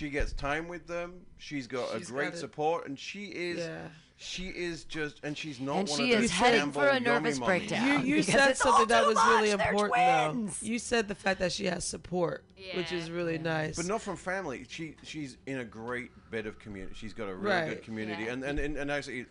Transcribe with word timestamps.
She 0.00 0.08
gets 0.08 0.32
time 0.32 0.66
with 0.66 0.86
them. 0.86 1.12
She's 1.36 1.66
got 1.66 1.90
She's 1.92 2.08
a 2.08 2.12
great 2.12 2.24
got 2.30 2.34
it. 2.34 2.38
support, 2.38 2.88
and 2.88 2.98
she 2.98 3.26
is. 3.26 3.58
Yeah. 3.58 3.82
She 4.16 4.44
is 4.48 4.84
just, 4.84 5.20
and 5.22 5.36
she's 5.36 5.60
not 5.60 5.76
And 5.80 5.88
one 5.90 5.98
she 5.98 6.12
of 6.14 6.22
is 6.22 6.30
those 6.30 6.38
heading 6.38 6.72
for 6.72 6.88
a 6.88 6.98
nervous 6.98 7.38
breakdown. 7.38 8.06
You, 8.06 8.16
you 8.16 8.22
said 8.22 8.56
something 8.56 8.86
that 8.88 9.02
too 9.02 9.08
was 9.08 9.16
really. 9.26 9.48
They're 9.54 9.72
important 9.72 9.92
twins. 9.92 10.60
though. 10.60 10.66
You 10.66 10.78
said 10.78 11.06
the 11.08 11.14
fact 11.14 11.38
that 11.40 11.52
she 11.52 11.66
has 11.66 11.84
support, 11.84 12.44
which 12.74 12.92
is 12.92 13.10
Yeah. 13.10 13.14
really 13.14 13.36
nice. 13.36 13.76
But 13.76 13.84
not 13.84 14.00
from 14.00 14.16
family. 14.16 14.64
She 14.70 14.96
she's 15.02 15.36
in 15.46 15.58
a 15.58 15.64
great 15.66 16.10
bit 16.30 16.46
of 16.46 16.58
community. 16.58 16.94
She's 16.96 17.12
got 17.12 17.28
a 17.28 17.34
really 17.34 17.54
Right. 17.54 17.68
good 17.68 17.82
community, 17.82 18.22
Yeah. 18.24 18.32
and, 18.32 18.42
and 18.44 18.58
and 18.58 18.78
and 18.78 18.90
actually, 18.90 19.26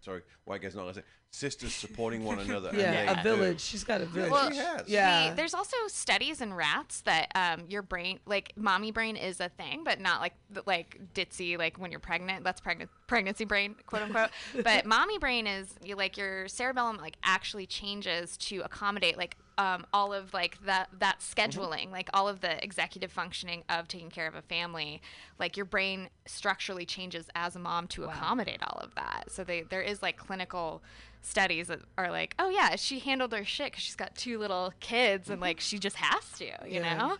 sorry, 0.00 0.22
white 0.44 0.62
guys 0.62 0.74
not 0.74 0.82
gonna 0.82 0.94
say 0.94 1.02
sisters 1.30 1.72
supporting 1.72 2.24
one 2.24 2.38
another. 2.38 2.68
and 2.70 2.78
yeah, 2.78 3.14
they 3.14 3.20
a 3.20 3.22
do. 3.22 3.36
village. 3.36 3.60
She's 3.60 3.84
got 3.84 4.00
a 4.00 4.06
village. 4.06 4.30
Well, 4.30 4.50
she 4.50 4.56
has. 4.58 4.88
yeah. 4.88 5.30
The- 5.30 5.36
there's 5.36 5.54
also 5.54 5.76
studies 5.86 6.40
in 6.40 6.52
rats 6.52 7.02
that 7.02 7.30
um, 7.34 7.66
your 7.68 7.82
brain, 7.82 8.20
like 8.26 8.52
mommy 8.56 8.90
brain, 8.90 9.16
is 9.16 9.40
a 9.40 9.48
thing, 9.48 9.82
but 9.84 10.00
not 10.00 10.20
like 10.20 10.34
like 10.66 11.00
ditzy, 11.14 11.58
like 11.58 11.78
when 11.78 11.90
you're 11.90 12.00
pregnant. 12.00 12.44
That's 12.44 12.60
pregnant 12.60 12.90
pregnancy 13.06 13.44
brain, 13.44 13.76
quote 13.86 14.02
unquote. 14.02 14.30
but 14.64 14.86
mommy 14.86 15.18
brain 15.18 15.46
is 15.46 15.74
you 15.82 15.96
like 15.96 16.16
your 16.16 16.48
cerebellum 16.48 16.96
like 16.96 17.16
actually 17.22 17.66
changes 17.66 18.36
to 18.38 18.60
accommodate 18.60 19.16
like 19.16 19.36
um, 19.58 19.84
all 19.92 20.12
of 20.12 20.32
like 20.32 20.58
that 20.64 20.88
that 20.98 21.20
scheduling, 21.20 21.90
like 21.90 22.08
all 22.14 22.28
of 22.28 22.40
the 22.40 22.62
executive 22.64 23.12
functioning 23.12 23.62
of 23.68 23.88
taking 23.88 24.10
care 24.10 24.26
of 24.26 24.34
a 24.34 24.42
family. 24.42 25.02
Like 25.38 25.56
your 25.56 25.66
brain 25.66 26.08
structurally 26.26 26.86
changes 26.86 27.26
as 27.34 27.56
a 27.56 27.58
mom 27.58 27.86
to 27.88 28.04
accommodate 28.04 28.62
all 28.62 28.78
of 28.80 28.94
that. 28.94 29.24
So 29.30 29.44
they 29.44 29.62
there 29.62 29.82
is 29.82 30.02
like 30.02 30.16
clinical 30.16 30.82
studies 31.22 31.66
that 31.68 31.80
are 31.98 32.10
like, 32.10 32.34
oh 32.38 32.48
yeah, 32.48 32.76
she 32.76 32.98
handled 32.98 33.32
her 33.32 33.44
shit 33.44 33.72
because 33.72 33.82
she's 33.82 33.96
got 33.96 34.14
two 34.14 34.38
little 34.38 34.72
kids 34.80 35.28
and 35.28 35.40
like 35.40 35.60
she 35.60 35.78
just 35.78 35.96
has 35.96 36.30
to, 36.38 36.44
you 36.66 36.80
Yeah. 36.80 36.96
know? 36.96 37.16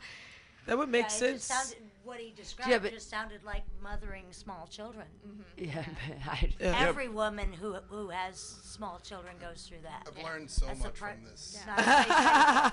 that 0.67 0.79
would 0.79 0.89
make 0.89 1.03
Yeah, 1.03 1.07
it 1.09 1.11
sense. 1.19 1.49
just 1.49 1.49
sounded, 1.49 1.90
what 2.11 2.19
he 2.21 2.33
described 2.37 2.71
Yeah, 2.71 2.79
but- 2.79 2.93
just 2.93 3.09
sounded 3.09 3.45
like 3.45 3.63
mothering 3.81 4.25
small 4.33 4.67
children. 4.69 5.07
Mm-hmm. 5.27 5.65
Yeah, 5.65 5.85
I, 6.29 6.51
Yeah. 6.59 6.77
Every 6.89 7.09
woman 7.09 7.53
who 7.53 7.75
who 7.89 8.09
has 8.09 8.37
small 8.39 8.99
children 8.99 9.37
goes 9.41 9.65
through 9.69 9.83
that. 9.85 10.09
I've 10.09 10.23
learned 10.25 10.51
so 10.51 10.67
That's 10.67 10.81
a 10.81 10.83
much 10.83 10.99
part- 11.01 11.15
from 11.15 11.25
this. 11.25 11.57
It's 11.57 11.67
not 11.69 11.79
a 11.79 11.83
place- 11.83 12.07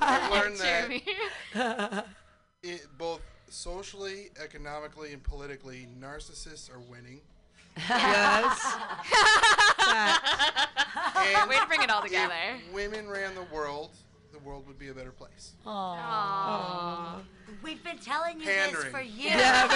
I've 0.01 0.31
learned 0.31 0.57
that 0.61 0.89
Jeremy. 0.89 1.03
it, 2.63 2.87
both 2.97 3.21
socially, 3.49 4.29
economically, 4.43 5.13
and 5.13 5.21
politically, 5.23 5.87
narcissists 6.01 6.69
are 6.73 6.79
winning. 6.79 7.21
yes. 7.77 8.75
And 11.15 11.49
Way 11.49 11.59
to 11.59 11.65
bring 11.67 11.81
it 11.83 11.89
all 11.91 12.01
together. 12.01 12.33
if 12.67 12.73
women 12.73 13.07
ran 13.07 13.35
the 13.35 13.43
world, 13.53 13.91
the 13.93 14.06
world 14.47 14.65
would 14.67 14.79
be 14.79 14.87
a 14.87 14.93
better 14.93 15.11
place. 15.11 15.53
Aw. 15.65 17.19
We've 17.61 17.83
been 17.83 17.97
telling 17.97 18.39
you 18.39 18.45
Pandering. 18.45 18.83
this 18.85 18.93
for 18.93 19.01
years. 19.01 19.33
Yeah, 19.35 19.67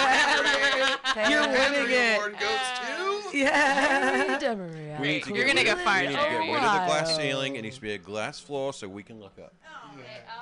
man. 1.14 1.30
You're 1.30 1.40
winning 1.42 1.56
Pandering 1.56 1.90
it. 1.90 2.16
award 2.16 2.32
goes 2.40 3.30
to. 3.30 3.38
Yeah. 3.38 4.38
Demeria. 4.38 4.98
We 5.00 5.08
need 5.08 5.24
to 5.24 5.34
You're 5.34 5.44
get 5.46 5.56
gonna 5.56 5.60
rid 5.60 5.66
go 5.66 5.72
of- 5.72 5.78
We 5.86 5.92
need 6.02 6.06
to 6.06 6.12
get 6.12 6.30
Jeremy. 6.30 6.52
rid 6.52 6.56
of 6.64 6.72
the 6.72 6.86
glass 6.86 7.16
ceiling. 7.16 7.56
It 7.56 7.62
needs 7.62 7.76
to 7.76 7.82
be 7.82 7.92
a 7.92 7.98
glass 7.98 8.40
floor 8.40 8.72
so 8.72 8.88
we 8.88 9.02
can 9.02 9.20
look 9.20 9.38
up. 9.38 9.54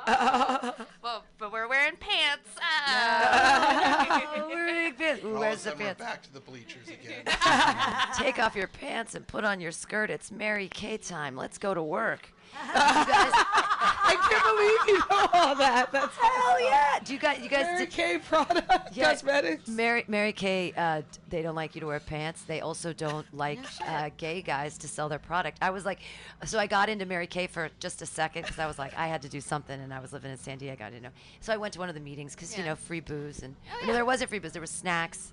Oh, 0.06 0.74
oh. 0.78 0.86
Well, 1.02 1.24
but 1.38 1.50
we're 1.52 1.68
wearing 1.68 1.96
pants. 1.96 2.48
Oh, 2.60 4.46
we're 4.48 4.66
big 4.90 4.94
fans. 4.98 5.20
Ooh, 5.24 5.28
All 5.28 5.36
of 5.36 5.36
a 5.36 5.40
where's 5.40 5.62
the 5.64 5.70
we're 5.70 5.76
pants? 5.76 6.00
back 6.00 6.22
to 6.22 6.32
the 6.32 6.40
bleachers 6.40 6.88
again. 6.88 7.24
Take 8.16 8.38
off 8.38 8.54
your 8.56 8.68
pants 8.68 9.14
and 9.14 9.26
put 9.26 9.44
on 9.44 9.60
your 9.60 9.72
skirt. 9.72 10.10
It's 10.10 10.30
Mary 10.30 10.68
Kay 10.68 10.96
time. 10.98 11.36
Let's 11.36 11.58
go 11.58 11.74
to 11.74 11.82
work. 11.82 12.32
I 12.54 14.16
can't 14.28 14.44
believe 14.56 14.88
you 14.88 14.98
know 15.10 15.28
all 15.32 15.54
that. 15.56 15.92
That's 15.92 16.16
Hell 16.16 16.60
yeah! 16.60 16.98
Do 17.04 17.12
you 17.12 17.18
guys? 17.18 17.40
You 17.40 17.48
guys? 17.48 17.64
Mary 17.64 17.78
did- 17.86 17.90
Kay 17.90 18.18
product 18.18 18.96
Yeah. 18.96 19.10
cosmetics. 19.10 19.68
Mary 19.68 20.04
Mary 20.08 20.32
Kay, 20.32 20.72
uh, 20.76 21.02
they 21.28 21.42
don't 21.42 21.54
like 21.54 21.74
you 21.74 21.80
to 21.80 21.86
wear 21.86 22.00
pants. 22.00 22.42
They 22.42 22.60
also 22.60 22.92
don't 22.92 23.26
like 23.34 23.60
uh, 23.86 24.10
gay 24.16 24.42
guys 24.42 24.78
to 24.78 24.88
sell 24.88 25.08
their 25.08 25.18
product. 25.18 25.58
I 25.62 25.70
was 25.70 25.84
like, 25.84 26.00
so 26.44 26.58
I 26.58 26.66
got 26.66 26.88
into 26.88 27.06
Mary 27.06 27.26
Kay 27.26 27.46
for 27.46 27.70
just 27.80 28.02
a 28.02 28.06
second 28.06 28.42
because 28.42 28.58
I 28.58 28.66
was 28.66 28.78
like, 28.78 28.96
I 28.96 29.06
had 29.06 29.22
to 29.22 29.28
do 29.28 29.40
something, 29.40 29.78
and 29.80 29.92
I 29.92 30.00
was 30.00 30.12
living 30.12 30.30
in 30.30 30.36
San 30.38 30.58
Diego. 30.58 30.84
I 30.84 30.90
didn't 30.90 31.02
know, 31.04 31.10
so 31.40 31.52
I 31.52 31.56
went 31.56 31.72
to 31.74 31.78
one 31.78 31.88
of 31.88 31.94
the 31.94 32.00
meetings 32.00 32.34
because 32.34 32.56
you 32.56 32.64
know 32.64 32.74
free 32.76 33.00
booze 33.00 33.42
and 33.42 33.56
no, 33.86 33.92
there 33.92 34.04
wasn't 34.04 34.30
free 34.30 34.38
booze. 34.38 34.52
There 34.52 34.60
was 34.60 34.70
snacks 34.70 35.32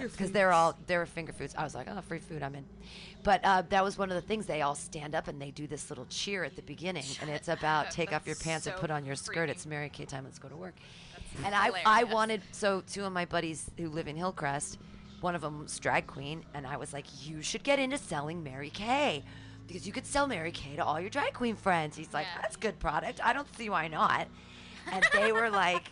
Because 0.00 0.32
they're 0.32 0.52
all 0.52 0.76
they 0.86 0.96
were 0.96 1.06
finger 1.06 1.32
foods. 1.32 1.54
I 1.56 1.64
was 1.64 1.74
like, 1.74 1.86
oh, 1.90 2.00
free 2.00 2.18
food, 2.18 2.42
I'm 2.42 2.54
in. 2.54 2.64
But 3.22 3.44
uh, 3.44 3.62
that 3.68 3.84
was 3.84 3.98
one 3.98 4.10
of 4.10 4.14
the 4.14 4.26
things. 4.26 4.46
They 4.46 4.62
all 4.62 4.74
stand 4.74 5.14
up 5.14 5.28
and 5.28 5.40
they 5.40 5.50
do 5.50 5.66
this 5.66 5.90
little 5.90 6.06
cheer 6.06 6.44
at 6.44 6.56
the 6.56 6.62
beginning, 6.62 7.04
and 7.20 7.28
it's 7.30 7.48
about 7.48 7.86
up. 7.86 7.92
take 7.92 8.12
off 8.12 8.26
your 8.26 8.34
That's 8.34 8.44
pants 8.44 8.66
and 8.66 8.76
put 8.76 8.90
on 8.90 9.04
your 9.04 9.16
skirt. 9.16 9.50
It's 9.50 9.66
Mary 9.66 9.90
Kay 9.90 10.06
time. 10.06 10.24
Let's 10.24 10.38
go 10.38 10.48
to 10.48 10.56
work. 10.56 10.74
And 11.44 11.54
I, 11.54 11.70
I 11.86 12.04
wanted 12.04 12.42
so 12.52 12.82
two 12.86 13.04
of 13.04 13.12
my 13.12 13.24
buddies 13.24 13.70
who 13.76 13.88
live 13.88 14.08
in 14.08 14.16
Hillcrest, 14.16 14.78
one 15.20 15.34
of 15.34 15.42
them 15.42 15.60
was 15.60 15.78
drag 15.78 16.06
queen, 16.06 16.44
and 16.54 16.66
I 16.66 16.76
was 16.76 16.92
like, 16.92 17.06
you 17.26 17.42
should 17.42 17.62
get 17.62 17.78
into 17.78 17.98
selling 17.98 18.42
Mary 18.42 18.70
Kay. 18.70 19.22
Because 19.66 19.86
you 19.86 19.92
could 19.92 20.06
sell 20.06 20.26
Mary 20.26 20.50
Kay 20.50 20.74
to 20.76 20.84
all 20.84 20.98
your 21.00 21.10
drag 21.10 21.32
queen 21.32 21.54
friends. 21.54 21.96
He's 21.96 22.12
like, 22.12 22.26
Yeah. 22.34 22.42
that's 22.42 22.56
good 22.56 22.80
product. 22.80 23.20
I 23.22 23.32
don't 23.32 23.46
see 23.54 23.68
why 23.68 23.86
not. 23.86 24.26
And 24.92 25.04
they 25.12 25.32
were 25.32 25.50
like, 25.50 25.84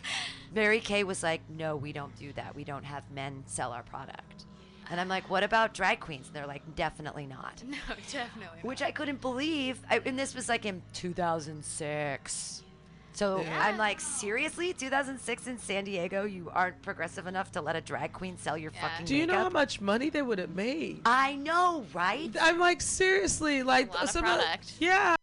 Mary 0.53 0.79
Kay 0.79 1.03
was 1.03 1.23
like, 1.23 1.41
no, 1.49 1.75
we 1.75 1.91
don't 1.93 2.15
do 2.15 2.33
that. 2.33 2.55
We 2.55 2.63
don't 2.63 2.83
have 2.83 3.03
men 3.11 3.43
sell 3.45 3.71
our 3.71 3.83
product. 3.83 4.45
And 4.91 4.99
I'm 4.99 5.07
like, 5.07 5.29
what 5.29 5.43
about 5.43 5.73
drag 5.75 5.99
queens? 5.99 6.27
And 6.27 6.35
they're 6.35 6.47
like, 6.47 6.63
definitely 6.75 7.27
not. 7.27 7.63
no, 7.67 7.77
definitely. 8.11 8.59
Which 8.63 8.81
I 8.81 8.89
couldn't 8.91 9.21
believe. 9.21 9.79
I, 9.89 10.01
and 10.05 10.17
this 10.17 10.33
was 10.33 10.49
like 10.49 10.65
in 10.65 10.81
2006. 10.93 12.63
So 13.13 13.41
Yeah. 13.41 13.65
I'm 13.67 13.77
like, 13.77 13.99
seriously? 13.99 14.73
2006 14.73 15.47
in 15.47 15.57
San 15.59 15.83
Diego, 15.83 16.23
you 16.23 16.49
aren't 16.53 16.81
progressive 16.81 17.27
enough 17.27 17.51
to 17.51 17.61
let 17.61 17.75
a 17.75 17.81
drag 17.81 18.13
queen 18.13 18.37
sell 18.37 18.57
your 18.57 18.71
Yeah. 18.73 18.81
fucking 18.89 19.05
Do 19.05 19.15
you 19.15 19.27
know 19.27 19.35
how 19.35 19.49
much 19.49 19.81
money 19.81 20.09
they 20.09 20.21
would 20.21 20.39
have 20.39 20.55
made? 20.55 21.01
I 21.05 21.35
know, 21.35 21.85
right? 21.93 22.35
I'm 22.41 22.59
like 22.59 22.81
seriously, 22.81 23.61
like 23.61 23.93
lot 23.93 24.03
of 24.05 24.09
some 24.09 24.23
product. 24.23 24.73
yeah. 24.79 25.15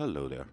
Hello 0.00 0.28
there. 0.28 0.48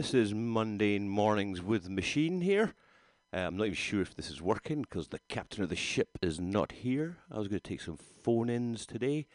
This 0.00 0.14
is 0.14 0.32
Mundane 0.32 1.10
Mornings 1.10 1.60
with 1.60 1.90
Machine 1.90 2.40
here. 2.40 2.72
Uh, 3.34 3.40
I'm 3.40 3.58
not 3.58 3.64
even 3.64 3.74
sure 3.74 4.00
if 4.00 4.14
this 4.14 4.30
is 4.30 4.40
working 4.40 4.80
because 4.80 5.08
the 5.08 5.18
captain 5.28 5.62
of 5.62 5.68
the 5.68 5.76
ship 5.76 6.08
is 6.22 6.40
not 6.40 6.72
here. 6.72 7.18
I 7.30 7.38
was 7.38 7.48
going 7.48 7.60
to 7.60 7.68
take 7.68 7.82
some 7.82 7.98
phone-ins 7.98 8.86
today, 8.86 9.26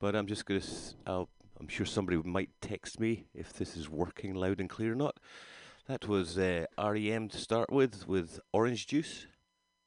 but 0.00 0.16
I'm 0.16 0.26
just 0.26 0.46
going 0.46 0.62
to. 0.62 1.28
I'm 1.60 1.68
sure 1.68 1.84
somebody 1.84 2.16
might 2.24 2.48
text 2.62 2.98
me 2.98 3.26
if 3.34 3.52
this 3.52 3.76
is 3.76 3.90
working 3.90 4.34
loud 4.34 4.58
and 4.58 4.70
clear 4.70 4.92
or 4.92 4.94
not. 4.94 5.20
That 5.86 6.08
was 6.08 6.38
uh, 6.38 6.64
REM 6.78 7.28
to 7.28 7.36
start 7.36 7.70
with, 7.70 8.08
with 8.08 8.40
Orange 8.54 8.86
Juice 8.86 9.26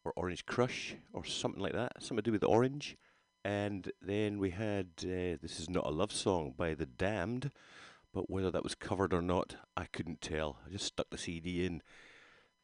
or 0.06 0.14
Orange 0.16 0.46
Crush 0.46 0.94
or 1.12 1.26
something 1.26 1.64
like 1.64 1.74
that, 1.74 2.04
something 2.04 2.18
to 2.18 2.30
do 2.30 2.34
with 2.34 2.44
orange. 2.44 2.98
And 3.44 3.92
then 4.00 4.38
we 4.38 4.52
had 4.52 4.90
uh, 5.00 5.42
This 5.42 5.60
Is 5.60 5.72
Not 5.72 5.88
a 5.88 5.90
Love 5.90 6.12
Song 6.12 6.54
by 6.56 6.76
The 6.76 6.86
Damned 6.86 7.50
but 8.14 8.30
whether 8.30 8.52
that 8.52 8.64
was 8.64 8.76
covered 8.76 9.14
or 9.14 9.22
not, 9.22 9.56
I 9.78 9.86
couldn't 9.86 10.22
tell. 10.22 10.58
I 10.66 10.70
just 10.72 10.86
stuck 10.86 11.10
the 11.10 11.18
CD 11.18 11.66
in. 11.66 11.82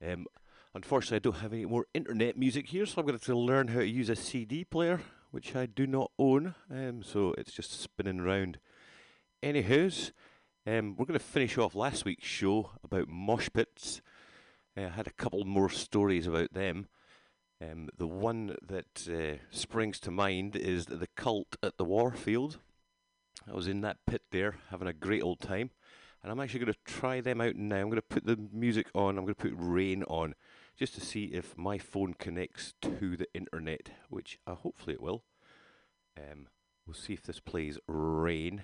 Um, 0.05 0.25
unfortunately, 0.73 1.17
I 1.17 1.19
don't 1.19 1.41
have 1.41 1.53
any 1.53 1.65
more 1.65 1.87
internet 1.93 2.37
music 2.37 2.67
here, 2.67 2.85
so 2.85 2.95
I'm 2.97 3.05
going 3.05 3.17
to 3.17 3.21
have 3.21 3.35
to 3.35 3.37
learn 3.37 3.69
how 3.69 3.79
to 3.79 3.87
use 3.87 4.09
a 4.09 4.15
CD 4.15 4.63
player, 4.63 5.01
which 5.31 5.55
I 5.55 5.65
do 5.65 5.87
not 5.87 6.11
own. 6.17 6.55
Um, 6.71 7.03
so 7.03 7.33
it's 7.37 7.53
just 7.53 7.79
spinning 7.79 8.19
around. 8.19 8.59
Anyhows, 9.43 10.11
um, 10.65 10.95
we're 10.97 11.05
going 11.05 11.19
to 11.19 11.25
finish 11.25 11.57
off 11.57 11.75
last 11.75 12.05
week's 12.05 12.27
show 12.27 12.71
about 12.83 13.07
mosh 13.07 13.49
pits. 13.53 14.01
Uh, 14.75 14.85
I 14.85 14.89
had 14.89 15.07
a 15.07 15.11
couple 15.11 15.43
more 15.45 15.69
stories 15.69 16.27
about 16.27 16.53
them. 16.53 16.87
Um, 17.61 17.89
the 17.97 18.07
one 18.07 18.55
that 18.67 19.07
uh, 19.07 19.43
springs 19.49 19.99
to 20.01 20.11
mind 20.11 20.55
is 20.55 20.87
the 20.87 21.07
cult 21.15 21.55
at 21.63 21.77
the 21.77 21.85
Warfield. 21.85 22.57
I 23.47 23.53
was 23.53 23.67
in 23.67 23.81
that 23.81 23.97
pit 24.07 24.23
there, 24.31 24.55
having 24.69 24.87
a 24.87 24.93
great 24.93 25.23
old 25.23 25.39
time, 25.39 25.69
and 26.23 26.31
I'm 26.31 26.39
actually 26.39 26.61
going 26.61 26.73
to 26.73 26.93
try 26.93 27.21
them 27.21 27.41
out 27.41 27.55
now. 27.55 27.77
I'm 27.77 27.89
going 27.89 27.95
to 27.95 28.01
put 28.01 28.25
the 28.25 28.37
music 28.51 28.87
on. 28.95 29.17
I'm 29.17 29.25
going 29.25 29.35
to 29.35 29.41
put 29.41 29.53
Rain 29.55 30.03
on, 30.03 30.33
just 30.77 30.95
to 30.95 31.01
see 31.01 31.25
if 31.25 31.57
my 31.57 31.77
phone 31.77 32.15
connects 32.15 32.73
to 32.81 33.15
the 33.15 33.27
internet, 33.33 33.91
which 34.09 34.39
uh, 34.47 34.55
hopefully 34.55 34.95
it 34.95 35.01
will. 35.01 35.23
Um, 36.17 36.47
we'll 36.87 36.95
see 36.95 37.13
if 37.13 37.23
this 37.23 37.39
plays 37.39 37.77
Rain. 37.87 38.63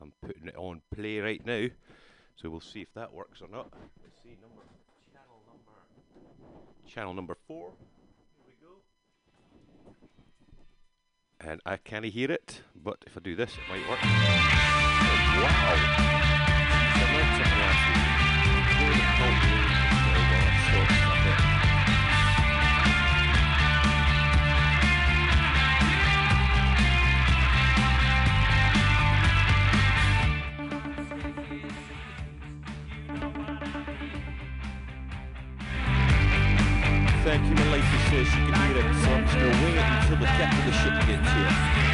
I'm 0.00 0.12
putting 0.22 0.46
it 0.46 0.56
on 0.56 0.82
play 0.94 1.18
right 1.18 1.44
now, 1.44 1.66
so 2.36 2.48
we'll 2.48 2.60
see 2.60 2.80
if 2.80 2.94
that 2.94 3.12
works 3.12 3.42
or 3.42 3.48
not. 3.48 3.72
Let's 4.02 4.22
see 4.22 4.36
number 4.40 4.62
channel 5.12 5.42
number 5.46 5.72
channel 6.86 7.14
number 7.14 7.36
four. 7.46 7.72
And 11.40 11.60
I 11.64 11.76
can't 11.76 12.04
hear 12.04 12.32
it, 12.32 12.62
but 12.74 13.04
if 13.06 13.16
I 13.16 13.20
do 13.20 13.36
this, 13.36 13.52
it 13.52 13.60
might 13.70 13.88
work. 13.88 14.02
Wow! 14.02 14.08
Thank 37.24 37.44
you, 37.44 37.54
lady 37.70 37.97
says 38.08 38.26
she 38.26 38.32
can 38.32 38.54
hear 38.72 38.78
it, 38.78 38.94
so 39.02 39.10
I'm 39.10 39.24
just 39.24 39.38
going 39.38 39.52
to 39.52 39.64
wait 39.64 39.76
until 39.76 40.16
the 40.16 40.24
captain 40.24 40.58
of 40.60 40.64
the 40.64 40.72
ship 40.72 41.06
gets 41.06 41.32
here. 41.32 41.87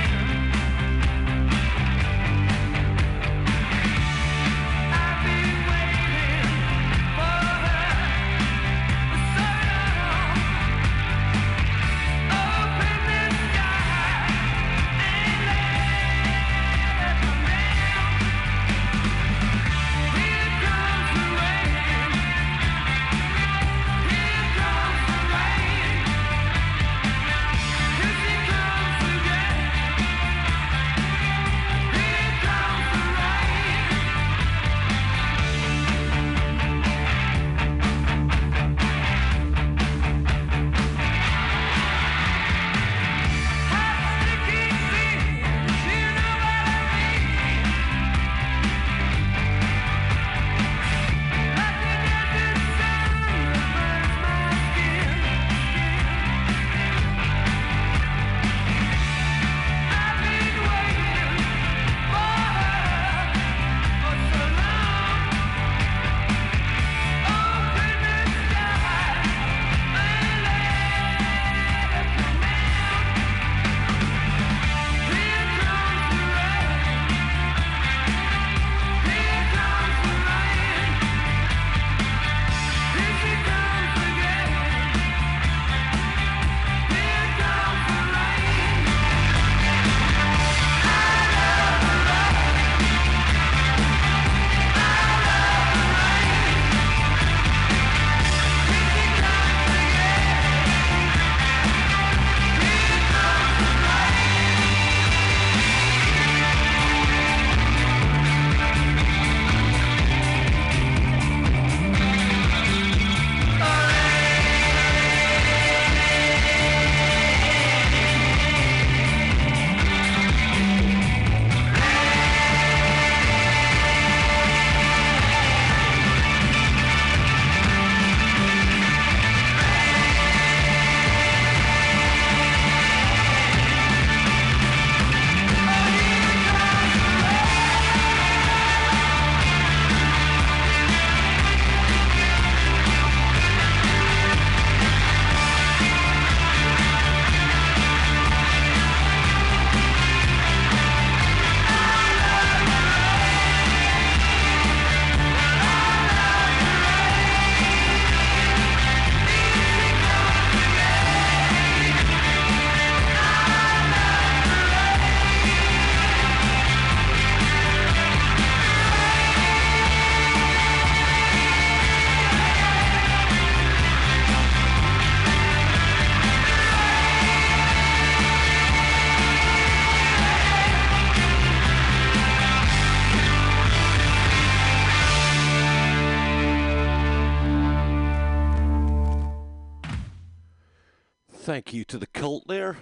Thank 191.55 191.73
you 191.73 191.85
to 191.85 191.99
the 191.99 192.09
cult 192.09 192.49
there. 192.49 192.79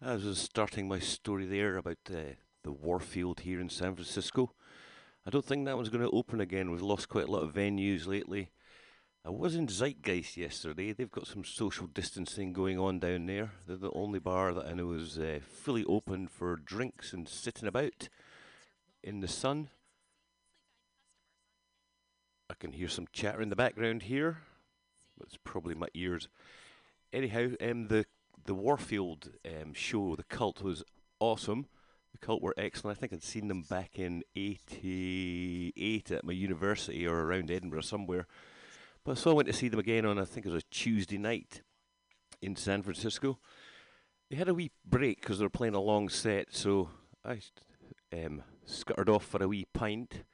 I 0.00 0.14
was 0.14 0.38
starting 0.38 0.88
my 0.88 0.98
story 0.98 1.44
there 1.44 1.76
about 1.76 1.98
uh, 2.10 2.36
the 2.64 2.72
Warfield 2.72 3.40
here 3.40 3.60
in 3.60 3.68
San 3.68 3.94
Francisco. 3.94 4.54
I 5.26 5.28
don't 5.28 5.44
think 5.44 5.66
that 5.66 5.76
one's 5.76 5.90
going 5.90 6.02
to 6.02 6.16
open 6.16 6.40
again. 6.40 6.70
We've 6.70 6.80
lost 6.80 7.10
quite 7.10 7.28
a 7.28 7.30
lot 7.30 7.42
of 7.42 7.52
venues 7.52 8.06
lately. 8.06 8.52
I 9.22 9.28
was 9.28 9.54
in 9.54 9.68
Zeitgeist 9.68 10.38
yesterday. 10.38 10.94
They've 10.94 11.10
got 11.10 11.26
some 11.26 11.44
social 11.44 11.88
distancing 11.88 12.54
going 12.54 12.78
on 12.78 13.00
down 13.00 13.26
there. 13.26 13.50
They're 13.66 13.76
the 13.76 13.92
only 13.92 14.18
bar 14.18 14.54
that 14.54 14.64
I 14.64 14.72
know 14.72 14.92
is 14.92 15.18
uh, 15.18 15.40
fully 15.46 15.84
open 15.84 16.26
for 16.26 16.56
drinks 16.56 17.12
and 17.12 17.28
sitting 17.28 17.68
about 17.68 18.08
in 19.04 19.20
the 19.20 19.28
sun. 19.28 19.68
I 22.48 22.54
can 22.58 22.72
hear 22.72 22.88
some 22.88 23.08
chatter 23.12 23.42
in 23.42 23.50
the 23.50 23.56
background 23.56 24.04
here. 24.04 24.38
It's 25.20 25.36
probably 25.44 25.74
my 25.74 25.88
ears. 25.92 26.28
Anyhow, 27.16 27.52
um, 27.62 27.88
the 27.88 28.04
the 28.44 28.52
Warfield 28.52 29.30
um, 29.46 29.72
show, 29.72 30.16
the 30.16 30.22
cult 30.24 30.60
was 30.60 30.84
awesome. 31.18 31.64
The 32.12 32.18
cult 32.18 32.42
were 32.42 32.52
excellent. 32.58 32.98
I 32.98 33.00
think 33.00 33.14
I'd 33.14 33.22
seen 33.22 33.48
them 33.48 33.62
back 33.62 33.98
in 33.98 34.22
'88 34.36 36.10
at 36.10 36.24
my 36.24 36.34
university 36.34 37.06
or 37.06 37.24
around 37.24 37.50
Edinburgh 37.50 37.80
somewhere. 37.80 38.26
But 39.02 39.16
so 39.16 39.30
I 39.30 39.34
went 39.34 39.48
to 39.48 39.54
see 39.54 39.68
them 39.68 39.80
again 39.80 40.04
on 40.04 40.18
I 40.18 40.26
think 40.26 40.44
it 40.44 40.52
was 40.52 40.62
a 40.62 40.70
Tuesday 40.70 41.16
night 41.16 41.62
in 42.42 42.54
San 42.54 42.82
Francisco. 42.82 43.38
They 44.28 44.36
had 44.36 44.50
a 44.50 44.54
wee 44.54 44.72
break 44.84 45.22
because 45.22 45.38
they 45.38 45.46
were 45.46 45.50
playing 45.50 45.74
a 45.74 45.80
long 45.80 46.10
set, 46.10 46.54
so 46.54 46.90
I 47.24 47.40
um, 48.12 48.42
scuttered 48.66 49.08
off 49.08 49.24
for 49.24 49.42
a 49.42 49.48
wee 49.48 49.68
pint. 49.72 50.24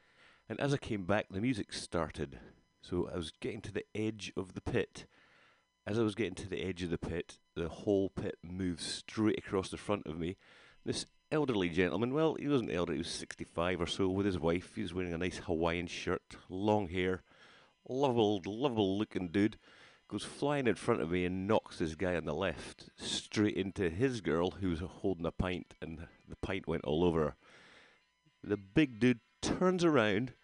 And 0.48 0.58
as 0.58 0.74
I 0.74 0.78
came 0.78 1.04
back, 1.04 1.26
the 1.30 1.40
music 1.40 1.72
started. 1.72 2.40
So 2.80 3.08
I 3.14 3.18
was 3.18 3.30
getting 3.38 3.60
to 3.60 3.72
the 3.72 3.84
edge 3.94 4.32
of 4.36 4.54
the 4.54 4.60
pit. 4.60 5.06
As 5.84 5.98
I 5.98 6.02
was 6.02 6.14
getting 6.14 6.36
to 6.36 6.48
the 6.48 6.62
edge 6.62 6.84
of 6.84 6.90
the 6.90 6.98
pit, 6.98 7.38
the 7.56 7.68
whole 7.68 8.08
pit 8.10 8.36
moved 8.42 8.80
straight 8.80 9.38
across 9.38 9.68
the 9.68 9.76
front 9.76 10.06
of 10.06 10.16
me. 10.16 10.36
This 10.84 11.06
elderly 11.32 11.68
gentleman, 11.68 12.14
well, 12.14 12.36
he 12.38 12.46
wasn't 12.46 12.72
elderly, 12.72 12.98
he 12.98 13.02
was 13.02 13.08
65 13.08 13.80
or 13.80 13.86
so, 13.86 14.08
with 14.08 14.24
his 14.24 14.38
wife. 14.38 14.76
He 14.76 14.82
was 14.82 14.94
wearing 14.94 15.12
a 15.12 15.18
nice 15.18 15.38
Hawaiian 15.38 15.88
shirt, 15.88 16.36
long 16.48 16.88
hair, 16.88 17.22
lovable, 17.88 18.40
lovable 18.46 18.96
looking 18.96 19.28
dude. 19.28 19.58
Goes 20.06 20.24
flying 20.24 20.68
in 20.68 20.76
front 20.76 21.00
of 21.00 21.10
me 21.10 21.24
and 21.24 21.48
knocks 21.48 21.78
this 21.78 21.96
guy 21.96 22.14
on 22.14 22.26
the 22.26 22.34
left 22.34 22.90
straight 22.96 23.56
into 23.56 23.90
his 23.90 24.20
girl, 24.20 24.52
who 24.52 24.70
was 24.70 24.80
holding 24.80 25.26
a 25.26 25.32
pint, 25.32 25.74
and 25.82 26.06
the 26.28 26.36
pint 26.36 26.68
went 26.68 26.84
all 26.84 27.02
over 27.02 27.20
her. 27.22 27.36
The 28.44 28.56
big 28.56 29.00
dude 29.00 29.20
turns 29.40 29.84
around 29.84 30.34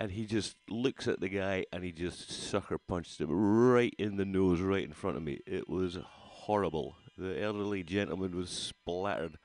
and 0.00 0.10
he 0.10 0.24
just 0.24 0.56
looks 0.68 1.06
at 1.06 1.20
the 1.20 1.28
guy 1.28 1.66
and 1.72 1.84
he 1.84 1.92
just 1.92 2.32
sucker 2.32 2.78
punched 2.78 3.20
him 3.20 3.28
right 3.30 3.94
in 3.98 4.16
the 4.16 4.24
nose, 4.24 4.60
right 4.62 4.82
in 4.82 4.94
front 4.94 5.18
of 5.18 5.22
me. 5.22 5.40
It 5.46 5.68
was 5.68 5.98
horrible. 6.02 6.96
The 7.18 7.40
elderly 7.40 7.82
gentleman 7.82 8.34
was 8.34 8.48
splattered 8.48 9.36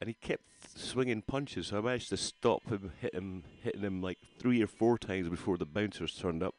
and 0.00 0.08
he 0.08 0.14
kept 0.14 0.42
swinging 0.74 1.22
punches. 1.22 1.68
So 1.68 1.78
I 1.78 1.80
managed 1.80 2.08
to 2.08 2.16
stop 2.16 2.68
him, 2.68 2.90
hit 3.00 3.14
him, 3.14 3.44
hitting 3.62 3.82
him 3.82 4.02
like 4.02 4.18
three 4.36 4.60
or 4.60 4.66
four 4.66 4.98
times 4.98 5.28
before 5.28 5.56
the 5.56 5.64
bouncers 5.64 6.16
turned 6.16 6.42
up 6.42 6.56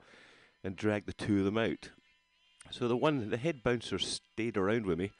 and 0.64 0.78
dragged 0.78 1.08
the 1.08 1.14
two 1.14 1.40
of 1.40 1.46
them 1.46 1.58
out. 1.58 1.90
So 2.72 2.88
the 2.88 2.96
one, 2.96 3.30
the 3.30 3.38
head 3.38 3.64
bouncer 3.64 4.00
stayed 4.00 4.56
around 4.56 4.86
with 4.86 4.98
me, 4.98 5.12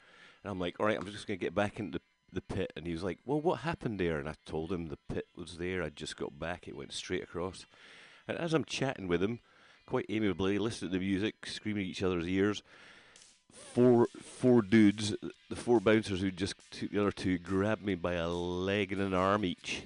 and 0.42 0.50
I'm 0.50 0.58
like, 0.58 0.80
all 0.80 0.86
right, 0.86 0.98
I'm 0.98 1.06
just 1.06 1.28
going 1.28 1.38
to 1.38 1.44
get 1.44 1.54
back 1.54 1.78
into 1.78 2.00
the 2.32 2.40
pit. 2.40 2.72
And 2.76 2.86
he 2.86 2.92
was 2.92 3.04
like, 3.04 3.18
well, 3.24 3.40
what 3.40 3.60
happened 3.60 4.00
there? 4.00 4.18
And 4.18 4.28
I 4.28 4.34
told 4.46 4.72
him 4.72 4.86
the 4.86 4.98
pit 5.08 5.26
was 5.36 5.58
there. 5.58 5.82
I 5.82 5.90
just 5.90 6.16
got 6.16 6.38
back. 6.38 6.66
It 6.66 6.76
went 6.76 6.92
straight 6.92 7.22
across. 7.22 7.66
And 8.28 8.38
as 8.38 8.54
I'm 8.54 8.64
chatting 8.64 9.08
with 9.08 9.22
him, 9.22 9.40
quite 9.86 10.06
amiably, 10.08 10.58
listening 10.58 10.90
to 10.90 10.98
the 10.98 11.04
music, 11.04 11.46
screaming 11.46 11.84
at 11.84 11.90
each 11.90 12.02
other's 12.02 12.26
ears, 12.26 12.62
four 13.52 14.08
four 14.20 14.62
dudes, 14.62 15.14
the 15.48 15.56
four 15.56 15.80
bouncers 15.80 16.20
who 16.20 16.30
just 16.30 16.54
took 16.70 16.90
the 16.90 17.00
other 17.00 17.12
two, 17.12 17.38
grabbed 17.38 17.84
me 17.84 17.94
by 17.94 18.14
a 18.14 18.28
leg 18.28 18.92
and 18.92 19.00
an 19.00 19.14
arm 19.14 19.44
each. 19.44 19.82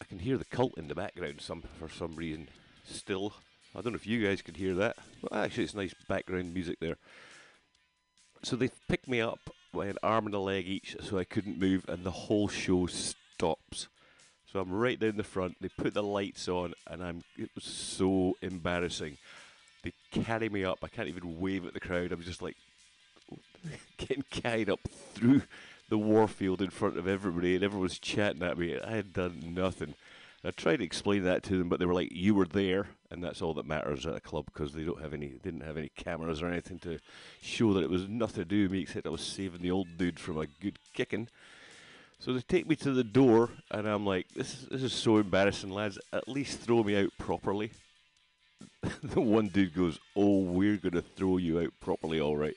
I 0.00 0.04
can 0.04 0.18
hear 0.20 0.36
the 0.36 0.44
cult 0.44 0.78
in 0.78 0.88
the 0.88 0.94
background 0.94 1.40
some 1.40 1.62
for 1.78 1.88
some 1.88 2.14
reason. 2.14 2.48
Still, 2.84 3.32
I 3.74 3.80
don't 3.80 3.92
know 3.92 3.96
if 3.96 4.06
you 4.06 4.24
guys 4.24 4.42
could 4.42 4.56
hear 4.56 4.74
that. 4.74 4.96
Well, 5.22 5.42
actually, 5.42 5.64
it's 5.64 5.74
nice 5.74 5.94
background 6.08 6.54
music 6.54 6.78
there. 6.80 6.96
So 8.42 8.54
they 8.54 8.70
picked 8.88 9.08
me 9.08 9.20
up 9.20 9.50
by 9.72 9.86
an 9.86 9.98
arm 10.02 10.26
and 10.26 10.34
a 10.34 10.38
leg 10.38 10.68
each, 10.68 10.96
so 11.00 11.18
I 11.18 11.24
couldn't 11.24 11.58
move, 11.58 11.84
and 11.88 12.04
the 12.04 12.12
whole 12.12 12.46
show 12.46 12.86
stops. 12.86 13.88
So 14.52 14.60
I'm 14.60 14.72
right 14.72 14.98
down 14.98 15.16
the 15.16 15.24
front. 15.24 15.56
They 15.60 15.68
put 15.68 15.94
the 15.94 16.02
lights 16.02 16.48
on, 16.48 16.74
and 16.86 17.02
I'm. 17.02 17.24
It 17.36 17.50
was 17.54 17.64
so 17.64 18.36
embarrassing. 18.42 19.16
They 19.82 19.92
carry 20.10 20.48
me 20.48 20.64
up. 20.64 20.78
I 20.82 20.88
can't 20.88 21.08
even 21.08 21.40
wave 21.40 21.66
at 21.66 21.74
the 21.74 21.80
crowd. 21.80 22.12
I'm 22.12 22.22
just 22.22 22.42
like 22.42 22.56
getting 23.98 24.24
carried 24.30 24.70
up 24.70 24.80
through 25.14 25.42
the 25.88 25.98
warfield 25.98 26.62
in 26.62 26.70
front 26.70 26.98
of 26.98 27.06
everybody, 27.06 27.54
and 27.54 27.64
everyone's 27.64 27.98
chatting 27.98 28.42
at 28.42 28.58
me. 28.58 28.78
I 28.78 28.92
had 28.92 29.12
done 29.12 29.54
nothing. 29.54 29.94
I 30.44 30.52
tried 30.52 30.76
to 30.76 30.84
explain 30.84 31.24
that 31.24 31.42
to 31.44 31.58
them, 31.58 31.68
but 31.68 31.80
they 31.80 31.86
were 31.86 31.94
like, 31.94 32.12
"You 32.12 32.34
were 32.34 32.46
there, 32.46 32.88
and 33.10 33.22
that's 33.22 33.42
all 33.42 33.54
that 33.54 33.66
matters 33.66 34.06
at 34.06 34.14
a 34.14 34.20
club 34.20 34.46
because 34.46 34.72
they 34.72 34.84
don't 34.84 35.02
have 35.02 35.12
any, 35.12 35.40
didn't 35.42 35.62
have 35.62 35.76
any 35.76 35.90
cameras 35.96 36.40
or 36.40 36.46
anything 36.46 36.78
to 36.80 37.00
show 37.42 37.72
that 37.72 37.82
it 37.82 37.90
was 37.90 38.08
nothing 38.08 38.44
to 38.44 38.48
do 38.48 38.62
with 38.62 38.70
me 38.70 38.80
except 38.80 39.06
I 39.06 39.10
was 39.10 39.22
saving 39.22 39.62
the 39.62 39.72
old 39.72 39.88
dude 39.98 40.20
from 40.20 40.38
a 40.38 40.46
good 40.46 40.78
kicking." 40.94 41.28
So 42.18 42.32
they 42.32 42.40
take 42.40 42.66
me 42.66 42.76
to 42.76 42.92
the 42.92 43.04
door, 43.04 43.50
and 43.70 43.86
I'm 43.86 44.06
like, 44.06 44.28
"This 44.34 44.54
is 44.54 44.68
this 44.68 44.82
is 44.82 44.92
so 44.92 45.18
embarrassing, 45.18 45.70
lads. 45.70 45.98
At 46.12 46.28
least 46.28 46.60
throw 46.60 46.82
me 46.82 46.96
out 46.96 47.10
properly." 47.18 47.72
the 49.02 49.20
one 49.20 49.48
dude 49.48 49.74
goes, 49.74 49.98
"Oh, 50.16 50.40
we're 50.40 50.78
gonna 50.78 51.02
throw 51.02 51.36
you 51.36 51.60
out 51.60 51.72
properly, 51.80 52.20
all 52.20 52.36
right." 52.36 52.56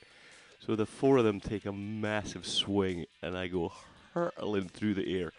So 0.66 0.76
the 0.76 0.86
four 0.86 1.18
of 1.18 1.26
them 1.26 1.40
take 1.40 1.66
a 1.66 1.72
massive 1.74 2.46
swing, 2.46 3.06
and 3.22 3.38
I 3.38 3.48
go 3.48 3.74
hurtling 4.14 4.70
through 4.70 4.96
the 4.96 5.20
air. 5.20 5.32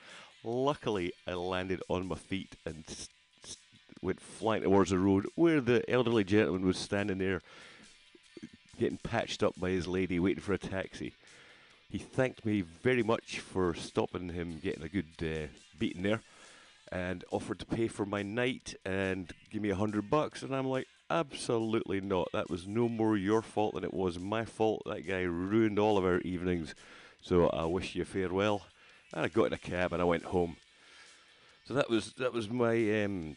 Luckily, 0.42 1.12
I 1.26 1.34
landed 1.34 1.82
on 1.88 2.06
my 2.06 2.16
feet 2.16 2.56
and 2.64 2.84
s- 2.88 3.08
s- 3.44 3.56
went 4.00 4.20
flying 4.20 4.62
towards 4.62 4.90
the 4.90 4.98
road 4.98 5.26
where 5.34 5.60
the 5.60 5.88
elderly 5.90 6.24
gentleman 6.24 6.64
was 6.64 6.78
standing 6.78 7.18
there, 7.18 7.42
getting 8.78 8.98
patched 8.98 9.42
up 9.42 9.54
by 9.58 9.70
his 9.70 9.86
lady, 9.86 10.18
waiting 10.18 10.42
for 10.42 10.54
a 10.54 10.58
taxi. 10.58 11.12
He 11.90 11.98
thanked 11.98 12.46
me 12.46 12.60
very 12.60 13.02
much 13.02 13.40
for 13.40 13.74
stopping 13.74 14.28
him 14.28 14.60
getting 14.62 14.84
a 14.84 14.88
good 14.88 15.06
uh, 15.20 15.48
beating 15.78 16.04
there, 16.04 16.20
and 16.92 17.24
offered 17.32 17.58
to 17.58 17.66
pay 17.66 17.88
for 17.88 18.06
my 18.06 18.22
night 18.22 18.74
and 18.84 19.32
give 19.50 19.60
me 19.60 19.70
a 19.70 19.76
hundred 19.76 20.08
bucks. 20.08 20.42
And 20.42 20.54
I'm 20.54 20.68
like, 20.68 20.86
absolutely 21.10 22.00
not. 22.00 22.28
That 22.32 22.48
was 22.48 22.68
no 22.68 22.88
more 22.88 23.16
your 23.16 23.42
fault 23.42 23.74
than 23.74 23.82
it 23.82 23.92
was 23.92 24.20
my 24.20 24.44
fault. 24.44 24.82
That 24.86 25.06
guy 25.06 25.22
ruined 25.22 25.80
all 25.80 25.98
of 25.98 26.04
our 26.04 26.20
evenings. 26.20 26.76
So 27.20 27.48
I 27.48 27.64
wish 27.64 27.96
you 27.96 28.04
farewell. 28.04 28.66
And 29.12 29.24
I 29.24 29.28
got 29.28 29.46
in 29.46 29.52
a 29.52 29.58
cab 29.58 29.92
and 29.92 30.00
I 30.00 30.04
went 30.04 30.24
home. 30.26 30.56
So 31.64 31.74
that 31.74 31.90
was 31.90 32.12
that 32.14 32.32
was 32.32 32.48
my 32.48 33.04
um, 33.04 33.36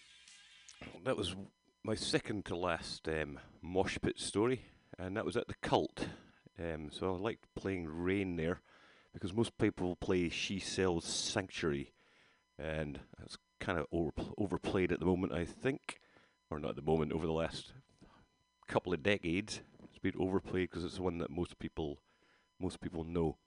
that 1.04 1.18
was 1.18 1.36
my 1.84 1.96
second 1.96 2.46
to 2.46 2.56
last 2.56 3.08
um, 3.08 3.40
mosh 3.62 3.98
pit 4.02 4.20
story, 4.20 4.62
and 4.98 5.18
that 5.18 5.26
was 5.26 5.36
at 5.36 5.48
the 5.48 5.56
Cult. 5.62 6.08
Um, 6.60 6.90
so 6.92 7.16
I 7.16 7.18
liked 7.18 7.48
playing 7.56 7.88
Rain 7.88 8.36
there 8.36 8.62
because 9.14 9.34
most 9.34 9.58
people 9.58 9.96
play 9.96 10.30
She 10.30 10.60
Sells 10.60 11.06
Sanctuary, 11.06 11.94
and 12.60 13.00
that's 13.18 13.38
kind 13.60 13.80
of 13.80 13.88
over, 13.92 14.12
overplayed 14.38 14.92
at 14.92 15.00
the 15.00 15.06
moment, 15.06 15.34
I 15.34 15.46
think, 15.46 16.00
or 16.50 16.60
not 16.60 16.72
at 16.72 16.76
the 16.76 16.82
moment. 16.82 17.12
Over 17.12 17.26
the 17.26 17.34
last 17.34 17.74
couple 18.68 18.94
of 18.94 19.04
decades, 19.04 19.62
it's 19.84 20.00
been 20.00 20.14
overplayed 20.20 20.70
because 20.70 20.84
it's 20.84 20.98
the 20.98 21.04
one 21.04 21.18
that 21.20 21.30
most 21.30 21.58
people 21.60 22.00
most 22.60 22.82
people 22.82 23.04
know. 23.04 23.38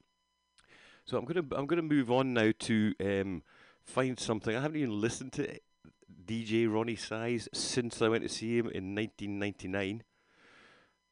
So 1.04 1.16
I'm 1.16 1.24
gonna 1.24 1.44
I'm 1.52 1.66
gonna 1.66 1.82
move 1.82 2.10
on 2.10 2.34
now 2.34 2.52
to 2.60 2.94
um, 3.00 3.42
find 3.84 4.18
something. 4.18 4.56
I 4.56 4.60
haven't 4.62 4.80
even 4.80 5.00
listened 5.00 5.32
to 5.34 5.58
DJ 6.26 6.66
Roni 6.66 6.98
Size 6.98 7.48
since 7.52 8.02
I 8.02 8.08
went 8.08 8.24
to 8.24 8.28
see 8.28 8.58
him 8.58 8.66
in 8.66 8.94
1999. 8.94 10.02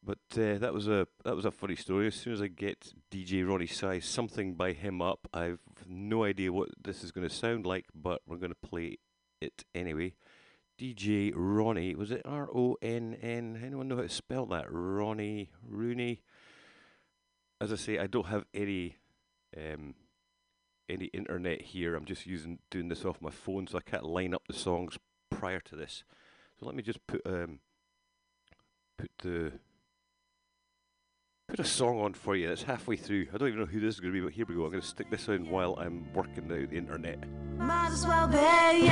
But 0.04 0.18
uh, 0.36 0.58
that 0.58 0.74
was 0.74 0.86
a 0.86 1.06
that 1.24 1.34
was 1.34 1.46
a 1.46 1.50
funny 1.50 1.76
story. 1.76 2.08
As 2.08 2.14
soon 2.14 2.34
as 2.34 2.42
I 2.42 2.48
get 2.48 2.92
DJ 3.10 3.44
Roni 3.44 3.70
Size 3.70 4.04
something 4.04 4.54
by 4.54 4.72
him 4.72 5.00
up, 5.00 5.26
I've 5.32 5.60
no 5.86 6.24
idea 6.24 6.52
what 6.52 6.68
this 6.82 7.02
is 7.02 7.10
going 7.10 7.26
to 7.26 7.34
sound 7.34 7.64
like, 7.64 7.86
but 7.94 8.20
we're 8.26 8.36
going 8.36 8.52
to 8.52 8.68
play 8.68 8.98
it 9.40 9.64
anyway. 9.74 10.14
DJ 10.78 11.32
Ronnie 11.34 11.94
was 11.94 12.10
it 12.10 12.22
R 12.24 12.48
O 12.54 12.76
N 12.82 13.16
N? 13.22 13.62
Anyone 13.64 13.88
know 13.88 13.96
how 13.96 14.02
to 14.02 14.08
spell 14.08 14.44
that? 14.46 14.66
Ronnie 14.68 15.50
Rooney. 15.66 16.20
As 17.60 17.72
I 17.72 17.76
say, 17.76 17.98
I 17.98 18.06
don't 18.06 18.26
have 18.26 18.44
any 18.52 18.96
um, 19.56 19.94
any 20.88 21.06
internet 21.06 21.62
here. 21.62 21.94
I'm 21.94 22.04
just 22.04 22.26
using 22.26 22.58
doing 22.70 22.88
this 22.88 23.06
off 23.06 23.22
my 23.22 23.30
phone, 23.30 23.66
so 23.68 23.78
I 23.78 23.90
can't 23.90 24.04
line 24.04 24.34
up 24.34 24.42
the 24.48 24.54
songs 24.54 24.98
prior 25.30 25.60
to 25.60 25.76
this. 25.76 26.04
So 26.60 26.66
let 26.66 26.74
me 26.74 26.82
just 26.82 27.06
put 27.06 27.22
um, 27.24 27.60
put 28.98 29.10
the 29.22 29.52
put 31.56 31.64
a 31.64 31.68
song 31.68 32.00
on 32.00 32.12
for 32.12 32.34
you 32.34 32.48
that's 32.48 32.64
halfway 32.64 32.96
through. 32.96 33.28
I 33.32 33.36
don't 33.36 33.46
even 33.46 33.60
know 33.60 33.66
who 33.66 33.78
this 33.78 33.94
is 33.94 34.00
going 34.00 34.12
to 34.12 34.20
be, 34.20 34.24
but 34.24 34.32
here 34.32 34.44
we 34.44 34.56
go. 34.56 34.64
I'm 34.64 34.70
going 34.70 34.80
to 34.80 34.86
stick 34.86 35.08
this 35.08 35.28
in 35.28 35.48
while 35.48 35.76
I'm 35.78 36.04
working 36.12 36.48
the, 36.48 36.66
the 36.66 36.76
internet. 36.76 37.20
Might 37.58 37.90
as 37.92 38.04
well 38.04 38.26
be 38.26 38.38
you. 38.86 38.90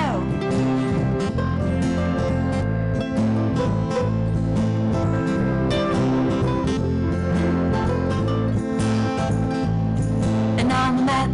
And 10.61 10.73
I 10.73 10.93
met 11.03 11.31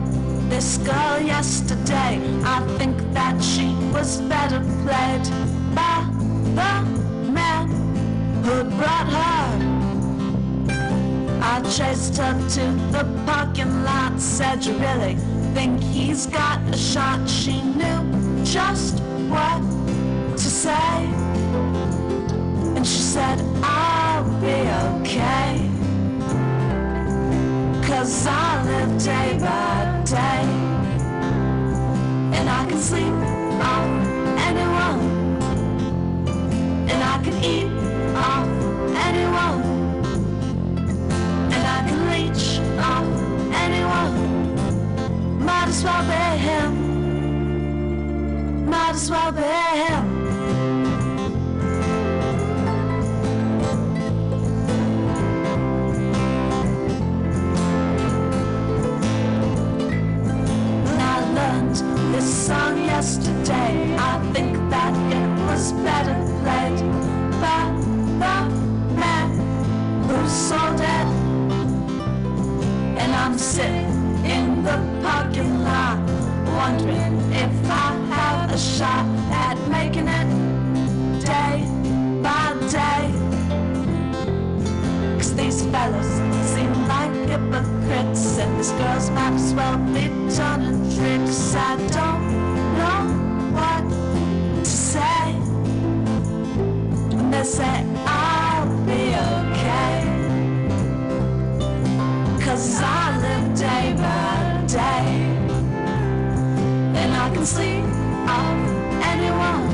this 0.48 0.78
girl 0.78 1.20
yesterday. 1.20 2.22
I 2.42 2.66
think 2.78 2.96
that 3.12 3.38
she 3.44 3.74
was 3.92 4.22
better 4.22 4.60
played 4.60 5.28
by 5.74 6.08
the 6.54 7.30
man 7.30 7.68
who 8.44 8.64
brought 8.78 9.12
her. 9.12 9.27
Chased 11.70 12.16
her 12.16 12.32
to 12.32 12.64
the 12.92 13.04
parking 13.26 13.84
lot. 13.84 14.18
Said, 14.18 14.64
You 14.64 14.72
really 14.78 15.16
think 15.52 15.82
he's 15.82 16.26
got 16.26 16.58
a 16.74 16.76
shot? 16.76 17.28
She 17.28 17.60
knew 17.60 18.42
just 18.42 19.00
what 19.28 19.60
to 20.32 20.38
say. 20.38 21.04
And 22.74 22.86
she 22.86 23.00
said, 23.00 23.38
I'll 23.62 24.24
be 24.40 24.56
okay. 24.96 25.70
Cause 27.86 28.26
I 28.26 28.64
live 28.64 29.04
day 29.04 29.38
by 29.38 30.02
day. 30.06 30.44
And 32.36 32.48
I 32.48 32.64
can 32.66 32.78
sleep 32.78 33.12
on 33.74 34.38
anyone. 34.48 35.00
And 36.88 37.02
I 37.04 37.22
can 37.22 37.44
eat 37.44 37.67
as 45.78 45.84
well 45.84 46.02
be 46.02 46.38
him. 46.38 46.70
Might 48.68 48.94
as 48.94 49.10
well 49.10 49.32
be 49.32 49.42
him. 49.42 50.18
This 62.12 62.46
song 62.46 62.78
yesterday, 62.84 63.96
I 63.96 64.18
think 64.32 64.56
that 64.70 64.92
it 65.12 65.28
was 65.46 65.72
better 65.86 66.16
played 66.42 66.80
by 67.40 67.70
the 68.22 68.38
man 68.98 69.28
who 70.08 70.28
sold 70.28 70.80
it. 70.80 71.08
And 72.98 73.10
I'm 73.14 73.38
sitting 73.38 73.77
wondering 76.68 77.16
if 77.32 77.70
I 77.70 77.88
have 78.14 78.52
a 78.52 78.58
shot 78.58 79.06
at 79.32 79.56
making 79.68 80.08
it 80.08 80.28
day 81.24 81.64
by 82.22 82.44
day. 82.76 83.04
Cause 85.16 85.34
these 85.34 85.64
fellas 85.72 86.10
seem 86.52 86.72
like 86.86 87.14
hypocrites 87.30 88.38
And 88.38 88.58
these 88.58 88.72
girls 88.72 89.10
might 89.10 89.32
as 89.32 89.54
well 89.54 89.78
be 89.94 90.04
turning 90.36 90.80
tricks. 90.94 91.54
I 91.54 91.76
don't 91.98 92.24
know 92.78 93.02
what 93.56 93.84
to 94.64 94.70
say. 94.92 95.24
And 97.18 97.32
they 97.32 97.44
say 97.44 97.76
I'll 98.06 98.68
be 98.84 99.02
okay. 99.32 99.96
Cause 102.44 102.80
I 102.82 103.18
live 103.24 103.58
day 103.58 103.94
by 103.96 104.64
day 104.66 105.17
can 107.38 107.46
sleep 107.46 107.84
off 108.26 108.58
anyone 109.04 109.67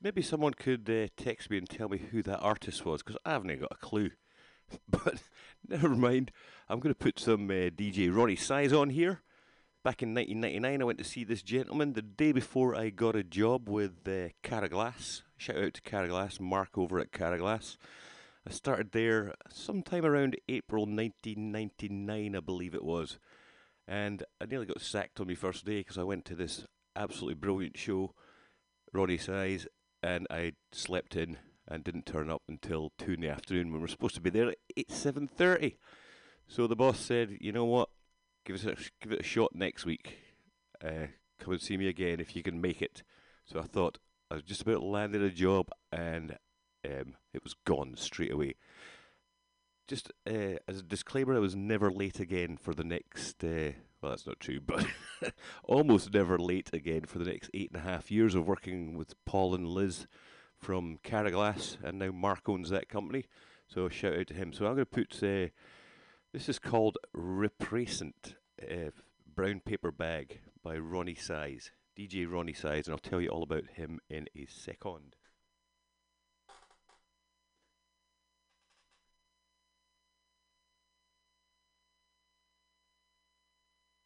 Maybe, 0.00 0.22
someone 0.22 0.54
could 0.54 0.88
uh, 0.88 1.08
text 1.16 1.50
me 1.50 1.58
and 1.58 1.68
tell 1.68 1.88
me 1.88 1.98
who 1.98 2.22
that 2.22 2.38
artist 2.38 2.84
was, 2.84 3.02
because 3.02 3.18
I 3.24 3.32
haven't 3.32 3.60
got 3.60 3.72
a 3.72 3.76
clue. 3.76 4.10
But 4.88 5.22
never 5.66 5.88
mind. 5.88 6.30
I'm 6.68 6.78
going 6.78 6.94
to 6.94 6.98
put 6.98 7.18
some 7.18 7.48
uh, 7.48 7.72
DJ 7.72 8.10
Roni 8.10 8.38
Size 8.38 8.72
on 8.72 8.90
here. 8.90 9.22
Back 9.82 10.02
in 10.02 10.14
1999, 10.14 10.82
I 10.82 10.84
went 10.84 10.98
to 10.98 11.04
see 11.04 11.24
this 11.24 11.42
gentleman 11.42 11.94
the 11.94 12.02
day 12.02 12.32
before 12.32 12.74
I 12.74 12.90
got 12.90 13.16
a 13.16 13.24
job 13.24 13.68
with 13.68 14.06
uh, 14.06 14.28
Caraglass. 14.42 15.22
Shout 15.38 15.56
out 15.56 15.74
to 15.74 15.80
Caraglass, 15.80 16.38
Mark 16.38 16.76
over 16.76 16.98
at 16.98 17.12
Caraglass. 17.12 17.78
I 18.46 18.50
started 18.50 18.92
there 18.92 19.34
sometime 19.50 20.04
around 20.04 20.36
April 20.48 20.84
1999, 20.84 22.36
I 22.36 22.40
believe 22.40 22.74
it 22.74 22.84
was. 22.84 23.18
And 23.86 24.24
I 24.40 24.46
nearly 24.46 24.66
got 24.66 24.80
sacked 24.80 25.20
on 25.20 25.28
my 25.28 25.34
first 25.34 25.64
day 25.64 25.78
because 25.80 25.96
I 25.96 26.02
went 26.02 26.24
to 26.26 26.34
this 26.34 26.66
absolutely 26.94 27.34
brilliant 27.34 27.78
show, 27.78 28.14
Roni 28.94 29.20
Size, 29.20 29.66
and 30.02 30.26
I 30.30 30.52
slept 30.72 31.16
in 31.16 31.38
and 31.66 31.84
didn't 31.84 32.06
turn 32.06 32.30
up 32.30 32.42
until 32.48 32.92
two 32.98 33.12
in 33.12 33.20
the 33.20 33.28
afternoon 33.28 33.66
when 33.66 33.74
we 33.74 33.80
were 33.80 33.88
supposed 33.88 34.14
to 34.14 34.20
be 34.20 34.30
there 34.30 34.48
at 34.50 34.90
seven 34.90 35.28
thirty. 35.28 35.76
So 36.46 36.66
the 36.66 36.76
boss 36.76 36.98
said, 36.98 37.38
"You 37.40 37.52
know 37.52 37.66
what? 37.66 37.90
Give 38.44 38.56
us 38.56 38.64
a, 38.64 38.76
give 39.02 39.12
it 39.12 39.20
a 39.20 39.24
shot 39.24 39.54
next 39.54 39.84
week. 39.84 40.18
Uh, 40.82 41.08
come 41.38 41.52
and 41.52 41.60
see 41.60 41.76
me 41.76 41.88
again 41.88 42.20
if 42.20 42.34
you 42.34 42.42
can 42.42 42.60
make 42.60 42.80
it." 42.80 43.02
So 43.44 43.58
I 43.58 43.64
thought 43.64 43.98
I 44.30 44.34
was 44.34 44.44
just 44.44 44.62
about 44.62 44.82
landed 44.82 45.22
a 45.22 45.30
job, 45.30 45.68
and 45.92 46.38
um, 46.86 47.16
it 47.34 47.44
was 47.44 47.54
gone 47.66 47.94
straight 47.96 48.32
away. 48.32 48.54
Just 49.86 50.10
uh, 50.26 50.56
as 50.66 50.80
a 50.80 50.82
disclaimer, 50.82 51.34
I 51.34 51.38
was 51.38 51.56
never 51.56 51.90
late 51.90 52.20
again 52.20 52.56
for 52.56 52.74
the 52.74 52.84
next. 52.84 53.42
Uh, 53.42 53.72
well, 54.00 54.10
that's 54.10 54.26
not 54.26 54.40
true, 54.40 54.60
but 54.60 54.86
almost 55.64 56.12
never 56.12 56.38
late 56.38 56.70
again 56.72 57.04
for 57.04 57.18
the 57.18 57.24
next 57.24 57.50
eight 57.54 57.70
and 57.72 57.80
a 57.80 57.84
half 57.84 58.10
years 58.10 58.34
of 58.34 58.46
working 58.46 58.96
with 58.96 59.14
Paul 59.24 59.54
and 59.54 59.66
Liz 59.66 60.06
from 60.56 60.98
Caraglass, 61.02 61.76
and 61.82 61.98
now 61.98 62.10
Mark 62.10 62.48
owns 62.48 62.70
that 62.70 62.88
company. 62.88 63.26
So 63.66 63.88
shout 63.88 64.16
out 64.16 64.26
to 64.28 64.34
him. 64.34 64.52
So 64.52 64.66
I'm 64.66 64.74
going 64.74 64.86
to 64.86 64.86
put 64.86 65.22
uh, 65.22 65.48
this 66.32 66.48
is 66.48 66.58
called 66.58 66.98
Reprazent 67.16 68.34
uh, 68.62 68.90
Brown 69.34 69.60
Paper 69.60 69.90
Bag 69.90 70.40
by 70.62 70.76
Roni 70.76 71.20
Size, 71.20 71.72
DJ 71.98 72.26
Roni 72.26 72.56
Size, 72.56 72.86
and 72.86 72.92
I'll 72.92 72.98
tell 72.98 73.20
you 73.20 73.28
all 73.28 73.42
about 73.42 73.68
him 73.74 74.00
in 74.08 74.26
a 74.36 74.46
second. 74.46 75.16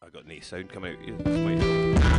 I 0.05 0.09
got 0.09 0.25
any 0.27 0.41
sound 0.41 0.71
come 0.71 0.85
out. 0.85 2.12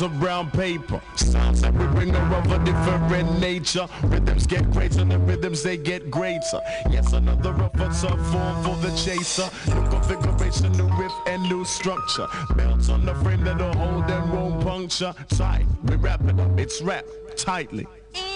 Made 0.00 0.06
of 0.06 0.20
brown 0.20 0.50
paper. 0.50 1.00
Sounds 1.16 1.62
like 1.62 1.72
we 1.74 1.86
bring 1.88 2.12
her 2.12 2.36
of 2.36 2.50
a 2.52 2.64
different 2.64 3.40
nature. 3.40 3.86
Rhythms 4.04 4.46
get 4.46 4.70
greater, 4.70 5.04
the 5.04 5.18
rhythms 5.18 5.62
they 5.62 5.76
get 5.76 6.10
greater. 6.10 6.60
Yes, 6.90 7.12
another 7.12 7.50
of 7.50 7.74
a 7.74 7.88
tough 7.88 8.32
form 8.32 8.62
for 8.62 8.76
the 8.76 8.94
chaser. 8.96 9.48
New 9.68 9.88
configuration, 9.88 10.72
new 10.72 10.88
riff 10.96 11.12
and 11.26 11.42
new 11.44 11.64
structure. 11.64 12.26
Belts 12.56 12.88
on 12.88 13.04
the 13.04 13.14
frame 13.16 13.44
that'll 13.44 13.72
hold 13.74 14.10
and 14.10 14.32
won't 14.32 14.62
puncture. 14.62 15.14
Tight, 15.28 15.66
we 15.84 15.96
wrap 15.96 16.22
it 16.24 16.38
up, 16.38 16.58
it's 16.58 16.80
wrapped 16.80 17.36
tightly. 17.36 17.86
Mm. 18.14 18.27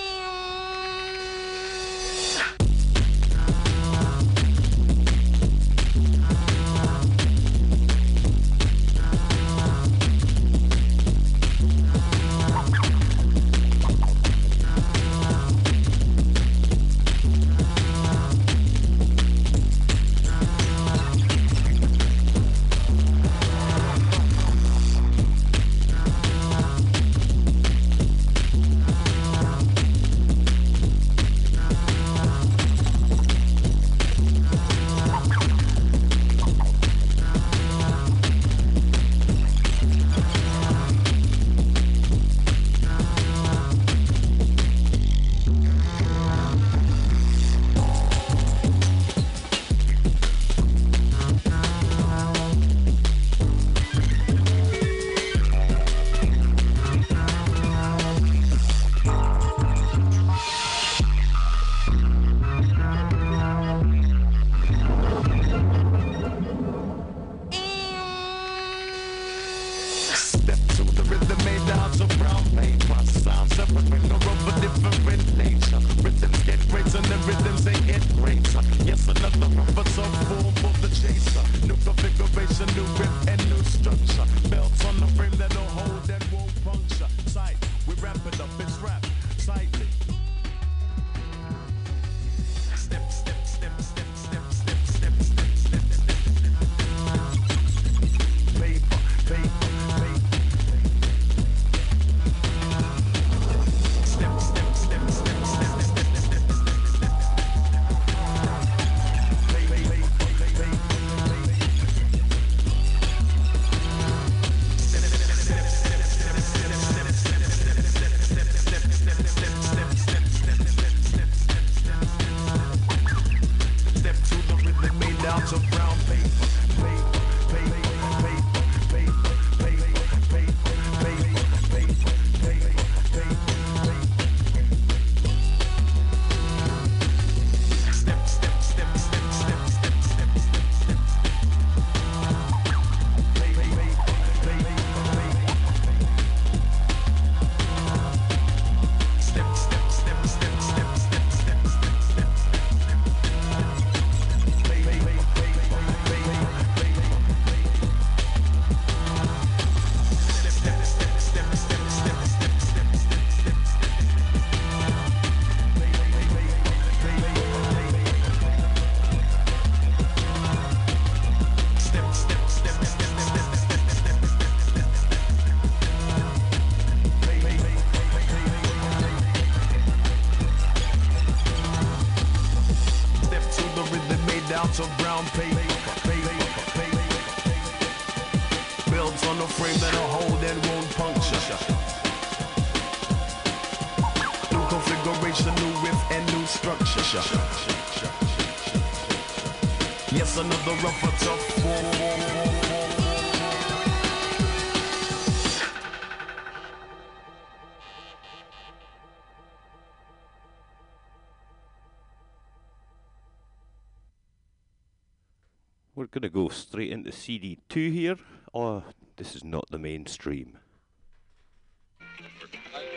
Straight 216.72 216.90
into 216.90 217.10
CD2 217.10 217.92
here. 217.92 218.16
Oh, 218.54 218.82
this 219.18 219.36
is 219.36 219.44
not 219.44 219.66
the 219.70 219.78
mainstream. 219.78 220.56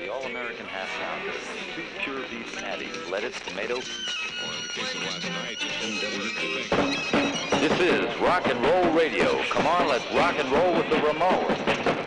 The 0.01 0.09
All-American 0.09 0.65
Half 0.67 0.87
Pound. 0.97 1.23
Pure 1.99 2.21
beef 2.31 3.11
lettuce, 3.11 3.37
tomato. 3.41 3.81
This 7.59 7.79
is 7.81 8.21
rock 8.21 8.47
and 8.47 8.63
roll 8.63 8.93
radio. 8.93 9.43
Come 9.49 9.67
on, 9.67 9.89
let's 9.89 10.05
rock 10.13 10.35
and 10.39 10.49
roll 10.53 10.73
with 10.75 10.89
the 10.89 10.95
Ramones. 10.95 12.04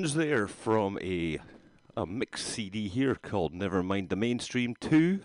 Ramones 0.00 0.14
there 0.14 0.46
from 0.46 0.98
a 1.02 1.38
a 1.94 2.06
mixed 2.06 2.46
CD 2.46 2.88
here 2.88 3.14
called 3.14 3.52
Nevermind 3.52 4.08
the 4.08 4.16
Mainstream 4.16 4.74
2. 4.80 5.20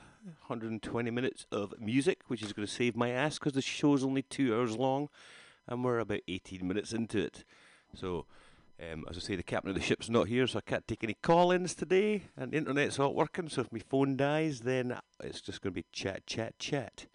120 0.47 1.11
minutes 1.11 1.45
of 1.49 1.73
music, 1.80 2.19
which 2.28 2.41
is 2.43 2.51
going 2.51 2.67
to 2.67 2.73
save 2.73 2.93
my 2.95 3.09
ass 3.09 3.39
because 3.39 3.53
the 3.53 3.61
show's 3.61 4.03
only 4.03 4.23
two 4.23 4.53
hours 4.53 4.76
long 4.76 5.07
and 5.67 5.84
we're 5.84 5.99
about 5.99 6.19
18 6.28 6.67
minutes 6.67 6.91
into 6.91 7.19
it. 7.19 7.45
So, 7.93 8.26
um, 8.82 9.05
as 9.09 9.15
I 9.15 9.21
say, 9.21 9.36
the 9.38 9.43
captain 9.43 9.69
of 9.69 9.76
the 9.76 9.82
ship's 9.82 10.09
not 10.09 10.28
here, 10.28 10.45
so 10.45 10.57
I 10.57 10.69
can't 10.69 10.88
take 10.88 11.05
any 11.05 11.15
call 11.21 11.51
ins 11.51 11.73
today, 11.73 12.23
and 12.36 12.51
the 12.51 12.57
internet's 12.57 12.99
not 12.99 13.15
working, 13.15 13.47
so 13.47 13.61
if 13.61 13.71
my 13.71 13.80
phone 13.80 14.17
dies, 14.17 14.61
then 14.61 14.97
it's 15.23 15.39
just 15.39 15.61
going 15.61 15.71
to 15.71 15.80
be 15.80 15.86
chat, 15.93 16.28
chat, 16.28 16.59
chat. 16.59 17.05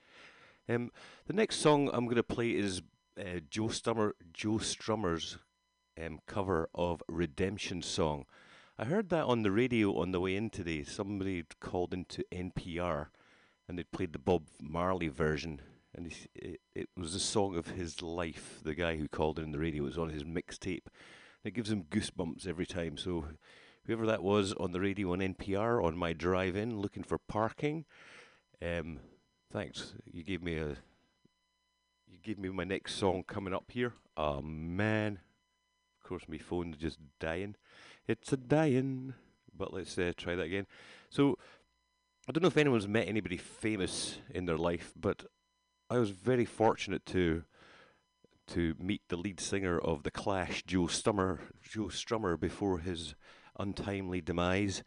Um, 0.67 0.91
the 1.27 1.35
next 1.35 1.57
song 1.57 1.91
I'm 1.93 2.07
going 2.07 2.17
to 2.17 2.23
play 2.23 2.51
is 2.53 2.81
uh, 3.19 3.41
Joe 3.51 3.65
Strummer, 3.65 4.13
Joe 4.33 4.61
Strummer's 4.61 5.37
um, 6.05 6.21
cover 6.27 6.69
of 6.75 7.03
Redemption 7.09 7.83
Song. 7.83 8.25
I 8.79 8.85
heard 8.85 9.11
that 9.11 9.25
on 9.25 9.43
the 9.43 9.51
radio 9.51 9.99
on 9.99 10.13
the 10.13 10.21
way 10.21 10.37
in 10.37 10.51
today. 10.51 10.85
Somebody 10.85 11.45
called 11.61 11.93
into 11.93 12.25
NPR 12.33 13.09
and 13.71 13.79
they 13.79 13.85
played 13.85 14.13
the 14.13 14.19
Bob 14.19 14.49
Marley 14.61 15.07
version, 15.07 15.61
and 15.95 16.13
it, 16.35 16.61
it 16.75 16.89
was 16.97 17.13
the 17.13 17.21
song 17.21 17.57
of 17.57 17.69
his 17.69 18.03
life. 18.03 18.59
The 18.65 18.75
guy 18.75 18.97
who 18.97 19.07
called 19.07 19.39
in 19.39 19.53
the 19.53 19.61
radio 19.61 19.85
was 19.85 19.97
on 19.97 20.09
his 20.09 20.25
mixtape. 20.25 20.89
It 21.45 21.55
gives 21.55 21.71
him 21.71 21.85
goosebumps 21.85 22.49
every 22.49 22.67
time. 22.67 22.97
So, 22.97 23.27
whoever 23.87 24.07
that 24.07 24.25
was 24.25 24.53
on 24.55 24.73
the 24.73 24.81
radio 24.81 25.13
on 25.13 25.21
NPR 25.21 25.85
on 25.85 25.97
my 25.97 26.13
drive 26.13 26.57
in 26.57 26.81
looking 26.81 27.05
for 27.05 27.19
parking, 27.19 27.85
um, 28.61 28.99
thanks. 29.53 29.95
You 30.05 30.25
gave 30.25 30.43
me 30.43 30.57
a. 30.57 30.77
You 32.09 32.19
gave 32.21 32.41
me 32.41 32.49
my 32.49 32.65
next 32.65 32.97
song 32.97 33.23
coming 33.23 33.55
up 33.55 33.71
here. 33.71 33.93
Oh 34.17 34.43
man, 34.43 35.21
course 36.11 36.29
my 36.29 36.39
phone's 36.39 36.77
just 36.77 36.99
dying. 37.19 37.55
It's 38.07 38.33
a 38.33 38.37
dying. 38.37 39.15
But 39.57 39.73
let's 39.73 39.97
uh, 39.99 40.13
try 40.17 40.35
that 40.37 40.43
again. 40.43 40.67
So, 41.11 41.39
I 42.29 42.33
don't 42.33 42.43
know 42.43 42.49
if 42.49 42.57
anyone's 42.57 42.89
met 42.89 43.09
anybody 43.09 43.37
famous 43.37 44.19
in 44.33 44.47
their 44.47 44.59
life, 44.59 44.93
but 44.95 45.25
I 45.89 45.99
was 45.99 46.11
very 46.11 46.45
fortunate 46.45 47.07
to 47.07 47.45
to 48.49 48.75
meet 48.81 49.03
the 49.09 49.17
lead 49.17 49.39
singer 49.39 49.79
of 49.79 50.03
the 50.03 50.11
Clash, 50.11 50.65
Joe 50.65 50.87
Strummer, 50.87 51.39
Joe 51.63 51.85
Strummer, 51.85 52.39
before 52.39 52.81
his 52.81 53.15
untimely 53.59 54.21
demise. 54.21 54.83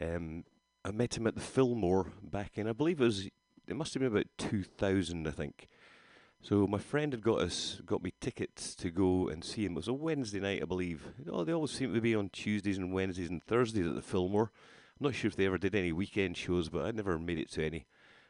Um, 0.00 0.44
I 0.84 0.90
met 0.90 1.16
him 1.16 1.28
at 1.28 1.36
the 1.36 1.40
Fillmore 1.40 2.12
back 2.22 2.58
in, 2.58 2.68
I 2.68 2.72
believe 2.72 3.00
it 3.00 3.04
was, 3.04 3.28
it 3.68 3.76
must 3.76 3.94
have 3.94 4.00
been 4.00 4.10
about 4.10 4.26
2000, 4.38 5.28
I 5.28 5.30
think. 5.30 5.68
So 6.48 6.64
my 6.64 6.78
friend 6.78 7.12
had 7.12 7.24
got 7.24 7.40
us, 7.40 7.80
got 7.84 8.04
me 8.04 8.12
tickets 8.20 8.76
to 8.76 8.92
go 8.92 9.26
and 9.26 9.42
see 9.42 9.64
him. 9.64 9.72
It 9.72 9.78
was 9.78 9.88
a 9.88 9.92
Wednesday 9.92 10.38
night, 10.38 10.62
I 10.62 10.64
believe. 10.64 11.02
Oh, 11.28 11.42
they 11.42 11.52
always 11.52 11.72
seem 11.72 11.92
to 11.92 12.00
be 12.00 12.14
on 12.14 12.28
Tuesdays 12.28 12.78
and 12.78 12.92
Wednesdays 12.92 13.30
and 13.30 13.42
Thursdays 13.42 13.84
at 13.84 13.96
the 13.96 14.00
Fillmore. 14.00 14.52
I'm 15.00 15.06
not 15.06 15.16
sure 15.16 15.26
if 15.26 15.34
they 15.34 15.46
ever 15.46 15.58
did 15.58 15.74
any 15.74 15.90
weekend 15.90 16.36
shows, 16.36 16.68
but 16.68 16.84
I 16.84 16.92
never 16.92 17.18
made 17.18 17.40
it 17.40 17.50
to 17.54 17.66
any. 17.66 17.86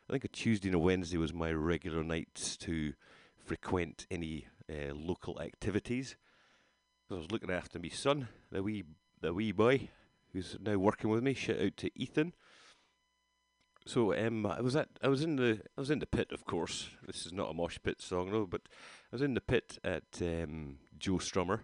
I 0.09 0.15
think 0.15 0.25
a 0.25 0.29
Tuesday 0.29 0.69
and 0.69 0.77
a 0.77 0.79
Wednesday 0.79 1.19
was 1.19 1.35
my 1.35 1.53
regular 1.53 2.03
nights 2.03 2.57
to 2.57 2.95
frequent 3.45 4.07
any 4.11 4.47
uh, 4.71 4.95
local 4.95 5.39
activities. 5.39 6.17
I 7.11 7.17
was 7.17 7.31
looking 7.31 7.51
after 7.51 7.79
my 7.79 7.91
son, 7.91 8.29
the 8.51 8.63
wee, 8.63 8.85
the 9.21 9.35
wee 9.35 9.53
boy, 9.53 9.91
who's 10.33 10.57
now 10.59 10.77
working 10.77 11.11
with 11.11 11.23
me. 11.23 11.35
Shout 11.35 11.61
out 11.61 11.77
to 11.77 11.91
Ethan. 11.95 12.33
So 13.87 14.13
um, 14.17 14.45
I 14.45 14.61
was 14.61 14.75
at, 14.75 14.89
I 15.01 15.07
was 15.07 15.23
in 15.23 15.37
the, 15.37 15.61
I 15.79 15.81
was 15.81 15.91
in 15.91 16.01
the 16.01 16.07
pit, 16.07 16.33
of 16.33 16.45
course. 16.45 16.91
This 17.07 17.25
is 17.25 17.33
not 17.33 17.51
a 17.51 17.55
mosh 17.55 17.79
pit 17.83 18.03
song, 18.03 18.33
no, 18.33 18.45
but 18.45 18.63
I 18.67 19.15
was 19.15 19.23
in 19.23 19.35
the 19.35 19.41
pit 19.41 19.79
at 19.85 20.03
um, 20.21 20.79
Joe 20.99 21.19
Strummer. 21.19 21.61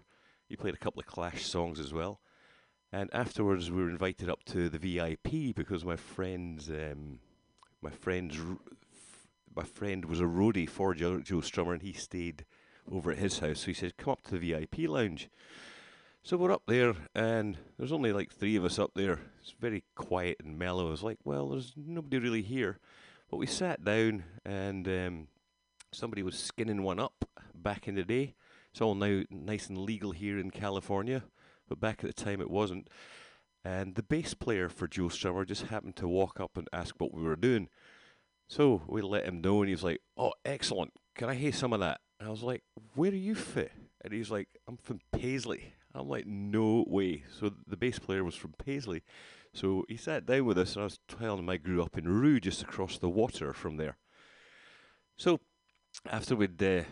He 0.49 0.55
played 0.55 0.75
a 0.75 0.79
couple 0.79 1.01
of 1.01 1.07
Clash 1.07 1.45
songs 1.45 1.81
as 1.81 1.93
well. 1.93 2.21
And 2.93 3.11
afterwards, 3.13 3.73
we 3.73 3.83
were 3.83 3.91
invited 3.91 4.31
up 4.31 4.45
to 4.45 4.69
the 4.69 4.79
VIP 4.79 5.57
because 5.57 5.85
my 5.85 5.97
friend's, 5.97 6.71
um, 6.71 7.19
my 7.81 7.91
friend's, 7.91 8.39
my 9.57 9.65
friend 9.65 10.05
was 10.05 10.21
a 10.21 10.25
roadie 10.25 10.69
for 10.69 10.95
Joe, 10.95 11.21
Joe 11.21 11.39
Strummer, 11.39 11.73
and 11.73 11.83
he 11.83 11.93
stayed 11.93 12.45
over 12.91 13.11
at 13.11 13.19
his 13.19 13.41
house. 13.41 13.61
So 13.61 13.67
he 13.67 13.75
said, 13.75 13.97
"Come 13.97 14.13
up 14.13 14.23
to 14.25 14.39
the 14.39 14.53
VIP 14.53 14.89
lounge." 14.89 15.29
So 16.25 16.37
we're 16.37 16.53
up 16.53 16.63
there, 16.69 16.95
and 17.17 17.59
there's 17.77 17.91
only 17.91 18.13
like 18.13 18.33
three 18.33 18.55
of 18.55 18.65
us 18.65 18.79
up 18.79 18.93
there. 18.95 19.19
It's 19.41 19.57
very 19.59 19.83
quiet 19.97 20.37
and 20.39 20.57
mellow. 20.57 20.93
It's 20.93 21.03
like, 21.03 21.19
well, 21.25 21.49
there's 21.49 21.73
nobody 21.77 22.21
really 22.21 22.43
here. 22.43 22.79
But 23.29 23.39
we 23.39 23.47
sat 23.49 23.85
down, 23.85 24.23
and 24.45 24.87
um, 24.87 25.29
somebody 25.91 26.23
was 26.23 26.39
skinning 26.39 26.85
one 26.85 27.01
up 27.01 27.25
back 27.53 27.89
in 27.89 27.97
the 27.97 28.05
day. 28.05 28.35
It's 28.71 28.81
all 28.81 28.95
now 28.95 29.25
nice 29.31 29.69
and 29.69 29.77
legal 29.79 30.13
here 30.13 30.39
in 30.39 30.53
California, 30.53 31.25
but 31.69 31.81
back 31.81 32.05
at 32.05 32.15
the 32.15 32.25
time 32.25 32.41
it 32.41 32.51
wasn't. 32.51 32.89
And 33.65 33.97
the 33.97 34.05
bass 34.05 34.33
player 34.33 34.69
for 34.69 34.87
Joe 34.87 35.09
Strummer 35.09 35.45
just 35.45 35.65
happened 35.65 35.97
to 35.97 36.07
walk 36.07 36.39
up 36.39 36.57
and 36.57 36.69
ask 36.73 36.95
what 36.99 37.13
we 37.13 37.23
were 37.23 37.35
doing. 37.35 37.69
So 38.49 38.83
we 38.87 39.03
let 39.03 39.25
him 39.25 39.41
know, 39.41 39.61
and 39.61 39.69
he 39.69 39.75
was 39.75 39.83
like, 39.83 40.03
"Oh, 40.17 40.35
excellent! 40.45 40.93
Can 41.17 41.29
I 41.29 41.35
hear 41.35 41.53
some 41.53 41.73
of 41.73 41.81
that?" 41.81 42.01
And 42.21 42.29
I 42.29 42.31
was 42.31 42.45
like, 42.45 42.63
"Where 42.95 43.11
are 43.11 43.15
you 43.15 43.35
fit? 43.35 43.73
And 44.05 44.15
he's 44.15 44.31
like, 44.31 44.49
"I'm 44.69 44.77
from 44.77 45.01
Paisley." 45.11 45.75
I'm 45.95 46.09
like, 46.09 46.27
"No 46.27 46.85
way!" 46.89 47.25
So 47.39 47.53
the 47.67 47.77
bass 47.77 47.99
player 47.99 48.25
was 48.25 48.35
from 48.35 48.55
Paisley. 48.59 49.03
So 49.55 49.85
he 49.89 49.97
sat 49.97 50.25
down 50.27 50.47
with 50.47 50.59
us, 50.59 50.75
and 50.75 50.83
I 50.83 50.85
was 50.85 50.99
telling 51.09 51.41
him 51.41 51.49
I 51.49 51.59
grew 51.59 51.83
up 51.83 51.99
in 51.99 52.09
Rhu, 52.09 52.41
just 52.41 52.63
across 52.63 52.99
the 52.99 53.11
water 53.11 53.53
from 53.53 53.77
there. 53.77 53.99
So 55.19 55.41
after 56.11 56.35
we'd 56.35 56.63
uh, 56.63 56.85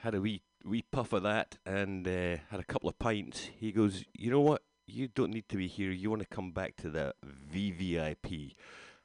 had 0.00 0.14
a 0.14 0.20
wee 0.20 0.42
wee 0.64 0.84
puff 0.90 1.12
of 1.12 1.22
that 1.22 1.58
and 1.64 2.06
uh, 2.06 2.36
had 2.50 2.60
a 2.60 2.64
couple 2.64 2.88
of 2.88 2.98
pints, 2.98 3.48
he 3.58 3.72
goes, 3.72 4.04
"You 4.12 4.30
know 4.30 4.40
what? 4.40 4.62
You 4.86 5.08
don't 5.08 5.32
need 5.32 5.48
to 5.48 5.56
be 5.56 5.66
here. 5.66 5.90
You 5.90 6.10
want 6.10 6.22
to 6.22 6.28
come 6.28 6.52
back 6.52 6.76
to 6.76 6.90
the 6.90 7.14
VVIP." 7.24 8.54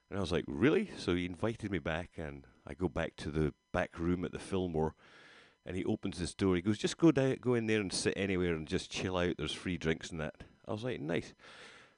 And 0.10 0.18
I 0.18 0.22
was 0.22 0.32
like, 0.32 0.46
"Really?" 0.48 0.92
So 0.98 1.16
he 1.16 1.26
invited 1.26 1.72
me 1.72 1.80
back, 1.80 2.12
and 2.18 2.46
I 2.68 2.74
go 2.74 2.90
back 2.90 3.16
to 3.18 3.32
the 3.32 3.54
back 3.72 3.98
room 3.98 4.26
at 4.26 4.34
the 4.34 4.40
Fillmore, 4.40 4.96
and 5.66 5.76
he 5.76 5.86
opens 5.86 6.20
this 6.20 6.34
door. 6.34 6.56
He 6.56 6.62
goes, 6.62 6.78
"Just 6.78 6.98
go 6.98 7.12
down, 7.12 7.38
go 7.42 7.54
in 7.54 7.68
there 7.68 7.82
and 7.82 7.92
sit 7.92 8.14
anywhere 8.16 8.54
and 8.54 8.68
just 8.68 8.92
chill 8.92 9.18
out. 9.18 9.36
There's 9.38 9.54
free 9.54 9.78
drinks 9.78 10.10
and 10.10 10.20
that." 10.20 10.44
I 10.68 10.72
was 10.72 10.84
like, 10.84 11.00
"Nice." 11.00 11.34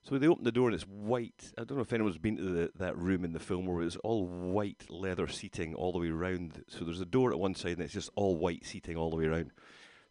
So 0.03 0.17
they 0.17 0.27
open 0.27 0.43
the 0.43 0.51
door 0.51 0.67
and 0.67 0.75
it's 0.75 0.83
white. 0.83 1.53
I 1.57 1.63
don't 1.63 1.77
know 1.77 1.83
if 1.83 1.93
anyone's 1.93 2.17
been 2.17 2.35
to 2.35 2.43
the, 2.43 2.71
that 2.75 2.97
room 2.97 3.23
in 3.23 3.31
the 3.31 3.39
film 3.39 3.65
where 3.65 3.81
it's 3.81 3.95
all 3.97 4.27
white 4.27 4.83
leather 4.89 5.29
seating 5.29 5.73
all 5.75 5.93
the 5.93 5.99
way 5.99 6.09
around. 6.09 6.65
So 6.67 6.83
there's 6.83 6.99
a 6.99 7.05
door 7.05 7.31
at 7.31 7.39
one 7.39 7.55
side 7.55 7.73
and 7.73 7.81
it's 7.81 7.93
just 7.93 8.09
all 8.15 8.35
white 8.35 8.65
seating 8.65 8.97
all 8.97 9.09
the 9.09 9.15
way 9.15 9.25
around. 9.25 9.51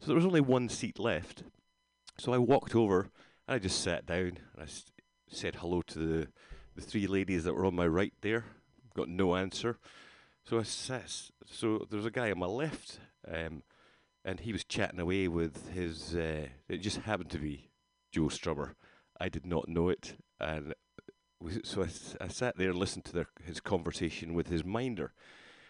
So 0.00 0.06
there 0.06 0.16
was 0.16 0.24
only 0.24 0.40
one 0.40 0.70
seat 0.70 0.98
left. 0.98 1.44
So 2.18 2.32
I 2.32 2.38
walked 2.38 2.74
over 2.74 3.10
and 3.46 3.54
I 3.54 3.58
just 3.58 3.82
sat 3.82 4.06
down 4.06 4.38
and 4.54 4.62
I 4.62 4.66
said 5.28 5.56
hello 5.56 5.82
to 5.82 5.98
the, 5.98 6.28
the 6.74 6.80
three 6.80 7.06
ladies 7.06 7.44
that 7.44 7.54
were 7.54 7.66
on 7.66 7.74
my 7.74 7.86
right 7.86 8.14
there. 8.22 8.46
Got 8.94 9.10
no 9.10 9.36
answer. 9.36 9.78
So 10.44 10.58
I 10.58 10.62
sat. 10.62 11.30
So 11.46 11.86
there 11.90 11.98
was 11.98 12.06
a 12.06 12.10
guy 12.10 12.30
on 12.30 12.38
my 12.38 12.46
left, 12.46 12.98
um, 13.30 13.62
and 14.24 14.40
he 14.40 14.52
was 14.52 14.64
chatting 14.64 15.00
away 15.00 15.28
with 15.28 15.72
his. 15.72 16.14
Uh, 16.14 16.46
it 16.68 16.78
just 16.78 16.98
happened 16.98 17.30
to 17.30 17.38
be 17.38 17.70
Joe 18.10 18.22
Strummer. 18.22 18.74
I 19.20 19.28
did 19.28 19.46
not 19.46 19.68
know 19.68 19.88
it, 19.88 20.16
and 20.40 20.74
we, 21.40 21.60
so 21.64 21.86
I 22.20 22.28
sat 22.28 22.56
there 22.56 22.70
and 22.70 22.78
listened 22.78 23.04
to 23.06 23.12
their, 23.12 23.28
his 23.44 23.60
conversation 23.60 24.34
with 24.34 24.48
his 24.48 24.64
minder. 24.64 25.12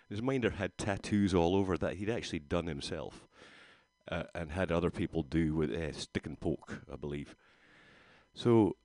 His 0.09 0.23
minder 0.23 0.51
had 0.51 0.77
tattoos 0.77 1.35
all 1.35 1.57
over 1.57 1.79
that 1.79 1.97
he'd 1.97 2.11
actually 2.11 2.41
done 2.41 2.67
himself, 2.67 3.27
uh, 4.11 4.25
and 4.35 4.53
had 4.53 4.71
other 4.71 4.91
people 4.91 5.23
do 5.23 5.55
with 5.55 5.73
uh, 5.73 5.93
stick 5.93 6.27
and 6.27 6.39
poke, 6.39 6.83
I 6.93 6.97
believe. 6.97 7.35
So, 8.35 8.77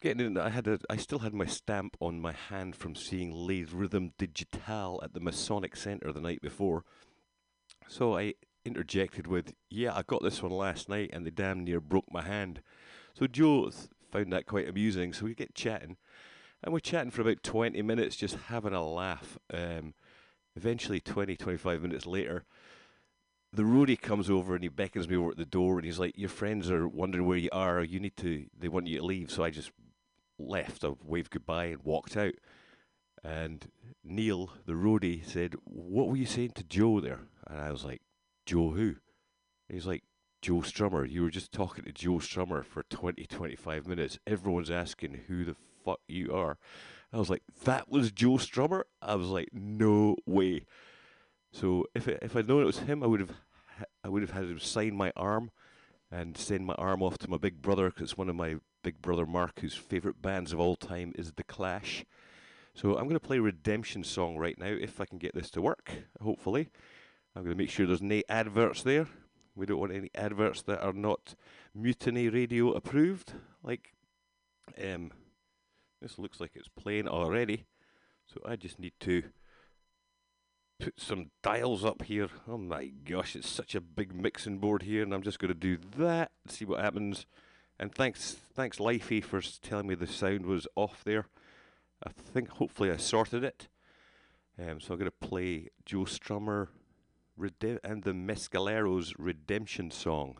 getting 0.00 0.24
in, 0.26 0.38
I 0.38 0.50
had 0.50 0.66
a, 0.66 0.78
I 0.88 0.96
still 0.96 1.20
had 1.20 1.34
my 1.34 1.46
stamp 1.46 1.96
on 2.00 2.20
my 2.20 2.32
hand 2.32 2.76
from 2.76 2.94
seeing 2.94 3.32
Les 3.32 3.64
Rythmes 3.64 4.12
Digitales 4.18 5.00
at 5.02 5.12
the 5.12 5.20
Masonic 5.20 5.76
Centre 5.76 6.12
the 6.12 6.20
night 6.20 6.40
before. 6.40 6.84
So 7.88 8.16
I 8.16 8.34
interjected 8.64 9.26
with, 9.26 9.54
"Yeah, 9.70 9.94
I 9.94 10.02
got 10.02 10.22
this 10.22 10.42
one 10.42 10.52
last 10.52 10.88
night, 10.88 11.10
and 11.12 11.26
they 11.26 11.30
damn 11.30 11.64
near 11.64 11.80
broke 11.80 12.10
my 12.10 12.22
hand." 12.22 12.62
So 13.14 13.26
Joe 13.26 13.70
found 14.10 14.32
that 14.32 14.46
quite 14.46 14.68
amusing. 14.68 15.12
So 15.12 15.26
we 15.26 15.34
get 15.34 15.54
chatting, 15.54 15.96
and 16.62 16.72
we're 16.72 16.80
chatting 16.80 17.10
for 17.10 17.22
about 17.22 17.42
20 17.42 17.80
minutes, 17.82 18.16
just 18.16 18.36
having 18.46 18.72
a 18.72 18.84
laugh. 18.84 19.38
Um, 19.52 19.94
eventually, 20.56 21.00
20, 21.00 21.36
25 21.36 21.82
minutes 21.82 22.06
later, 22.06 22.44
the 23.52 23.62
roadie 23.62 24.00
comes 24.00 24.28
over 24.30 24.54
and 24.54 24.64
he 24.64 24.68
beckons 24.68 25.08
me 25.08 25.16
over 25.16 25.30
at 25.30 25.36
the 25.36 25.44
door, 25.44 25.78
and 25.78 25.84
he's 25.84 25.98
like, 25.98 26.18
"Your 26.18 26.28
friends 26.28 26.70
are 26.70 26.88
wondering 26.88 27.26
where 27.26 27.38
you 27.38 27.50
are. 27.52 27.82
You 27.82 28.00
need 28.00 28.16
to. 28.18 28.46
They 28.58 28.68
want 28.68 28.86
you 28.86 28.98
to 28.98 29.04
leave." 29.04 29.30
So 29.30 29.44
I 29.44 29.50
just 29.50 29.70
left. 30.38 30.84
I 30.84 30.92
waved 31.02 31.30
goodbye 31.30 31.66
and 31.66 31.82
walked 31.82 32.16
out. 32.16 32.34
And 33.22 33.70
Neil, 34.02 34.52
the 34.66 34.72
roadie, 34.74 35.24
said, 35.24 35.54
"What 35.64 36.08
were 36.08 36.16
you 36.16 36.26
saying 36.26 36.52
to 36.52 36.64
Joe 36.64 37.00
there?" 37.00 37.28
And 37.46 37.60
I 37.60 37.70
was 37.70 37.84
like, 37.84 38.02
"Joe 38.46 38.70
who?" 38.70 38.96
He's 39.68 39.86
like, 39.86 40.04
Joe 40.44 40.60
Strummer. 40.60 41.10
You 41.10 41.22
were 41.22 41.30
just 41.30 41.52
talking 41.52 41.84
to 41.84 41.92
Joe 41.92 42.18
Strummer 42.18 42.62
for 42.62 42.82
20, 42.82 43.24
25 43.24 43.86
minutes. 43.86 44.18
Everyone's 44.26 44.70
asking 44.70 45.22
who 45.26 45.42
the 45.42 45.56
fuck 45.82 46.00
you 46.06 46.34
are. 46.34 46.58
I 47.14 47.16
was 47.16 47.30
like, 47.30 47.42
that 47.64 47.90
was 47.90 48.12
Joe 48.12 48.32
Strummer? 48.32 48.82
I 49.00 49.14
was 49.14 49.28
like, 49.28 49.48
no 49.54 50.16
way. 50.26 50.66
So 51.50 51.86
if 51.94 52.08
it, 52.08 52.18
if 52.20 52.36
I'd 52.36 52.46
known 52.46 52.60
it 52.60 52.66
was 52.66 52.80
him, 52.80 53.02
I 53.02 53.06
would 53.06 53.20
have 53.20 53.30
ha- 53.78 53.84
I 54.04 54.10
would 54.10 54.20
have 54.20 54.32
had 54.32 54.44
him 54.44 54.58
sign 54.58 54.94
my 54.94 55.12
arm 55.16 55.50
and 56.10 56.36
send 56.36 56.66
my 56.66 56.74
arm 56.74 57.02
off 57.02 57.16
to 57.18 57.30
my 57.30 57.38
big 57.38 57.62
brother 57.62 57.86
because 57.88 58.02
it's 58.02 58.18
one 58.18 58.28
of 58.28 58.36
my 58.36 58.56
big 58.82 59.00
brother 59.00 59.24
Mark, 59.24 59.60
whose 59.60 59.74
favorite 59.74 60.20
bands 60.20 60.52
of 60.52 60.60
all 60.60 60.76
time 60.76 61.12
is 61.16 61.32
The 61.32 61.44
Clash. 61.44 62.04
So 62.74 62.98
I'm 62.98 63.04
going 63.04 63.14
to 63.14 63.20
play 63.20 63.38
Redemption 63.38 64.04
song 64.04 64.36
right 64.36 64.58
now 64.58 64.66
if 64.66 65.00
I 65.00 65.06
can 65.06 65.16
get 65.16 65.34
this 65.34 65.50
to 65.52 65.62
work. 65.62 65.90
Hopefully, 66.20 66.68
I'm 67.36 67.42
going 67.42 67.56
to 67.56 67.62
make 67.62 67.70
sure 67.70 67.86
there's 67.86 68.02
no 68.02 68.22
adverts 68.28 68.82
there. 68.82 69.08
We 69.56 69.66
don't 69.66 69.80
want 69.80 69.92
any 69.92 70.10
adverts 70.14 70.62
that 70.62 70.82
are 70.82 70.92
not 70.92 71.34
Mutiny 71.74 72.28
Radio 72.28 72.72
approved. 72.72 73.32
Like, 73.62 73.92
um, 74.82 75.10
this 76.00 76.18
looks 76.18 76.40
like 76.40 76.52
it's 76.54 76.68
playing 76.68 77.08
already. 77.08 77.64
So 78.26 78.40
I 78.44 78.56
just 78.56 78.78
need 78.78 78.94
to 79.00 79.24
put 80.78 81.00
some 81.00 81.30
dials 81.42 81.84
up 81.84 82.02
here. 82.02 82.28
Oh 82.48 82.58
my 82.58 82.86
gosh, 82.86 83.36
it's 83.36 83.48
such 83.48 83.74
a 83.74 83.80
big 83.80 84.14
mixing 84.14 84.58
board 84.58 84.82
here, 84.82 85.02
and 85.02 85.12
I'm 85.12 85.22
just 85.22 85.38
going 85.38 85.52
to 85.52 85.54
do 85.54 85.78
that. 85.96 86.30
See 86.48 86.64
what 86.64 86.80
happens. 86.80 87.26
And 87.78 87.92
thanks, 87.92 88.36
thanks, 88.54 88.78
Lifey, 88.78 89.22
for 89.22 89.40
telling 89.62 89.88
me 89.88 89.94
the 89.94 90.06
sound 90.06 90.46
was 90.46 90.66
off 90.76 91.02
there. 91.04 91.26
I 92.06 92.10
think 92.10 92.50
hopefully 92.50 92.90
I 92.90 92.96
sorted 92.96 93.42
it. 93.42 93.68
Um, 94.58 94.80
so 94.80 94.92
I'm 94.92 95.00
going 95.00 95.10
to 95.10 95.28
play 95.28 95.68
Joe 95.84 96.04
Strummer 96.04 96.68
And 97.36 98.02
the 98.04 98.12
Mescaleros 98.12 99.12
Redemption 99.18 99.90
song. 99.90 100.36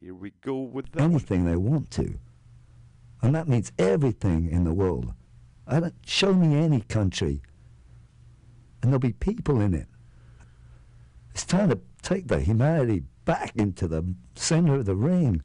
Here 0.00 0.14
we 0.14 0.32
go 0.40 0.60
with 0.60 0.92
that. 0.92 1.02
anything 1.02 1.44
they 1.44 1.56
want 1.56 1.90
to. 1.92 2.18
And 3.20 3.34
that 3.34 3.48
means 3.48 3.72
everything 3.78 4.48
in 4.48 4.64
the 4.64 4.72
world. 4.72 5.12
I 5.66 5.80
don't, 5.80 5.94
show 6.06 6.32
me 6.32 6.56
any 6.56 6.80
country, 6.80 7.42
and 8.80 8.90
there'll 8.90 8.98
be 8.98 9.12
people 9.12 9.60
in 9.60 9.74
it. 9.74 9.88
It's 11.32 11.44
time 11.44 11.68
to 11.70 11.80
take 12.02 12.28
the 12.28 12.40
humanity 12.40 13.02
back 13.24 13.52
into 13.56 13.86
the 13.86 14.14
center 14.34 14.76
of 14.76 14.86
the 14.86 14.96
ring 14.96 15.42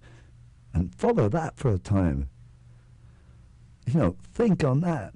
and 0.73 0.95
follow 0.95 1.29
that 1.29 1.57
for 1.57 1.69
a 1.69 1.77
time. 1.77 2.29
You 3.85 3.99
know, 3.99 4.15
think 4.33 4.63
on 4.63 4.81
that. 4.81 5.13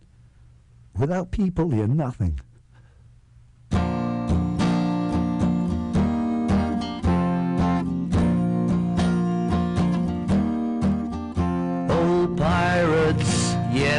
Without 0.98 1.32
people, 1.32 1.74
you're 1.74 1.88
nothing. 1.88 2.40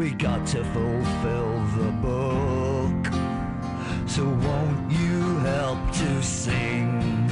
We 0.00 0.12
got 0.12 0.46
to 0.46 0.64
fulfill 0.64 1.60
the 1.76 1.92
book. 2.00 3.12
So 4.08 4.24
won't 4.24 4.90
you 4.90 5.38
help 5.40 5.92
to 5.92 6.22
sing 6.22 7.28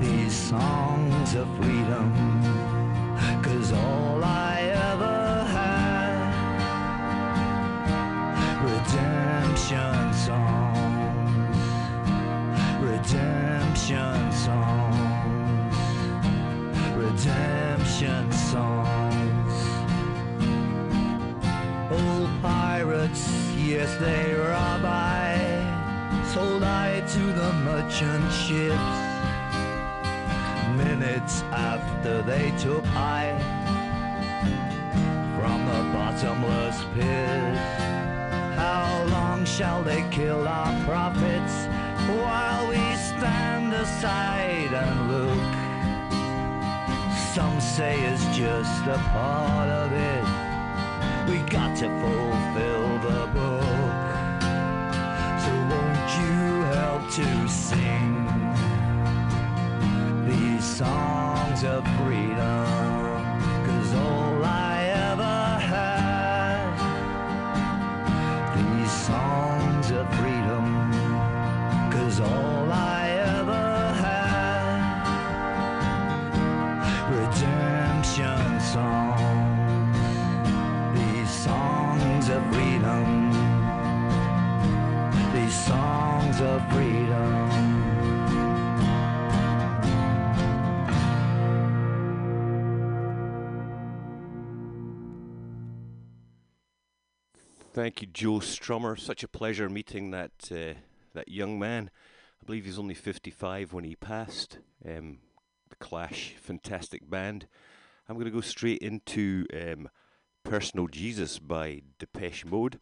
these 0.00 0.32
songs 0.32 1.34
of 1.34 1.54
freedom? 1.58 2.14
Cause 3.42 3.74
all 3.74 4.15
they 23.94 24.34
rob 24.34 24.84
I. 24.84 25.38
Sold 26.32 26.62
I 26.62 27.00
to 27.00 27.32
the 27.32 27.52
merchant 27.52 28.32
ships. 28.32 28.96
Minutes 30.76 31.42
after 31.52 32.22
they 32.22 32.50
took 32.58 32.84
I 32.88 33.24
from 35.36 35.64
the 35.66 35.82
bottomless 35.94 36.84
pit. 36.94 37.56
How 38.56 39.04
long 39.10 39.44
shall 39.44 39.82
they 39.82 40.02
kill 40.10 40.48
our 40.48 40.72
prophets 40.84 41.66
while 42.22 42.68
we 42.68 42.82
stand 42.96 43.72
aside 43.72 44.72
and 44.72 44.96
look? 45.12 45.54
Some 47.34 47.60
say 47.60 48.00
it's 48.00 48.24
just 48.36 48.86
a 48.86 48.98
part 49.12 49.68
of 49.68 49.92
it. 49.92 50.46
We 51.30 51.38
got 51.50 51.76
to 51.76 51.88
fulfill 52.00 52.98
the 52.98 53.26
book. 53.34 53.55
To 57.16 57.48
sing 57.48 58.26
these 60.26 60.62
songs 60.62 61.64
of 61.64 61.82
freedom? 61.96 62.75
Thank 97.76 98.00
you, 98.00 98.08
Joe 98.10 98.38
Strummer. 98.38 98.98
Such 98.98 99.22
a 99.22 99.28
pleasure 99.28 99.68
meeting 99.68 100.10
that 100.12 100.30
uh, 100.50 100.80
that 101.12 101.28
young 101.28 101.58
man. 101.58 101.90
I 102.40 102.46
believe 102.46 102.64
he's 102.64 102.78
only 102.78 102.94
55 102.94 103.74
when 103.74 103.84
he 103.84 103.94
passed. 103.94 104.60
Um, 104.82 105.18
the 105.68 105.76
Clash, 105.76 106.36
fantastic 106.40 107.10
band. 107.10 107.46
I'm 108.08 108.14
going 108.14 108.24
to 108.24 108.30
go 108.30 108.40
straight 108.40 108.78
into 108.78 109.44
um, 109.52 109.90
Personal 110.42 110.86
Jesus 110.86 111.38
by 111.38 111.82
Depeche 111.98 112.46
Mode. 112.46 112.80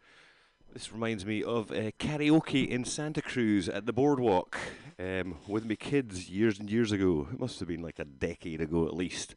This 0.72 0.92
reminds 0.92 1.26
me 1.26 1.42
of 1.42 1.72
uh, 1.72 1.90
karaoke 1.99 2.68
in 2.68 2.84
Santa 2.84 3.20
Cruz 3.20 3.68
at 3.68 3.86
the 3.86 3.92
boardwalk 3.92 4.57
um, 5.01 5.38
with 5.49 5.66
my 5.66 5.74
kids 5.74 6.30
years 6.30 6.61
and 6.61 6.70
years 6.70 6.92
ago. 6.92 7.26
It 7.32 7.40
must 7.40 7.59
have 7.59 7.66
been 7.66 7.82
like 7.82 7.99
a 7.99 8.05
decade 8.05 8.61
ago 8.61 8.86
at 8.86 8.95
least. 8.95 9.34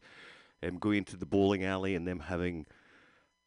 Um, 0.62 0.78
going 0.78 1.04
to 1.06 1.16
the 1.16 1.26
bowling 1.26 1.64
alley 1.64 1.96
and 1.96 2.06
them 2.06 2.20
having 2.20 2.66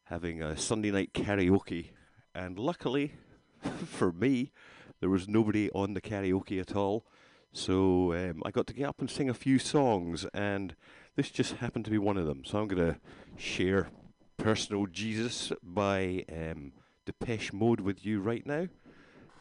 having 0.04 0.44
a 0.44 0.58
Sunday 0.58 0.92
night 0.92 1.14
karaoke. 1.14 1.92
And 2.34 2.58
luckily 2.58 3.14
for 3.86 4.12
me, 4.12 4.52
there 5.00 5.10
was 5.10 5.28
nobody 5.28 5.70
on 5.72 5.94
the 5.94 6.02
karaoke 6.02 6.60
at 6.60 6.76
all. 6.76 7.06
So 7.54 8.14
um, 8.14 8.42
I 8.46 8.52
got 8.52 8.68
to 8.68 8.74
get 8.74 8.88
up 8.88 9.02
and 9.02 9.10
sing 9.10 9.30
a 9.30 9.34
few 9.34 9.60
songs, 9.60 10.26
and 10.34 10.76
this 11.16 11.30
just 11.30 11.56
happened 11.56 11.86
to 11.86 11.92
be 11.92 11.98
one 11.98 12.18
of 12.18 12.26
them. 12.26 12.44
So 12.46 12.60
I'm 12.60 12.68
going 12.68 12.94
to 12.94 13.00
share 13.38 13.90
Personal 14.38 14.88
Jesus 14.88 15.52
by 15.62 16.26
um, 16.32 16.72
Depeche 17.06 17.54
Mode 17.54 17.82
with 17.82 18.06
you 18.06 18.22
right 18.22 18.46
now. 18.46 18.68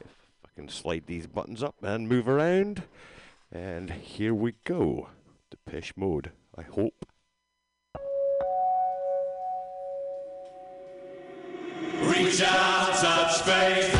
If 0.00 0.10
I 0.44 0.48
can 0.56 0.68
slide 0.68 1.04
these 1.06 1.26
buttons 1.26 1.62
up 1.62 1.76
and 1.82 2.08
move 2.08 2.28
around. 2.28 2.82
And 3.52 3.90
here 3.90 4.34
we 4.34 4.54
go. 4.64 5.08
Depeche 5.50 5.92
Mode, 5.96 6.32
I 6.56 6.62
hope. 6.62 7.06
Reach 12.02 12.42
out, 12.42 12.79
faith. 13.38 13.99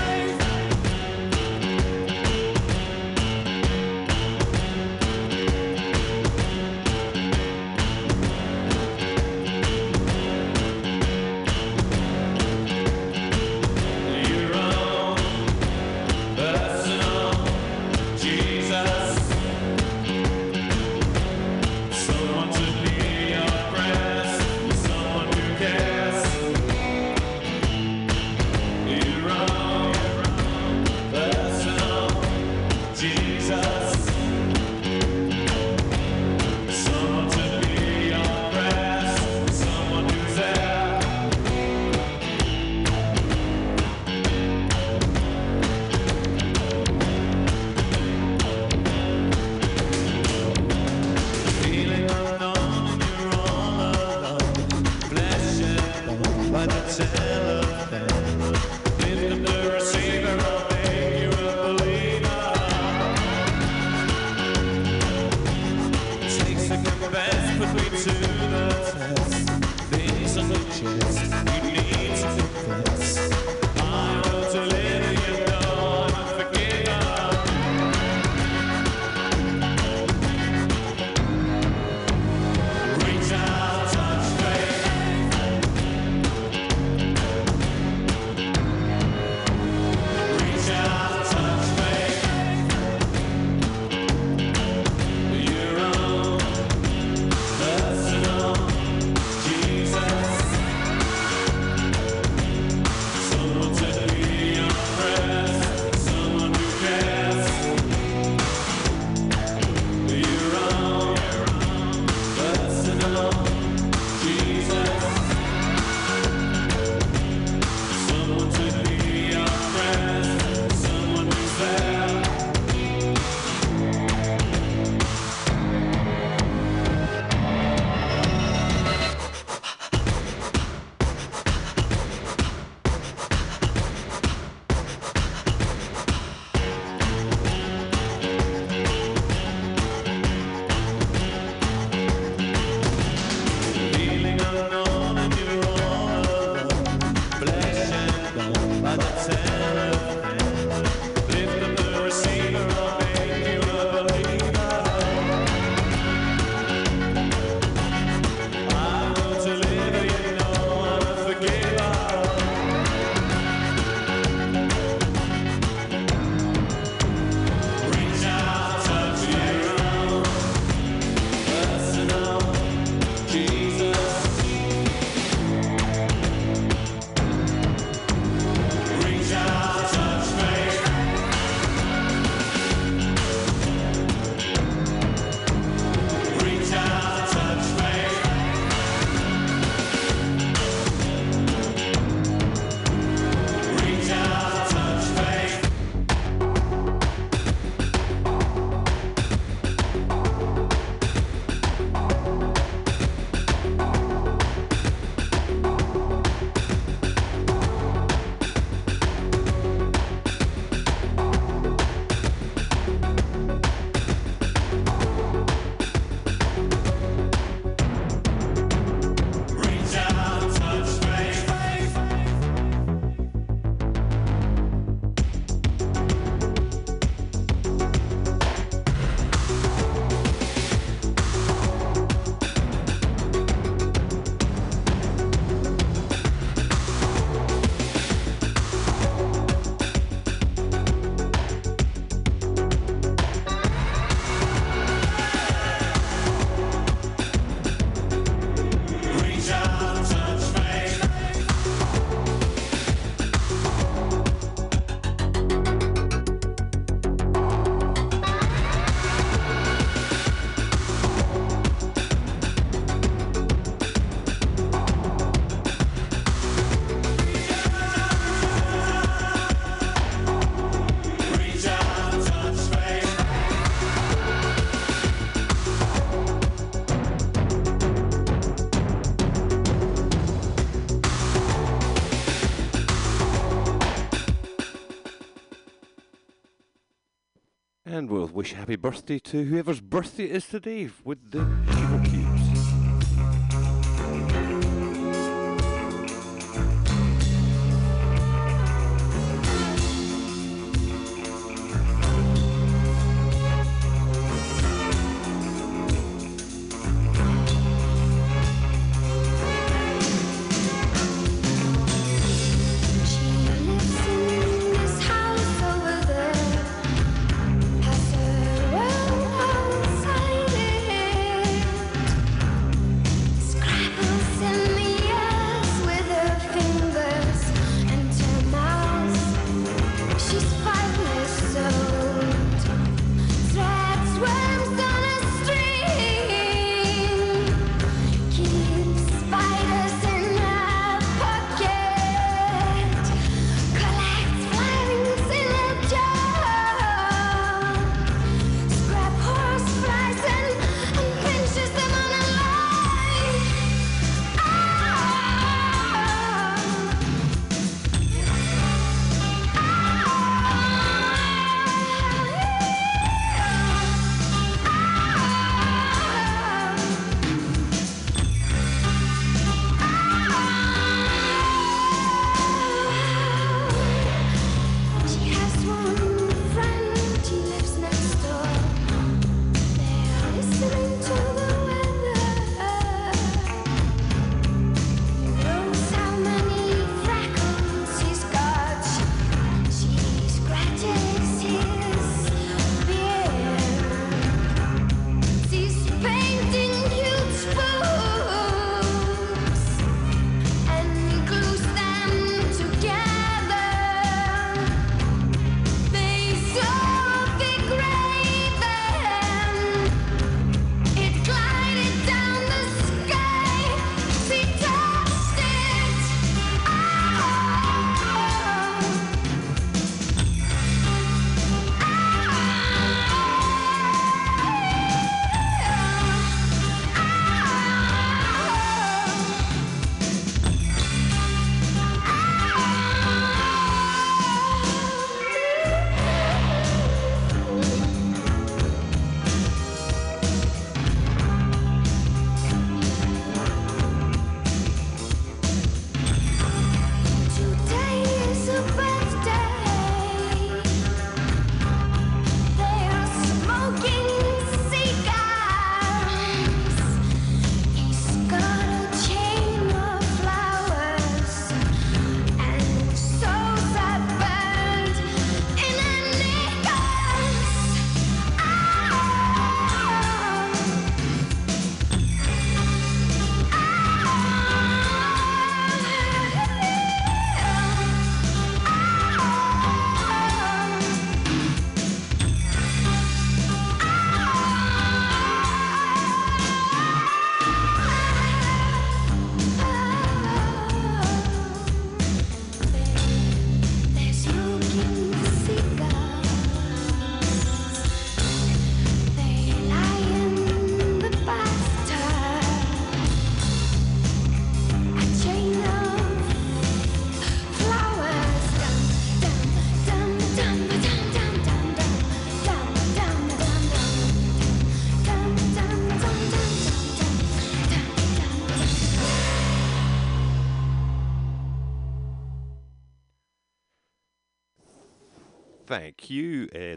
wish 288.33 288.53
happy 288.53 288.77
birthday 288.77 289.19
to 289.19 289.45
whoever's 289.45 289.81
birthday 289.81 290.25
it 290.25 290.37
is 290.37 290.47
today 290.47 290.89
with 291.05 291.31
the 291.31 291.39
keyboard 291.69 292.05
keys. 292.05 292.80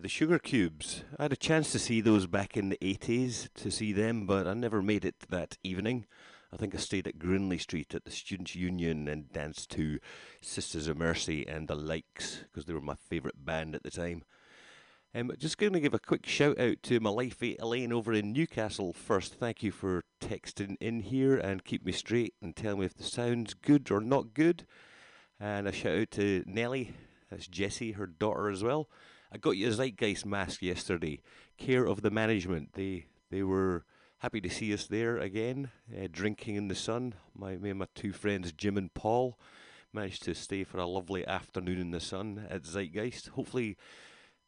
The 0.03 0.09
Sugar 0.09 0.37
Cubes. 0.37 1.05
I 1.17 1.23
had 1.23 1.31
a 1.31 1.37
chance 1.37 1.71
to 1.71 1.79
see 1.79 2.01
those 2.01 2.27
back 2.27 2.57
in 2.57 2.67
the 2.67 2.77
80s 2.81 3.47
to 3.53 3.71
see 3.71 3.93
them, 3.93 4.25
but 4.25 4.45
I 4.45 4.53
never 4.53 4.81
made 4.81 5.05
it 5.05 5.15
that 5.29 5.57
evening. 5.63 6.07
I 6.51 6.57
think 6.57 6.75
I 6.75 6.77
stayed 6.79 7.07
at 7.07 7.17
Grinley 7.17 7.57
Street 7.57 7.95
at 7.95 8.03
the 8.03 8.11
Students' 8.11 8.53
Union 8.53 9.07
and 9.07 9.31
danced 9.31 9.71
to 9.71 9.99
Sisters 10.41 10.87
of 10.87 10.97
Mercy 10.97 11.47
and 11.47 11.69
the 11.69 11.75
likes 11.75 12.43
because 12.43 12.65
they 12.65 12.73
were 12.73 12.81
my 12.81 12.95
favourite 12.95 13.45
band 13.45 13.75
at 13.75 13.83
the 13.83 13.91
time. 13.91 14.23
Um, 15.15 15.31
just 15.37 15.57
going 15.57 15.71
to 15.71 15.79
give 15.79 15.93
a 15.93 15.99
quick 15.99 16.25
shout 16.25 16.59
out 16.59 16.83
to 16.83 16.99
my 16.99 17.09
life 17.09 17.41
Elaine 17.41 17.93
over 17.93 18.11
in 18.11 18.33
Newcastle 18.33 18.91
first. 18.91 19.35
Thank 19.35 19.63
you 19.63 19.71
for 19.71 20.03
texting 20.19 20.75
in 20.81 20.99
here 20.99 21.37
and 21.37 21.63
keep 21.63 21.85
me 21.85 21.93
straight 21.93 22.33
and 22.41 22.53
tell 22.53 22.75
me 22.75 22.85
if 22.85 22.93
the 22.93 23.03
sound's 23.03 23.53
good 23.53 23.89
or 23.89 24.01
not 24.01 24.33
good. 24.33 24.67
And 25.39 25.65
a 25.65 25.71
shout 25.71 25.97
out 25.97 26.11
to 26.11 26.43
Nellie, 26.45 26.93
that's 27.31 27.47
Jessie, 27.47 27.93
her 27.93 28.05
daughter 28.05 28.49
as 28.49 28.65
well. 28.65 28.89
I 29.33 29.37
got 29.37 29.57
you 29.57 29.67
a 29.67 29.71
Zeitgeist 29.71 30.27
mask 30.27 30.61
yesterday. 30.61 31.19
Care 31.57 31.87
of 31.87 32.03
the 32.03 32.11
management. 32.11 32.73
They 32.73 33.07
they 33.31 33.41
were 33.41 33.83
happy 34.19 34.39
to 34.39 34.49
see 34.49 34.71
us 34.71 34.85
there 34.85 35.17
again, 35.17 35.71
uh, 35.91 36.07
drinking 36.11 36.55
in 36.55 36.67
the 36.67 36.75
sun. 36.75 37.15
My 37.33 37.57
me 37.57 37.71
and 37.71 37.79
my 37.79 37.87
two 37.95 38.13
friends 38.13 38.51
Jim 38.51 38.77
and 38.77 38.93
Paul 38.93 39.39
managed 39.91 40.21
to 40.25 40.35
stay 40.35 40.63
for 40.63 40.77
a 40.77 40.85
lovely 40.85 41.25
afternoon 41.25 41.79
in 41.79 41.89
the 41.89 41.99
sun 41.99 42.45
at 42.47 42.61
Zeitgeist. 42.61 43.29
Hopefully, 43.29 43.75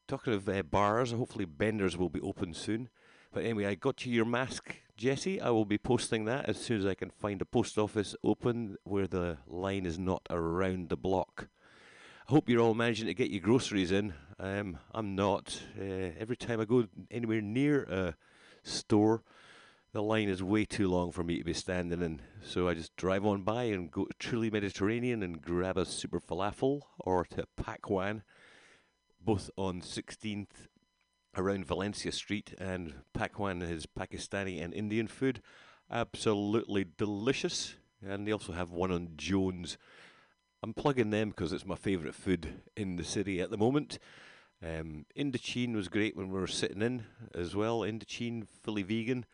talking 0.08 0.34
of 0.34 0.48
uh, 0.48 0.62
bars, 0.62 1.12
hopefully 1.12 1.46
Bender's 1.46 1.98
will 1.98 2.10
be 2.10 2.22
open 2.22 2.54
soon. 2.54 2.90
But 3.34 3.44
anyway, 3.44 3.66
I 3.66 3.74
got 3.74 4.06
you 4.06 4.14
your 4.14 4.26
mask, 4.26 4.76
Jesse. 4.96 5.42
I 5.42 5.50
will 5.50 5.66
be 5.66 5.80
posting 5.80 6.26
that 6.26 6.48
as 6.48 6.58
soon 6.58 6.82
as 6.82 6.86
I 6.86 6.94
can 6.94 7.10
find 7.10 7.42
a 7.42 7.46
post 7.46 7.80
office 7.80 8.16
open 8.24 8.78
where 8.84 9.08
the 9.08 9.40
line 9.48 9.88
is 9.88 9.98
not 9.98 10.22
around 10.30 10.90
the 10.90 10.96
block. 10.96 11.48
I 12.28 12.32
hope 12.32 12.50
you're 12.50 12.62
all 12.62 12.76
managing 12.76 13.08
to 13.08 13.14
get 13.16 13.32
your 13.32 13.42
groceries 13.42 13.92
in. 13.92 14.14
Um, 14.38 14.78
I'm 14.94 15.16
not. 15.16 15.62
Uh, 15.80 16.12
every 16.20 16.36
time 16.36 16.60
I 16.60 16.66
go 16.66 16.88
anywhere 17.10 17.42
near 17.42 17.84
a 17.84 18.16
store, 18.64 19.24
the 19.94 20.04
line 20.04 20.28
is 20.28 20.44
way 20.44 20.66
too 20.66 20.90
long 20.90 21.12
for 21.12 21.24
me 21.24 21.38
to 21.38 21.44
be 21.46 21.54
standing 21.54 22.02
in. 22.02 22.22
So 22.44 22.68
I 22.68 22.74
just 22.74 22.96
drive 22.98 23.26
on 23.26 23.44
by 23.44 23.64
and 23.64 23.90
go 23.90 24.06
to 24.06 24.14
Truly 24.20 24.50
Mediterranean 24.50 25.24
and 25.24 25.42
grab 25.42 25.78
a 25.78 25.86
super 25.86 26.20
falafel 26.20 26.82
or 27.00 27.24
to 27.26 27.48
Pakwan, 27.58 28.24
both 29.24 29.50
on 29.56 29.80
16th 29.80 30.68
around 31.38 31.66
Valencia 31.66 32.12
Street, 32.12 32.54
and 32.60 32.94
Pakwan 33.18 33.62
is 33.62 33.86
Pakistani 33.86 34.62
and 34.62 34.74
Indian 34.74 35.08
food. 35.08 35.42
Absolutely 35.90 36.86
delicious. 36.98 37.76
And 38.06 38.28
they 38.28 38.34
also 38.34 38.52
have 38.52 38.72
one 38.72 38.92
on 38.92 39.12
Jones. 39.16 39.78
I'm 40.62 40.74
plugging 40.74 41.12
them 41.12 41.30
because 41.30 41.54
it's 41.54 41.66
my 41.66 41.76
favourite 41.76 42.16
food 42.16 42.62
in 42.76 42.98
the 42.98 43.04
city 43.06 43.40
at 43.40 43.50
the 43.50 43.58
moment. 43.58 43.98
Um, 44.66 45.06
Indochine 45.16 45.76
was 45.76 45.90
great 45.90 46.18
when 46.18 46.32
we 46.32 46.40
were 46.40 46.48
sitting 46.48 46.82
in 46.82 47.04
as 47.36 47.56
well. 47.56 47.82
Indochine, 47.82 48.48
fully 48.64 48.82
vegan. 48.82 49.26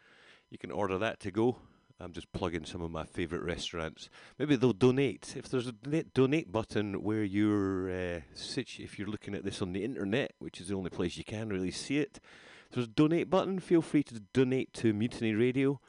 You 0.49 0.57
can 0.57 0.71
order 0.71 0.97
that 0.97 1.21
to 1.21 1.31
go. 1.31 1.57
I'm 2.01 2.11
just 2.11 2.33
plugging 2.33 2.65
some 2.65 2.81
of 2.81 2.91
my 2.91 3.05
favourite 3.05 3.45
restaurants. 3.45 4.09
Maybe 4.37 4.55
they'll 4.55 4.73
donate. 4.73 5.35
If 5.37 5.47
there's 5.49 5.67
a 5.67 5.71
donate, 5.71 6.51
button 6.51 7.03
where 7.03 7.23
you're, 7.23 7.89
uh, 7.89 8.21
if 8.35 8.99
you're 8.99 9.07
looking 9.07 9.35
at 9.35 9.45
this 9.45 9.61
on 9.61 9.71
the 9.71 9.85
internet, 9.85 10.33
which 10.39 10.59
is 10.59 10.67
the 10.67 10.75
only 10.75 10.89
place 10.89 11.15
you 11.15 11.23
can 11.23 11.49
really 11.49 11.71
see 11.71 11.99
it, 11.99 12.19
if 12.67 12.75
there's 12.75 12.87
a 12.87 12.89
donate 12.89 13.29
button, 13.29 13.59
feel 13.59 13.81
free 13.81 14.03
to 14.03 14.19
donate 14.33 14.73
to 14.73 14.93
Mutiny 14.93 15.33
Radio. 15.33 15.79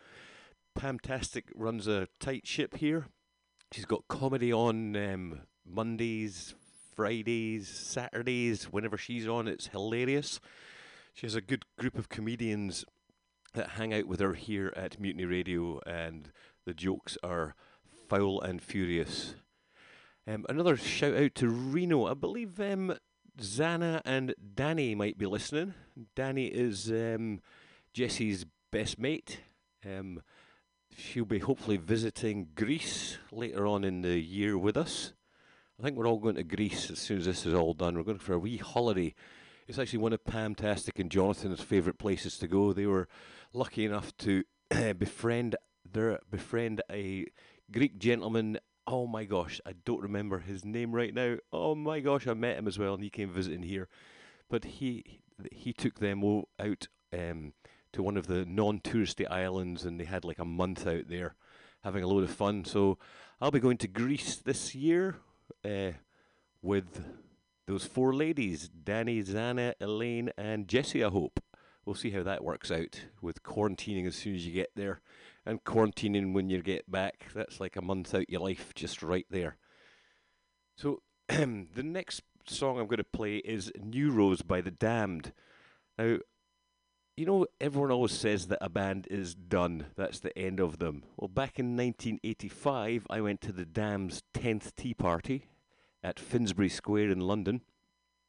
Pamtastic 0.78 1.44
runs 1.54 1.86
a 1.88 2.08
tight 2.20 2.46
ship 2.46 2.76
here. 2.76 3.06
She's 3.72 3.86
got 3.86 4.06
comedy 4.06 4.52
on 4.52 4.94
um, 4.94 5.40
Mondays, 5.66 6.54
Fridays, 6.94 7.68
Saturdays. 7.68 8.64
Whenever 8.64 8.96
she's 8.96 9.26
on, 9.26 9.48
it's 9.48 9.68
hilarious. 9.68 10.40
She 11.14 11.26
has 11.26 11.34
a 11.34 11.40
good 11.40 11.64
group 11.78 11.98
of 11.98 12.08
comedians 12.08 12.84
that 13.54 13.70
hang 13.70 13.92
out 13.92 14.06
with 14.06 14.20
her 14.20 14.34
here 14.34 14.72
at 14.76 14.98
Mutiny 14.98 15.24
Radio, 15.24 15.80
and 15.86 16.30
the 16.64 16.74
jokes 16.74 17.18
are 17.22 17.54
foul 18.08 18.40
and 18.40 18.62
furious. 18.62 19.34
Um, 20.26 20.46
another 20.48 20.76
shout 20.76 21.14
out 21.16 21.34
to 21.36 21.48
Reno. 21.48 22.06
I 22.06 22.14
believe 22.14 22.60
um, 22.60 22.96
Zana 23.40 24.00
and 24.04 24.34
Danny 24.54 24.94
might 24.94 25.18
be 25.18 25.26
listening. 25.26 25.74
Danny 26.14 26.46
is 26.46 26.90
um, 26.90 27.40
Jesse's 27.92 28.46
best 28.70 28.98
mate. 28.98 29.40
Um, 29.84 30.22
she'll 30.96 31.24
be 31.24 31.40
hopefully 31.40 31.76
visiting 31.76 32.48
Greece 32.54 33.18
later 33.30 33.66
on 33.66 33.84
in 33.84 34.02
the 34.02 34.18
year 34.18 34.56
with 34.56 34.76
us. 34.76 35.12
I 35.78 35.84
think 35.84 35.96
we're 35.96 36.06
all 36.06 36.18
going 36.18 36.36
to 36.36 36.44
Greece 36.44 36.90
as 36.90 36.98
soon 36.98 37.18
as 37.18 37.24
this 37.24 37.46
is 37.46 37.54
all 37.54 37.74
done. 37.74 37.96
We're 37.96 38.04
going 38.04 38.18
for 38.18 38.34
a 38.34 38.38
wee 38.38 38.58
holiday. 38.58 39.14
It's 39.66 39.78
actually 39.78 40.00
one 40.00 40.12
of 40.12 40.24
Pamtastic 40.24 40.98
and 41.00 41.10
Jonathan's 41.10 41.60
favourite 41.60 41.98
places 41.98 42.38
to 42.38 42.46
go. 42.46 42.72
They 42.72 42.86
were 42.86 43.08
lucky 43.52 43.84
enough 43.84 44.16
to 44.18 44.44
befriend 44.98 45.56
their 45.90 46.20
befriend 46.30 46.82
a 46.90 47.26
Greek 47.70 47.98
gentleman. 47.98 48.58
Oh 48.86 49.06
my 49.06 49.24
gosh, 49.24 49.60
I 49.66 49.72
don't 49.84 50.02
remember 50.02 50.40
his 50.40 50.64
name 50.64 50.92
right 50.92 51.14
now. 51.14 51.36
Oh 51.52 51.74
my 51.74 52.00
gosh, 52.00 52.26
I 52.26 52.34
met 52.34 52.58
him 52.58 52.68
as 52.68 52.78
well, 52.78 52.94
and 52.94 53.02
he 53.02 53.10
came 53.10 53.30
visiting 53.30 53.62
here. 53.62 53.88
But 54.48 54.64
he 54.64 55.20
he 55.50 55.72
took 55.72 55.98
them 55.98 56.22
out 56.60 56.88
um, 57.12 57.54
to 57.92 58.02
one 58.02 58.16
of 58.16 58.26
the 58.26 58.44
non-touristy 58.44 59.28
islands, 59.30 59.84
and 59.84 59.98
they 59.98 60.04
had 60.04 60.24
like 60.24 60.38
a 60.38 60.44
month 60.44 60.86
out 60.86 61.08
there, 61.08 61.34
having 61.82 62.02
a 62.02 62.06
load 62.06 62.24
of 62.24 62.30
fun. 62.30 62.64
So 62.64 62.98
I'll 63.40 63.50
be 63.50 63.58
going 63.58 63.78
to 63.78 63.88
Greece 63.88 64.36
this 64.36 64.74
year 64.74 65.16
uh, 65.64 65.92
with 66.60 67.04
those 67.66 67.84
four 67.84 68.14
ladies: 68.14 68.68
Danny, 68.68 69.22
Zana, 69.22 69.74
Elaine, 69.80 70.30
and 70.36 70.68
Jessie. 70.68 71.04
I 71.04 71.10
hope 71.10 71.40
we'll 71.84 71.94
see 71.94 72.10
how 72.10 72.22
that 72.22 72.44
works 72.44 72.70
out 72.70 73.00
with 73.20 73.42
quarantining 73.42 74.06
as 74.06 74.16
soon 74.16 74.34
as 74.34 74.46
you 74.46 74.52
get 74.52 74.70
there, 74.74 75.00
and 75.44 75.64
quarantining 75.64 76.32
when 76.32 76.48
you 76.48 76.62
get 76.62 76.90
back. 76.90 77.26
That's 77.34 77.60
like 77.60 77.76
a 77.76 77.82
month 77.82 78.14
out 78.14 78.30
your 78.30 78.40
life, 78.40 78.72
just 78.74 79.02
right 79.02 79.26
there. 79.30 79.56
So 80.76 81.02
the 81.28 81.82
next 81.82 82.22
song 82.46 82.78
I'm 82.78 82.86
going 82.86 82.98
to 82.98 83.04
play 83.04 83.36
is 83.36 83.70
New 83.80 84.10
Rose 84.10 84.42
by 84.42 84.60
The 84.60 84.70
Damned. 84.70 85.32
Now, 85.98 86.18
you 87.16 87.26
know, 87.26 87.46
everyone 87.60 87.90
always 87.90 88.12
says 88.12 88.46
that 88.46 88.58
a 88.60 88.70
band 88.70 89.06
is 89.10 89.34
done. 89.34 89.86
That's 89.96 90.20
the 90.20 90.36
end 90.36 90.60
of 90.60 90.78
them. 90.78 91.04
Well, 91.16 91.28
back 91.28 91.58
in 91.58 91.76
1985, 91.76 93.06
I 93.10 93.20
went 93.20 93.40
to 93.42 93.52
the 93.52 93.66
Damned's 93.66 94.22
10th 94.34 94.74
Tea 94.76 94.94
Party 94.94 95.46
at 96.02 96.18
Finsbury 96.18 96.68
Square 96.68 97.10
in 97.10 97.20
London. 97.20 97.62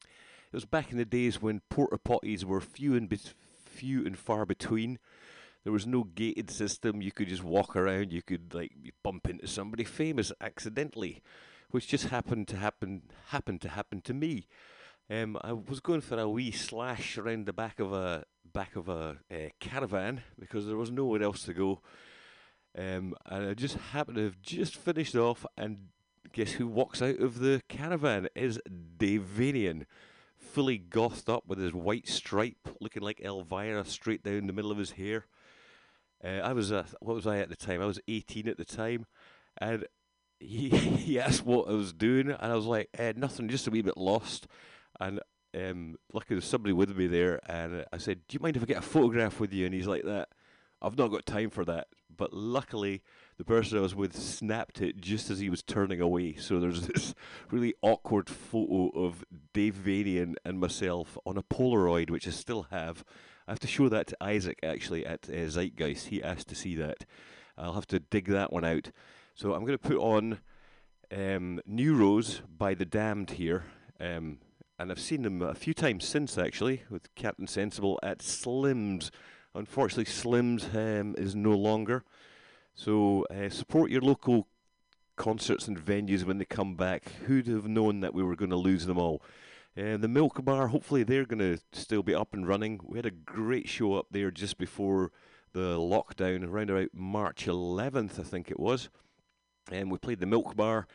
It 0.02 0.56
was 0.56 0.64
back 0.64 0.92
in 0.92 0.98
the 0.98 1.04
days 1.04 1.42
when 1.42 1.62
porta 1.68 1.98
potties 1.98 2.44
were 2.44 2.60
few 2.60 2.94
and 2.94 3.08
bet 3.08 3.34
few 3.66 4.04
and 4.06 4.16
far 4.16 4.46
between. 4.46 4.98
There 5.64 5.72
was 5.72 5.86
no 5.86 6.04
gated 6.04 6.50
system. 6.50 7.02
You 7.02 7.10
could 7.10 7.28
just 7.28 7.42
walk 7.42 7.74
around. 7.74 8.12
You 8.12 8.22
could 8.22 8.54
like 8.54 8.72
bump 9.02 9.28
into 9.28 9.46
somebody 9.46 9.82
famous 9.84 10.30
accidentally, 10.40 11.22
which 11.70 11.88
just 11.88 12.08
happened 12.08 12.48
to 12.48 12.56
happen 12.56 13.02
happened 13.28 13.62
to 13.62 13.70
happen 13.70 14.00
to 14.02 14.14
me. 14.14 14.46
Um, 15.10 15.36
I 15.42 15.52
was 15.52 15.80
going 15.80 16.00
for 16.02 16.18
a 16.18 16.28
wee 16.28 16.50
slash 16.50 17.18
around 17.18 17.46
the 17.46 17.52
back 17.52 17.80
of 17.80 17.92
a 17.92 18.24
back 18.52 18.76
of 18.76 18.88
a 18.88 19.18
uh, 19.30 19.48
caravan 19.58 20.22
because 20.38 20.66
there 20.66 20.76
was 20.76 20.90
nowhere 20.90 21.22
else 21.22 21.42
to 21.44 21.54
go. 21.54 21.80
Um, 22.76 23.14
and 23.26 23.48
I 23.48 23.54
just 23.54 23.76
happened 23.76 24.16
to 24.16 24.24
have 24.24 24.40
just 24.42 24.76
finished 24.76 25.14
off, 25.14 25.46
and 25.56 25.88
guess 26.34 26.52
who 26.52 26.66
walks 26.66 27.00
out 27.00 27.20
of 27.20 27.38
the 27.38 27.62
caravan 27.68 28.28
is 28.34 28.60
Dave 28.96 29.22
Vanian, 29.22 29.86
fully 30.36 30.78
gothed 30.78 31.30
up 31.30 31.44
with 31.46 31.60
his 31.60 31.72
white 31.72 32.08
stripe, 32.08 32.68
looking 32.80 33.02
like 33.02 33.20
Elvira 33.20 33.84
straight 33.84 34.24
down 34.24 34.48
the 34.48 34.52
middle 34.52 34.72
of 34.72 34.78
his 34.78 34.92
hair. 34.92 35.26
Uh, 36.24 36.40
I 36.42 36.52
was 36.52 36.72
uh, 36.72 36.86
what 36.98 37.14
was 37.14 37.26
I 37.26 37.38
at 37.38 37.50
the 37.50 37.56
time? 37.56 37.80
I 37.80 37.86
was 37.86 38.00
18 38.08 38.48
at 38.48 38.56
the 38.56 38.64
time, 38.64 39.06
and 39.58 39.86
he 40.40 40.68
he 40.70 41.20
asked 41.20 41.46
what 41.46 41.68
I 41.68 41.72
was 41.72 41.92
doing, 41.92 42.30
and 42.30 42.52
I 42.52 42.56
was 42.56 42.66
like, 42.66 42.88
eh, 42.98 43.12
nothing, 43.16 43.48
just 43.48 43.68
a 43.68 43.70
wee 43.70 43.82
bit 43.82 43.96
lost. 43.96 44.48
And 44.98 45.20
um, 45.56 45.94
luckily, 46.12 46.36
there's 46.36 46.46
somebody 46.46 46.72
with 46.72 46.96
me 46.96 47.06
there, 47.06 47.38
and 47.48 47.84
I 47.92 47.98
said, 47.98 48.22
"Do 48.26 48.34
you 48.34 48.40
mind 48.40 48.56
if 48.56 48.62
I 48.64 48.66
get 48.66 48.78
a 48.78 48.82
photograph 48.82 49.38
with 49.38 49.52
you?" 49.52 49.66
And 49.66 49.74
he's 49.74 49.86
like, 49.86 50.02
"That, 50.02 50.30
I've 50.82 50.98
not 50.98 51.12
got 51.12 51.26
time 51.26 51.50
for 51.50 51.64
that." 51.66 51.86
But 52.16 52.32
luckily, 52.32 53.02
the 53.36 53.44
person 53.44 53.78
I 53.78 53.80
was 53.80 53.94
with 53.94 54.16
snapped 54.16 54.80
it 54.80 55.00
just 55.00 55.30
as 55.30 55.38
he 55.38 55.50
was 55.50 55.62
turning 55.62 56.00
away. 56.00 56.34
So 56.34 56.60
there's 56.60 56.86
this 56.88 57.14
really 57.50 57.74
awkward 57.82 58.28
photo 58.28 58.88
of 58.94 59.24
Dave 59.52 59.74
Vanian 59.74 60.34
and 60.44 60.60
myself 60.60 61.18
on 61.26 61.36
a 61.36 61.42
Polaroid, 61.42 62.10
which 62.10 62.28
I 62.28 62.30
still 62.30 62.66
have. 62.70 63.04
I 63.46 63.52
have 63.52 63.60
to 63.60 63.66
show 63.66 63.88
that 63.88 64.06
to 64.08 64.16
Isaac 64.22 64.58
actually 64.62 65.04
at 65.04 65.28
uh, 65.28 65.48
Zeitgeist. 65.48 66.08
He 66.08 66.22
asked 66.22 66.48
to 66.48 66.54
see 66.54 66.76
that. 66.76 67.04
I'll 67.58 67.74
have 67.74 67.86
to 67.88 68.00
dig 68.00 68.26
that 68.28 68.52
one 68.52 68.64
out. 68.64 68.90
So 69.34 69.52
I'm 69.52 69.64
going 69.64 69.78
to 69.78 69.88
put 69.88 69.98
on 69.98 70.38
um, 71.12 71.60
New 71.66 71.94
Rose 71.94 72.42
by 72.56 72.74
The 72.74 72.84
Damned 72.84 73.30
here. 73.30 73.64
Um, 74.00 74.38
and 74.78 74.90
I've 74.90 75.00
seen 75.00 75.22
them 75.22 75.42
a 75.42 75.54
few 75.54 75.74
times 75.74 76.04
since 76.04 76.36
actually 76.36 76.82
with 76.90 77.14
Captain 77.14 77.46
Sensible 77.46 77.98
at 78.02 78.22
Slim's. 78.22 79.10
Unfortunately, 79.54 80.04
Slim's 80.04 80.64
um, 80.74 81.14
is 81.16 81.36
no 81.36 81.52
longer. 81.52 82.04
So 82.74 83.24
uh, 83.30 83.48
support 83.50 83.90
your 83.90 84.00
local 84.00 84.48
concerts 85.16 85.68
and 85.68 85.78
venues 85.78 86.24
when 86.24 86.38
they 86.38 86.44
come 86.44 86.74
back. 86.74 87.12
Who'd 87.26 87.46
have 87.46 87.66
known 87.66 88.00
that 88.00 88.14
we 88.14 88.22
were 88.22 88.36
going 88.36 88.50
to 88.50 88.56
lose 88.56 88.86
them 88.86 88.98
all? 88.98 89.22
Uh, 89.76 89.96
the 89.96 90.08
Milk 90.08 90.44
Bar, 90.44 90.68
hopefully 90.68 91.02
they're 91.02 91.24
going 91.24 91.38
to 91.40 91.58
still 91.72 92.02
be 92.02 92.14
up 92.14 92.32
and 92.32 92.46
running. 92.46 92.80
We 92.84 92.98
had 92.98 93.06
a 93.06 93.10
great 93.10 93.68
show 93.68 93.94
up 93.94 94.06
there 94.10 94.30
just 94.30 94.58
before 94.58 95.10
the 95.52 95.78
lockdown, 95.78 96.46
around 96.46 96.70
about 96.70 96.90
March 96.92 97.46
11th, 97.46 98.18
I 98.18 98.24
think 98.24 98.50
it 98.50 98.58
was. 98.58 98.88
And 99.70 99.90
we 99.90 99.98
played 99.98 100.20
the 100.20 100.26
Milk 100.26 100.56
Bar 100.56 100.86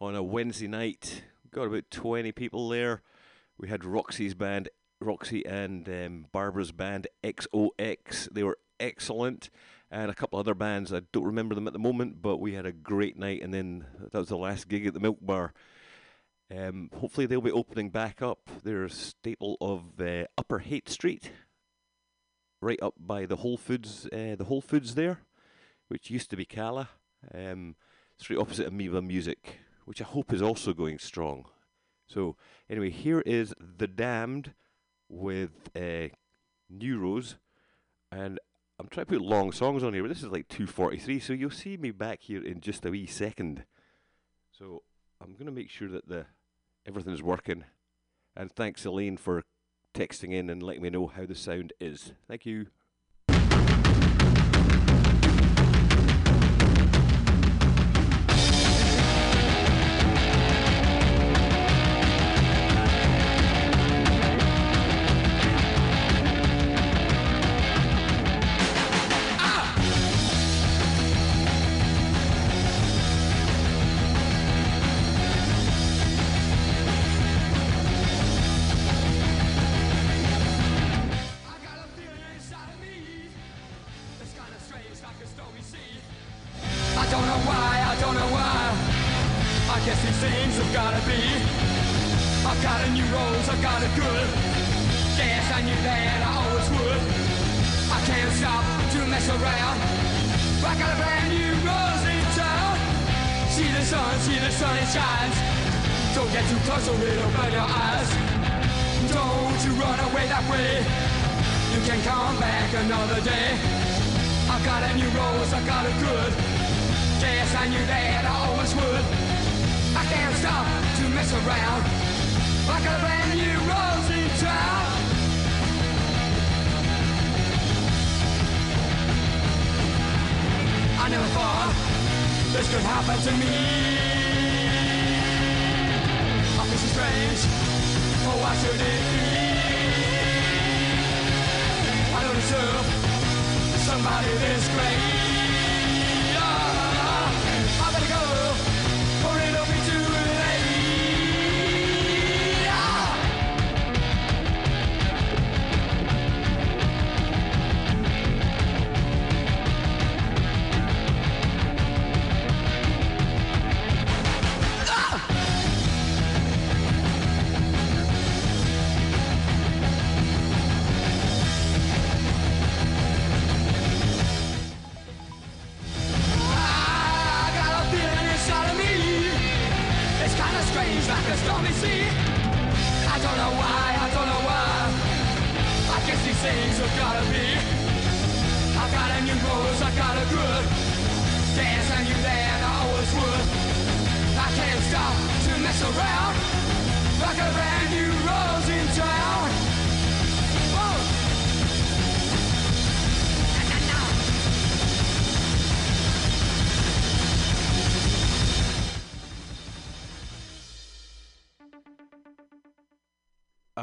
on 0.00 0.14
a 0.14 0.22
Wednesday 0.22 0.68
night. 0.68 1.24
Got 1.50 1.66
about 1.66 1.90
20 1.90 2.32
people 2.32 2.68
there. 2.68 3.02
We 3.58 3.68
had 3.68 3.84
Roxy's 3.84 4.34
band, 4.34 4.68
Roxy 5.00 5.44
and 5.44 5.88
um, 5.88 6.26
Barbara's 6.32 6.72
band, 6.72 7.06
XOX. 7.22 8.28
They 8.32 8.42
were 8.42 8.58
excellent. 8.80 9.50
And 9.94 10.10
a 10.10 10.14
couple 10.14 10.40
other 10.40 10.54
bands. 10.54 10.92
I 10.92 11.02
don't 11.12 11.24
remember 11.24 11.54
them 11.54 11.68
at 11.68 11.72
the 11.72 11.78
moment, 11.78 12.20
but 12.20 12.38
we 12.38 12.54
had 12.54 12.66
a 12.66 12.72
great 12.72 13.16
night. 13.16 13.42
And 13.42 13.54
then 13.54 13.86
that 14.00 14.18
was 14.18 14.28
the 14.28 14.36
last 14.36 14.68
gig 14.68 14.88
at 14.88 14.92
the 14.92 14.98
Milk 14.98 15.18
Bar. 15.22 15.54
Um, 16.50 16.90
hopefully 16.98 17.26
they'll 17.26 17.40
be 17.40 17.52
opening 17.52 17.90
back 17.90 18.20
up. 18.20 18.50
They're 18.64 18.86
a 18.86 18.90
staple 18.90 19.56
of 19.60 20.00
uh, 20.00 20.24
Upper 20.36 20.58
Haight 20.58 20.88
Street, 20.88 21.30
right 22.60 22.82
up 22.82 22.94
by 22.98 23.24
the 23.24 23.36
Whole 23.36 23.56
Foods, 23.56 24.06
uh, 24.06 24.34
the 24.36 24.46
Whole 24.48 24.60
Foods 24.60 24.96
there, 24.96 25.20
which 25.86 26.10
used 26.10 26.28
to 26.30 26.36
be 26.36 26.44
Cala. 26.44 26.88
Um, 27.32 27.76
straight 28.18 28.40
opposite 28.40 28.66
Amoeba 28.66 29.00
Music, 29.00 29.60
which 29.84 30.02
I 30.02 30.04
hope 30.06 30.32
is 30.32 30.42
also 30.42 30.72
going 30.72 30.98
strong. 30.98 31.44
So 32.08 32.34
anyway, 32.68 32.90
here 32.90 33.20
is 33.20 33.54
The 33.60 33.86
Damned 33.86 34.54
with 35.08 35.70
uh, 35.76 36.08
New 36.68 36.98
Rose, 36.98 37.36
and 38.10 38.40
I'm 38.78 38.88
trying 38.88 39.06
to 39.06 39.12
put 39.12 39.22
long 39.22 39.52
songs 39.52 39.82
on 39.84 39.94
here, 39.94 40.02
but 40.02 40.08
this 40.08 40.22
is 40.22 40.30
like 40.30 40.48
2:43, 40.48 41.20
so 41.20 41.32
you'll 41.32 41.50
see 41.50 41.76
me 41.76 41.90
back 41.90 42.22
here 42.22 42.44
in 42.44 42.60
just 42.60 42.84
a 42.84 42.90
wee 42.90 43.06
second. 43.06 43.64
So 44.50 44.82
I'm 45.20 45.34
going 45.34 45.46
to 45.46 45.52
make 45.52 45.70
sure 45.70 45.88
that 45.88 46.08
the 46.08 46.26
everything's 46.86 47.22
working, 47.22 47.64
and 48.36 48.50
thanks 48.50 48.84
Elaine 48.84 49.16
for 49.16 49.44
texting 49.94 50.32
in 50.32 50.50
and 50.50 50.62
letting 50.62 50.82
me 50.82 50.90
know 50.90 51.06
how 51.06 51.24
the 51.24 51.34
sound 51.34 51.72
is. 51.80 52.12
Thank 52.26 52.44
you. 52.46 52.66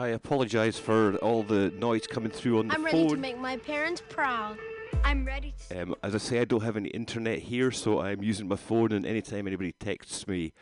I 0.01 0.07
apologise 0.07 0.79
for 0.79 1.15
all 1.17 1.43
the 1.43 1.69
noise 1.77 2.07
coming 2.07 2.31
through 2.31 2.57
on 2.57 2.69
the 2.69 2.73
I'm 2.73 2.85
phone. 2.85 3.03
ready 3.03 3.07
to 3.09 3.17
make 3.17 3.37
my 3.37 3.57
parents 3.57 4.01
proud. 4.09 4.57
I'm 5.03 5.23
ready 5.23 5.53
to. 5.69 5.79
Um, 5.79 5.95
as 6.01 6.15
I 6.15 6.17
say, 6.17 6.39
I 6.39 6.45
don't 6.45 6.63
have 6.63 6.75
any 6.75 6.89
internet 6.89 7.37
here, 7.37 7.69
so 7.69 8.01
I'm 8.01 8.23
using 8.23 8.47
my 8.47 8.55
phone, 8.55 8.93
and 8.93 9.05
anytime 9.05 9.45
anybody 9.45 9.73
texts 9.73 10.27
me 10.27 10.53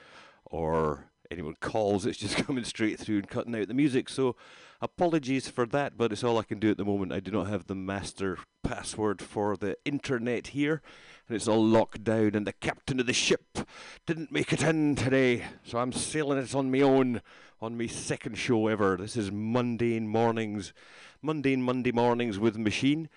or 0.44 1.06
anyone 1.32 1.56
calls, 1.62 2.06
it's 2.06 2.18
just 2.18 2.36
coming 2.46 2.66
straight 2.66 3.00
through 3.00 3.20
and 3.20 3.30
cutting 3.30 3.56
out 3.56 3.70
the 3.70 3.74
music. 3.74 4.10
So 4.10 4.36
apologies 4.82 5.48
for 5.48 5.66
that, 5.68 5.98
but 5.98 6.12
it's 6.12 6.24
all 6.24 6.38
I 6.38 6.44
can 6.44 6.60
do 6.60 6.72
at 6.72 6.78
the 6.78 6.84
moment. 6.84 7.14
I 7.14 7.22
do 7.22 7.32
not 7.32 7.48
have 7.48 7.68
the 7.68 7.76
master 7.76 8.40
password 8.62 9.22
for 9.22 9.56
the 9.56 9.78
internet 9.86 10.48
here, 10.48 10.82
and 11.30 11.38
it's 11.38 11.48
all 11.48 11.66
locked 11.66 12.04
down, 12.04 12.36
and 12.36 12.46
the 12.46 12.52
captain 12.52 13.00
of 13.00 13.06
the 13.06 13.14
ship 13.14 13.60
didn't 14.06 14.34
make 14.34 14.52
it 14.52 14.64
in 14.64 14.98
today, 14.98 15.46
so 15.64 15.78
I'm 15.78 15.94
sailing 15.94 16.40
it 16.40 16.54
on 16.54 16.70
my 16.70 16.82
own 16.82 17.22
on 17.62 17.78
my 17.78 17.88
second 17.88 18.38
show 18.38 18.68
ever. 18.68 18.96
This 18.96 19.18
is 19.18 19.32
Mundane 19.32 20.08
Mornings, 20.08 20.72
Mundane 21.22 21.62
Monday 21.62 21.92
Mornings 21.92 22.40
with 22.40 22.58
Machine. 22.58 23.10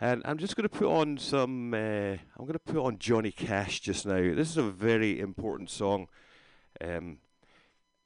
And 0.00 0.22
I'm 0.24 0.38
just 0.38 0.56
going 0.56 0.68
to 0.68 0.78
put 0.78 0.88
on 0.88 1.16
some. 1.18 1.72
Uh, 1.72 2.16
I'm 2.36 2.40
going 2.46 2.54
to 2.54 2.58
put 2.58 2.84
on 2.84 2.98
Johnny 2.98 3.30
Cash 3.30 3.80
just 3.80 4.04
now. 4.04 4.34
This 4.34 4.50
is 4.50 4.56
a 4.56 4.64
very 4.64 5.20
important 5.20 5.70
song. 5.70 6.08
Um, 6.80 7.18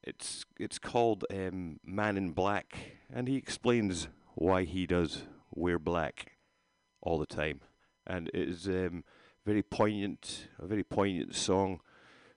it's 0.03 0.45
it's 0.59 0.79
called 0.79 1.25
um, 1.31 1.81
Man 1.83 2.19
in 2.19 2.33
Black, 2.33 2.77
and 3.11 3.27
he 3.27 3.37
explains 3.37 4.09
why 4.35 4.65
he 4.65 4.87
does 4.87 5.23
wear 5.55 5.79
black 5.79 6.33
all 7.01 7.19
the 7.19 7.27
time, 7.27 7.61
and 8.07 8.29
it 8.35 8.49
is 8.49 8.69
um, 8.69 9.05
very 9.47 9.63
poignant, 9.63 10.49
a 10.59 10.67
very 10.67 10.85
poignant 10.85 11.35
song 11.35 11.81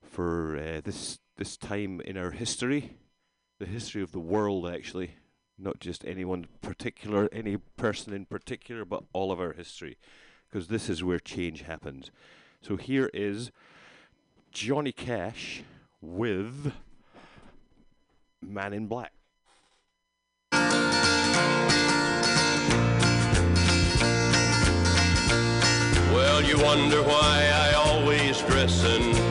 for 0.02 0.58
uh, 0.58 0.82
this 0.82 1.20
this 1.38 1.58
time 1.58 2.00
in 2.02 2.18
our 2.18 2.32
history, 2.32 2.98
the 3.62 3.68
history 3.68 4.02
of 4.02 4.12
the 4.12 4.20
world, 4.20 4.68
actually, 4.68 5.12
not 5.56 5.80
just 5.80 6.04
anyone 6.04 6.48
particular, 6.64 7.30
any 7.32 7.58
person 7.78 8.12
in 8.12 8.26
particular, 8.26 8.84
but 8.84 9.04
all 9.14 9.32
of 9.32 9.40
our 9.40 9.54
history, 9.54 10.00
because 10.50 10.68
this 10.68 10.90
is 10.90 11.04
where 11.04 11.20
change 11.20 11.62
happens. 11.62 12.10
So 12.64 12.76
here 12.76 13.12
is 13.14 13.52
Johnny 14.52 14.92
Cash 14.92 15.62
with 16.02 16.74
Man 18.42 18.74
in 18.74 18.88
Black. 18.88 19.14
Well, 26.12 26.42
you 26.42 26.58
wonder 26.64 27.04
why 27.04 27.48
I 27.54 27.74
always 27.76 28.42
dress 28.42 28.84
in 28.84 29.31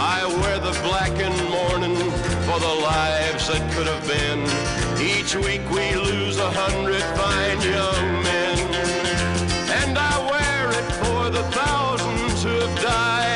I 0.00 0.24
wear 0.40 0.58
the 0.60 0.78
black 0.86 1.10
in 1.18 1.34
mourning 1.50 1.96
for 2.46 2.58
the 2.60 2.74
lives 2.82 3.48
that 3.48 3.62
could 3.74 3.88
have 3.88 4.06
been. 4.06 4.40
Each 5.02 5.34
week 5.34 5.68
we 5.70 5.94
lose 5.96 6.38
a 6.38 6.50
hundred 6.50 7.02
fine 7.18 7.60
young 7.60 8.22
men. 8.22 8.58
And 9.82 9.98
I 9.98 10.14
wear 10.30 10.70
it 10.80 10.88
for 11.02 11.30
the 11.30 11.42
thousands 11.50 12.42
who 12.44 12.50
have 12.50 12.76
died, 12.80 13.27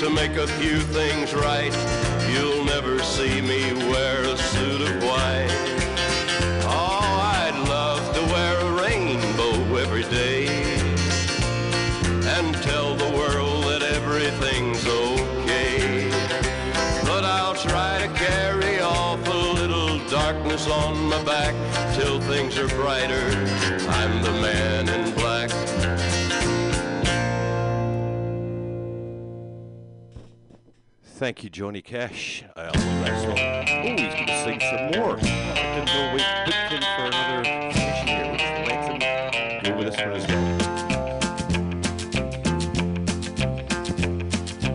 to 0.00 0.08
make 0.08 0.36
a 0.36 0.46
few 0.46 0.80
things 0.80 1.34
right, 1.34 1.74
you'll 2.30 2.64
never 2.64 2.98
see 3.00 3.42
me 3.42 3.70
wear 3.90 4.22
a 4.22 4.34
suit 4.34 4.80
of 4.80 5.02
white. 5.02 5.50
Oh, 6.62 7.20
I'd 7.36 7.68
love 7.68 8.02
to 8.14 8.22
wear 8.32 8.60
a 8.60 8.82
rainbow 8.82 9.76
every 9.76 10.04
day 10.04 10.46
and 12.34 12.54
tell 12.62 12.94
the 12.94 13.10
world 13.10 13.64
that 13.64 13.82
everything's 13.82 14.86
okay. 14.86 16.08
But 17.04 17.24
I'll 17.24 17.54
try 17.54 17.98
to 17.98 18.08
carry 18.14 18.80
off 18.80 19.20
a 19.28 19.36
little 19.60 19.98
darkness 20.08 20.66
on 20.66 20.96
my 21.10 21.22
back 21.24 21.54
till 21.94 22.18
things 22.22 22.58
are 22.58 22.68
brighter. 22.68 23.28
I'm 23.90 24.22
the 24.22 24.32
man 24.32 24.88
in 24.88 25.09
Thank 31.20 31.44
you, 31.44 31.50
Johnny 31.50 31.82
Cash. 31.82 32.44
I 32.56 32.64
love 32.64 32.72
that 32.72 33.20
song. 33.20 33.38
Oh, 33.38 33.90
he's 33.90 34.14
going 34.14 34.26
to 34.26 34.42
sing 34.42 34.58
some 34.58 34.90
more. 34.98 35.18
I 35.20 35.20
him 36.70 36.80
for 36.96 37.04
another 37.04 37.44
session 37.74 38.08
here. 38.08 38.24
Let 38.64 38.80
him 38.88 38.98
go 39.62 39.70
with 39.76 39.86
this 39.86 40.00
one 40.00 40.12
as 40.16 40.24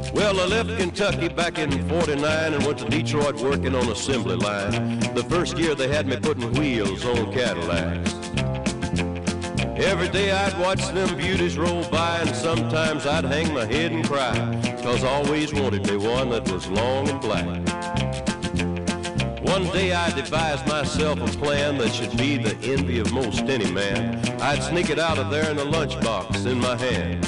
well. 0.04 0.14
Well, 0.14 0.39
I 0.39 0.46
left 0.46 0.70
Kentucky 0.78 1.30
back 1.30 1.58
in 1.58 1.72
49 1.89 2.54
and 2.54 2.64
went 2.64 2.78
to 2.78 2.86
Detroit 2.89 3.41
working 3.41 3.74
on 3.74 3.89
assembly 3.89 4.36
line. 4.36 5.00
The 5.16 5.24
first 5.28 5.58
year 5.58 5.74
they 5.74 5.88
had 5.88 6.06
me 6.06 6.18
putting 6.18 6.54
wheels 6.54 7.04
on 7.06 7.34
Cadillacs. 7.34 8.14
Every 9.78 10.07
day 10.07 10.32
I'd 10.32 10.57
watch 10.57 10.88
them 10.93 11.17
beauties 11.17 11.57
roll 11.57 11.84
by 11.89 12.19
and 12.19 12.34
sometimes 12.34 13.05
I'd 13.05 13.26
hang 13.26 13.53
my 13.53 13.65
head 13.65 13.91
and 13.91 14.07
cry 14.07 14.34
cause 14.82 15.03
I 15.03 15.09
always 15.09 15.53
wanted 15.53 15.86
me 15.88 15.97
one 15.97 16.30
that 16.30 16.49
was 16.49 16.69
long 16.69 17.09
and 17.09 17.19
black. 17.19 17.45
One 19.41 19.65
day 19.73 19.91
I 19.91 20.11
devised 20.11 20.65
myself 20.65 21.19
a 21.19 21.38
plan 21.38 21.78
that 21.80 21.93
should 21.93 22.15
be 22.17 22.38
the 22.38 22.55
envy 22.63 22.99
of 22.99 23.11
most 23.11 23.41
any 23.41 23.69
man. 23.69 24.17
I'd 24.41 24.63
sneak 24.63 24.89
it 24.89 24.97
out 24.97 25.17
of 25.17 25.30
there 25.30 25.51
in 25.51 25.57
a 25.57 25.65
lunchbox 25.65 26.45
in 26.45 26.57
my 26.59 26.78
hand. 26.78 27.21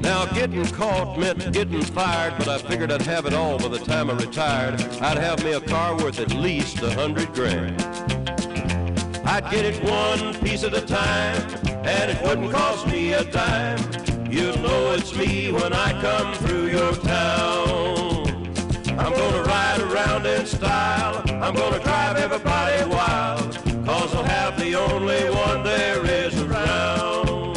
Now 0.00 0.26
getting 0.26 0.64
caught 0.66 1.18
meant 1.18 1.52
getting 1.52 1.82
fired, 1.82 2.34
but 2.38 2.46
I 2.46 2.58
figured 2.58 2.92
I'd 2.92 3.02
have 3.02 3.26
it 3.26 3.34
all 3.34 3.58
by 3.58 3.68
the 3.68 3.78
time 3.80 4.10
I 4.10 4.14
retired. 4.14 4.80
I'd 5.02 5.18
have 5.18 5.44
me 5.44 5.54
a 5.54 5.60
car 5.60 5.96
worth 5.96 6.20
at 6.20 6.32
least 6.34 6.80
a 6.82 6.94
hundred 6.94 7.34
grand. 7.34 7.80
I'd 9.30 9.50
get 9.50 9.66
it 9.66 9.84
one 9.84 10.32
piece 10.40 10.64
at 10.64 10.72
a 10.72 10.80
time, 10.80 11.36
and 11.84 12.10
it 12.10 12.22
wouldn't 12.22 12.50
cost 12.50 12.86
me 12.86 13.12
a 13.12 13.24
dime. 13.24 13.78
You'll 14.30 14.56
know 14.56 14.92
it's 14.92 15.14
me 15.14 15.52
when 15.52 15.74
I 15.74 15.92
come 16.00 16.32
through 16.36 16.68
your 16.68 16.94
town. 16.94 18.26
I'm 18.98 19.12
gonna 19.12 19.42
ride 19.42 19.80
around 19.82 20.24
in 20.24 20.46
style, 20.46 21.22
I'm 21.44 21.54
gonna 21.54 21.78
drive 21.78 22.16
everybody 22.16 22.88
wild, 22.88 23.52
cause 23.84 24.14
I'll 24.14 24.24
have 24.24 24.58
the 24.58 24.74
only 24.74 25.28
one 25.28 25.62
there 25.62 26.02
is 26.06 26.34
around. 26.40 27.54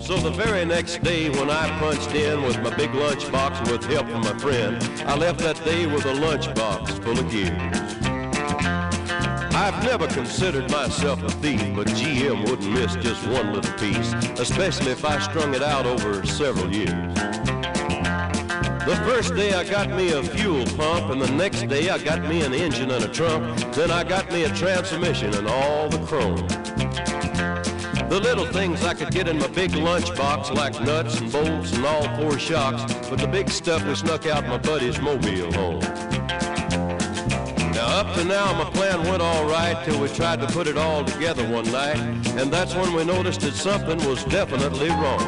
So 0.00 0.18
the 0.18 0.30
very 0.30 0.64
next 0.64 1.02
day 1.02 1.30
when 1.30 1.50
I 1.50 1.68
punched 1.80 2.14
in 2.14 2.44
with 2.44 2.62
my 2.62 2.72
big 2.76 2.90
lunchbox 2.90 3.72
with 3.72 3.84
help 3.86 4.08
from 4.08 4.20
my 4.20 4.38
friend, 4.38 4.80
I 5.04 5.16
left 5.16 5.40
that 5.40 5.62
day 5.64 5.86
with 5.86 6.04
a 6.06 6.14
lunchbox 6.14 7.02
full 7.02 7.18
of 7.18 7.28
gears. 7.28 7.99
I've 9.60 9.84
never 9.84 10.06
considered 10.06 10.70
myself 10.70 11.22
a 11.22 11.28
thief, 11.28 11.60
but 11.76 11.86
GM 11.88 12.48
wouldn't 12.48 12.72
miss 12.72 12.94
just 12.96 13.26
one 13.26 13.52
little 13.52 13.74
piece, 13.74 14.14
especially 14.40 14.90
if 14.90 15.04
I 15.04 15.18
strung 15.18 15.54
it 15.54 15.62
out 15.62 15.84
over 15.84 16.24
several 16.24 16.74
years. 16.74 17.14
The 18.86 18.98
first 19.04 19.34
day 19.34 19.52
I 19.52 19.64
got 19.64 19.90
me 19.90 20.12
a 20.12 20.22
fuel 20.22 20.64
pump, 20.78 21.10
and 21.10 21.20
the 21.20 21.30
next 21.32 21.68
day 21.68 21.90
I 21.90 21.98
got 21.98 22.26
me 22.26 22.40
an 22.40 22.54
engine 22.54 22.90
and 22.90 23.04
a 23.04 23.08
trunk, 23.08 23.74
then 23.74 23.90
I 23.90 24.02
got 24.02 24.32
me 24.32 24.44
a 24.44 24.48
transmission 24.54 25.34
and 25.34 25.46
all 25.46 25.90
the 25.90 25.98
chrome. 26.06 26.48
The 28.08 28.18
little 28.18 28.46
things 28.46 28.82
I 28.82 28.94
could 28.94 29.10
get 29.10 29.28
in 29.28 29.38
my 29.38 29.48
big 29.48 29.72
lunchbox, 29.72 30.54
like 30.54 30.80
nuts 30.80 31.20
and 31.20 31.30
bolts 31.30 31.74
and 31.74 31.84
all 31.84 32.08
four 32.16 32.38
shocks, 32.38 32.94
but 33.10 33.18
the 33.18 33.28
big 33.28 33.50
stuff 33.50 33.84
we 33.84 33.94
snuck 33.94 34.24
out 34.24 34.46
my 34.46 34.56
buddy's 34.56 34.98
mobile 35.02 35.52
home. 35.52 36.19
Up 38.00 38.14
to 38.14 38.24
now 38.24 38.54
my 38.54 38.64
plan 38.70 39.02
went 39.02 39.20
all 39.20 39.44
right 39.44 39.76
till 39.84 40.00
we 40.00 40.08
tried 40.08 40.40
to 40.40 40.46
put 40.46 40.66
it 40.66 40.78
all 40.78 41.04
together 41.04 41.46
one 41.50 41.70
night, 41.70 41.98
and 42.38 42.50
that's 42.50 42.74
when 42.74 42.94
we 42.94 43.04
noticed 43.04 43.42
that 43.42 43.52
something 43.52 43.98
was 44.08 44.24
definitely 44.24 44.88
wrong. 44.88 45.18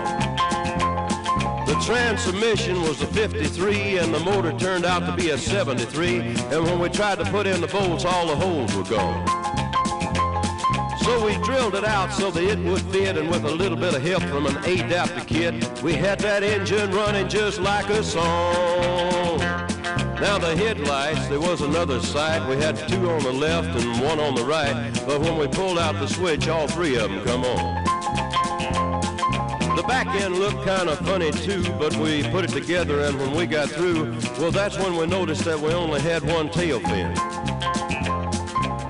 The 1.66 1.78
transmission 1.84 2.80
was 2.80 3.02
a 3.02 3.06
53 3.08 3.98
and 3.98 4.14
the 4.14 4.20
motor 4.20 4.54
turned 4.54 4.86
out 4.86 5.00
to 5.00 5.12
be 5.14 5.28
a 5.28 5.36
73, 5.36 6.20
and 6.20 6.64
when 6.64 6.78
we 6.78 6.88
tried 6.88 7.18
to 7.18 7.26
put 7.26 7.46
in 7.46 7.60
the 7.60 7.66
bolts, 7.66 8.06
all 8.06 8.26
the 8.26 8.36
holes 8.36 8.74
were 8.74 8.84
gone. 8.84 9.28
So 11.00 11.26
we 11.26 11.36
drilled 11.44 11.74
it 11.74 11.84
out 11.84 12.10
so 12.10 12.30
that 12.30 12.42
it 12.42 12.58
would 12.60 12.80
fit, 12.90 13.18
and 13.18 13.28
with 13.28 13.44
a 13.44 13.50
little 13.50 13.76
bit 13.76 13.92
of 13.92 14.02
help 14.02 14.22
from 14.22 14.46
an 14.46 14.56
adapter 14.64 15.22
kit, 15.26 15.82
we 15.82 15.92
had 15.92 16.20
that 16.20 16.42
engine 16.42 16.90
running 16.92 17.28
just 17.28 17.60
like 17.60 17.90
a 17.90 18.02
song. 18.02 19.71
Now 20.22 20.38
the 20.38 20.56
headlights, 20.56 21.26
there 21.26 21.40
was 21.40 21.62
another 21.62 21.98
sight. 21.98 22.48
We 22.48 22.54
had 22.54 22.76
two 22.88 23.10
on 23.10 23.24
the 23.24 23.32
left 23.32 23.76
and 23.76 24.00
one 24.00 24.20
on 24.20 24.36
the 24.36 24.44
right, 24.44 24.92
but 25.04 25.20
when 25.20 25.36
we 25.36 25.48
pulled 25.48 25.80
out 25.80 25.94
the 25.96 26.06
switch, 26.06 26.46
all 26.46 26.68
three 26.68 26.94
of 26.94 27.10
them 27.10 27.24
come 27.24 27.42
on. 27.42 27.84
The 29.74 29.82
back 29.82 30.06
end 30.06 30.38
looked 30.38 30.64
kind 30.64 30.88
of 30.88 31.00
funny 31.00 31.32
too, 31.32 31.64
but 31.76 31.96
we 31.96 32.22
put 32.30 32.44
it 32.44 32.50
together 32.50 33.00
and 33.00 33.18
when 33.18 33.32
we 33.34 33.46
got 33.46 33.68
through, 33.70 34.16
well 34.38 34.52
that's 34.52 34.78
when 34.78 34.96
we 34.96 35.06
noticed 35.06 35.44
that 35.44 35.58
we 35.58 35.72
only 35.72 36.00
had 36.00 36.22
one 36.22 36.48
tail 36.50 36.78
fin. 36.78 37.10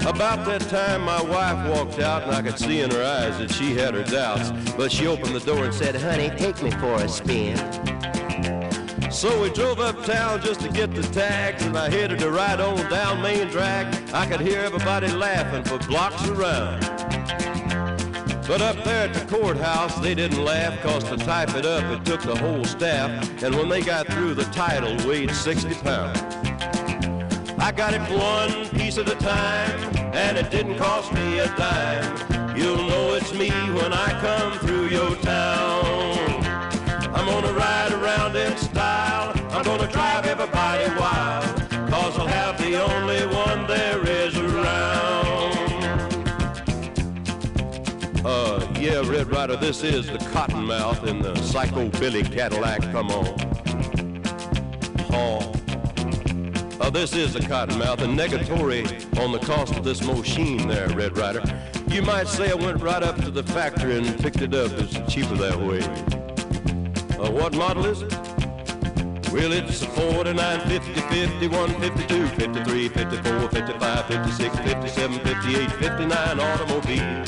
About 0.06 0.44
that 0.44 0.60
time 0.68 1.00
my 1.00 1.22
wife 1.22 1.66
walked 1.74 1.98
out 1.98 2.24
and 2.24 2.32
I 2.32 2.42
could 2.42 2.58
see 2.58 2.82
in 2.82 2.90
her 2.90 3.02
eyes 3.02 3.38
that 3.38 3.50
she 3.50 3.74
had 3.74 3.94
her 3.94 4.04
doubts, 4.04 4.50
but 4.72 4.92
she 4.92 5.06
opened 5.06 5.34
the 5.34 5.40
door 5.40 5.64
and 5.64 5.72
said, 5.72 5.96
honey, 5.96 6.28
take 6.36 6.62
me 6.62 6.70
for 6.72 6.96
a 6.96 7.08
spin. 7.08 7.56
So 9.12 9.42
we 9.42 9.50
drove 9.50 9.78
uptown 9.78 10.40
just 10.40 10.60
to 10.60 10.70
get 10.70 10.94
the 10.94 11.02
tags 11.02 11.62
and 11.64 11.76
I 11.76 11.90
headed 11.90 12.18
to 12.20 12.30
ride 12.30 12.60
on 12.60 12.76
down 12.90 13.20
Main 13.20 13.46
Drag. 13.48 13.86
I 14.12 14.26
could 14.26 14.40
hear 14.40 14.58
everybody 14.60 15.08
laughing 15.08 15.62
for 15.64 15.78
blocks 15.86 16.26
around. 16.28 16.80
But 18.48 18.62
up 18.62 18.82
there 18.84 19.08
at 19.08 19.14
the 19.14 19.24
courthouse, 19.28 19.94
they 20.00 20.14
didn't 20.14 20.42
laugh, 20.42 20.80
cause 20.82 21.04
to 21.04 21.18
type 21.18 21.54
it 21.54 21.66
up, 21.66 21.84
it 21.84 22.04
took 22.06 22.22
the 22.22 22.34
whole 22.34 22.64
staff. 22.64 23.42
And 23.42 23.54
when 23.54 23.68
they 23.68 23.82
got 23.82 24.06
through, 24.06 24.34
the 24.34 24.44
title 24.44 24.96
weighed 25.06 25.30
60 25.30 25.74
pounds. 25.74 26.18
I 27.58 27.70
got 27.70 27.92
it 27.92 28.00
one 28.10 28.66
piece 28.70 28.96
at 28.96 29.08
a 29.08 29.14
time, 29.16 29.96
and 30.14 30.38
it 30.38 30.50
didn't 30.50 30.78
cost 30.78 31.12
me 31.12 31.38
a 31.38 31.46
dime. 31.56 32.56
You'll 32.56 32.88
know 32.88 33.14
it's 33.14 33.32
me 33.34 33.50
when 33.50 33.92
I 33.92 34.18
come 34.20 34.58
through 34.66 34.88
your 34.88 35.14
town. 35.16 36.22
I'm 37.14 37.26
gonna 37.26 37.52
ride 37.52 37.92
around 37.92 38.22
style, 38.32 38.71
I'm 39.64 39.78
gonna 39.78 39.92
drive 39.92 40.26
everybody 40.26 40.88
wild, 40.98 41.44
cause 41.88 42.18
I'll 42.18 42.26
have 42.26 42.58
the 42.58 42.82
only 42.82 43.24
one 43.32 43.64
there 43.68 44.04
is 44.04 44.36
around. 44.36 45.54
Uh, 48.26 48.68
yeah, 48.80 49.08
Red 49.08 49.30
Rider, 49.30 49.54
this 49.54 49.84
is 49.84 50.08
the 50.08 50.18
Cottonmouth 50.18 51.06
in 51.06 51.22
the 51.22 51.36
Psycho 51.36 51.88
Billy 51.90 52.24
Cadillac. 52.24 52.82
Come 52.90 53.12
on. 53.12 53.36
Oh. 55.12 55.52
Uh, 56.80 56.90
this 56.90 57.14
is 57.14 57.32
the 57.32 57.38
Cottonmouth, 57.38 58.00
and 58.00 58.18
negatory 58.18 58.84
on 59.22 59.30
the 59.30 59.38
cost 59.38 59.76
of 59.76 59.84
this 59.84 60.02
machine 60.02 60.66
there, 60.66 60.88
Red 60.88 61.16
Rider. 61.16 61.44
You 61.86 62.02
might 62.02 62.26
say 62.26 62.50
I 62.50 62.54
went 62.54 62.82
right 62.82 63.04
up 63.04 63.14
to 63.22 63.30
the 63.30 63.44
factory 63.44 63.96
and 63.96 64.18
picked 64.18 64.40
it 64.42 64.54
up. 64.54 64.72
It's 64.72 64.98
cheaper 65.12 65.36
that 65.36 65.56
way. 65.56 65.82
Uh, 67.16 67.30
what 67.30 67.54
model 67.54 67.86
is 67.86 68.02
it? 68.02 68.31
Well, 69.32 69.50
it's 69.50 69.80
a 69.80 69.86
49, 69.86 70.60
50, 70.68 70.92
51, 70.92 71.80
52, 71.80 72.26
53, 72.26 72.88
54, 72.88 73.48
55, 73.48 74.06
56, 74.06 74.58
57, 74.58 75.18
58, 75.20 75.72
59 75.72 76.40
automobile. 76.40 77.24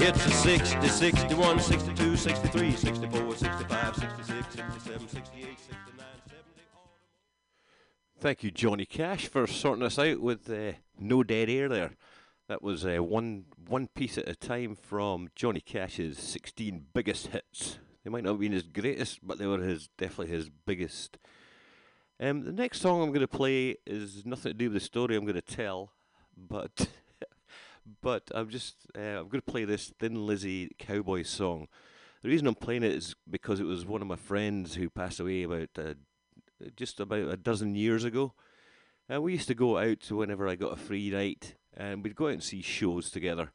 It's 0.00 0.24
a 0.24 0.30
60, 0.30 0.86
61, 0.86 1.58
62, 1.58 2.16
63, 2.16 2.72
64, 2.76 3.34
65, 3.34 3.96
66, 3.96 4.54
67, 4.54 5.08
68, 5.08 5.58
69, 5.58 6.06
70. 6.28 6.40
Thank 8.20 8.44
you, 8.44 8.52
Johnny 8.52 8.86
Cash, 8.86 9.26
for 9.26 9.48
sorting 9.48 9.84
us 9.84 9.98
out 9.98 10.20
with 10.20 10.48
uh, 10.48 10.74
no 10.96 11.24
dead 11.24 11.50
air 11.50 11.68
there. 11.68 11.96
That 12.46 12.62
was 12.62 12.86
uh, 12.86 12.98
one 12.98 13.46
one 13.66 13.88
piece 13.88 14.16
at 14.16 14.28
a 14.28 14.36
time 14.36 14.76
from 14.76 15.28
Johnny 15.34 15.60
Cash's 15.60 16.18
16 16.18 16.86
biggest 16.94 17.28
hits. 17.28 17.80
They 18.04 18.10
might 18.10 18.24
not 18.24 18.30
have 18.30 18.40
been 18.40 18.52
his 18.52 18.62
greatest, 18.64 19.26
but 19.26 19.38
they 19.38 19.46
were 19.46 19.58
his 19.58 19.88
definitely 19.96 20.34
his 20.34 20.50
biggest. 20.66 21.18
Um, 22.20 22.44
the 22.44 22.52
next 22.52 22.80
song 22.80 23.02
I'm 23.02 23.08
going 23.08 23.20
to 23.20 23.28
play 23.28 23.76
is 23.86 24.24
nothing 24.24 24.50
to 24.50 24.58
do 24.58 24.66
with 24.66 24.74
the 24.74 24.80
story 24.80 25.16
I'm 25.16 25.24
going 25.24 25.34
to 25.34 25.42
tell, 25.42 25.92
but 26.36 26.88
but 28.02 28.30
I'm 28.34 28.48
just 28.48 28.76
uh, 28.96 29.20
I'm 29.20 29.28
going 29.28 29.42
to 29.42 29.52
play 29.52 29.64
this 29.64 29.92
Thin 29.98 30.26
Lizzy 30.26 30.70
Cowboy 30.78 31.22
song. 31.22 31.68
The 32.22 32.28
reason 32.28 32.46
I'm 32.46 32.54
playing 32.54 32.84
it 32.84 32.92
is 32.92 33.16
because 33.28 33.58
it 33.58 33.64
was 33.64 33.84
one 33.84 34.02
of 34.02 34.08
my 34.08 34.16
friends 34.16 34.74
who 34.74 34.88
passed 34.90 35.18
away 35.18 35.42
about 35.42 35.70
uh, 35.76 35.94
just 36.76 37.00
about 37.00 37.28
a 37.28 37.36
dozen 37.36 37.74
years 37.74 38.04
ago. 38.04 38.34
Uh, 39.12 39.20
we 39.20 39.32
used 39.32 39.48
to 39.48 39.54
go 39.54 39.78
out 39.78 40.10
whenever 40.10 40.48
I 40.48 40.54
got 40.54 40.72
a 40.72 40.76
free 40.76 41.10
night, 41.10 41.56
and 41.76 42.02
we'd 42.02 42.14
go 42.14 42.26
out 42.26 42.34
and 42.34 42.42
see 42.42 42.62
shows 42.62 43.10
together. 43.10 43.50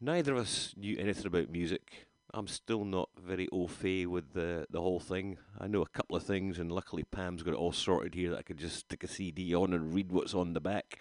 Neither 0.00 0.34
of 0.34 0.40
us 0.40 0.74
knew 0.76 0.96
anything 0.98 1.26
about 1.26 1.50
music. 1.50 2.07
I'm 2.34 2.46
still 2.46 2.84
not 2.84 3.08
very 3.18 3.48
au 3.52 3.66
fait 3.66 4.06
with 4.06 4.34
the 4.34 4.66
the 4.70 4.80
whole 4.80 5.00
thing. 5.00 5.38
I 5.58 5.66
know 5.66 5.82
a 5.82 5.88
couple 5.88 6.16
of 6.16 6.22
things, 6.22 6.58
and 6.58 6.70
luckily 6.70 7.04
Pam's 7.04 7.42
got 7.42 7.54
it 7.54 7.58
all 7.58 7.72
sorted 7.72 8.14
here 8.14 8.30
that 8.30 8.38
I 8.38 8.42
could 8.42 8.58
just 8.58 8.76
stick 8.76 9.02
a 9.02 9.08
CD 9.08 9.54
on 9.54 9.72
and 9.72 9.94
read 9.94 10.12
what's 10.12 10.34
on 10.34 10.52
the 10.52 10.60
back, 10.60 10.98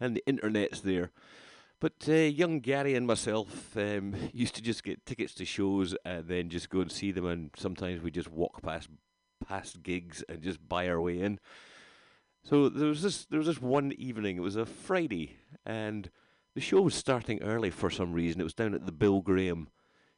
and 0.00 0.16
the 0.16 0.26
internet's 0.26 0.80
there. 0.80 1.10
But 1.80 2.06
uh, 2.08 2.12
young 2.12 2.60
Gary 2.60 2.94
and 2.94 3.06
myself 3.06 3.76
um, 3.76 4.14
used 4.32 4.54
to 4.54 4.62
just 4.62 4.84
get 4.84 5.04
tickets 5.04 5.34
to 5.34 5.44
shows 5.44 5.94
and 6.04 6.26
then 6.28 6.48
just 6.48 6.70
go 6.70 6.80
and 6.80 6.90
see 6.90 7.12
them, 7.12 7.26
and 7.26 7.50
sometimes 7.56 8.02
we 8.02 8.10
just 8.10 8.30
walk 8.30 8.62
past 8.62 8.88
past 9.46 9.82
gigs 9.82 10.22
and 10.28 10.42
just 10.42 10.66
buy 10.66 10.88
our 10.88 11.00
way 11.00 11.20
in. 11.20 11.40
So 12.42 12.68
there 12.70 12.88
was 12.88 13.02
this 13.02 13.26
there 13.26 13.38
was 13.38 13.48
this 13.48 13.60
one 13.60 13.92
evening. 13.92 14.36
It 14.38 14.42
was 14.42 14.56
a 14.56 14.64
Friday, 14.64 15.36
and 15.66 16.10
the 16.54 16.60
show 16.62 16.80
was 16.80 16.94
starting 16.94 17.42
early 17.42 17.70
for 17.70 17.90
some 17.90 18.14
reason. 18.14 18.40
It 18.40 18.44
was 18.44 18.54
down 18.54 18.74
at 18.74 18.86
the 18.86 18.92
Bill 18.92 19.20
Graham 19.20 19.68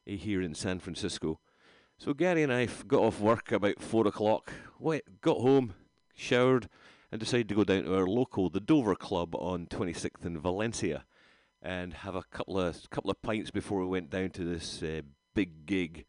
here 0.04 0.42
in 0.42 0.54
San 0.54 0.78
Francisco. 0.78 1.38
So 1.98 2.14
Gary 2.14 2.42
and 2.42 2.52
I 2.52 2.66
got 2.88 3.00
off 3.02 3.20
work 3.20 3.52
about 3.52 3.80
four 3.80 4.06
o'clock. 4.06 4.52
Went, 4.78 5.20
got 5.20 5.38
home, 5.38 5.74
showered, 6.14 6.68
and 7.10 7.20
decided 7.20 7.48
to 7.50 7.54
go 7.54 7.64
down 7.64 7.84
to 7.84 7.96
our 7.96 8.06
local, 8.06 8.48
the 8.50 8.60
Dovre 8.60 8.98
Club, 8.98 9.34
on 9.36 9.66
26th 9.66 10.24
in 10.24 10.38
Valencia, 10.38 11.04
and 11.60 11.94
have 11.94 12.16
a 12.16 12.24
couple 12.24 12.58
of 12.58 12.90
couple 12.90 13.10
of 13.10 13.22
pints 13.22 13.50
before 13.50 13.80
we 13.80 13.86
went 13.86 14.10
down 14.10 14.30
to 14.30 14.44
this 14.44 14.82
uh, 14.82 15.02
big 15.34 15.66
gig. 15.66 16.06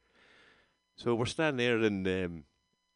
So 0.96 1.14
we're 1.14 1.26
standing 1.26 1.58
there, 1.58 1.78
and 1.78 2.08
um, 2.08 2.44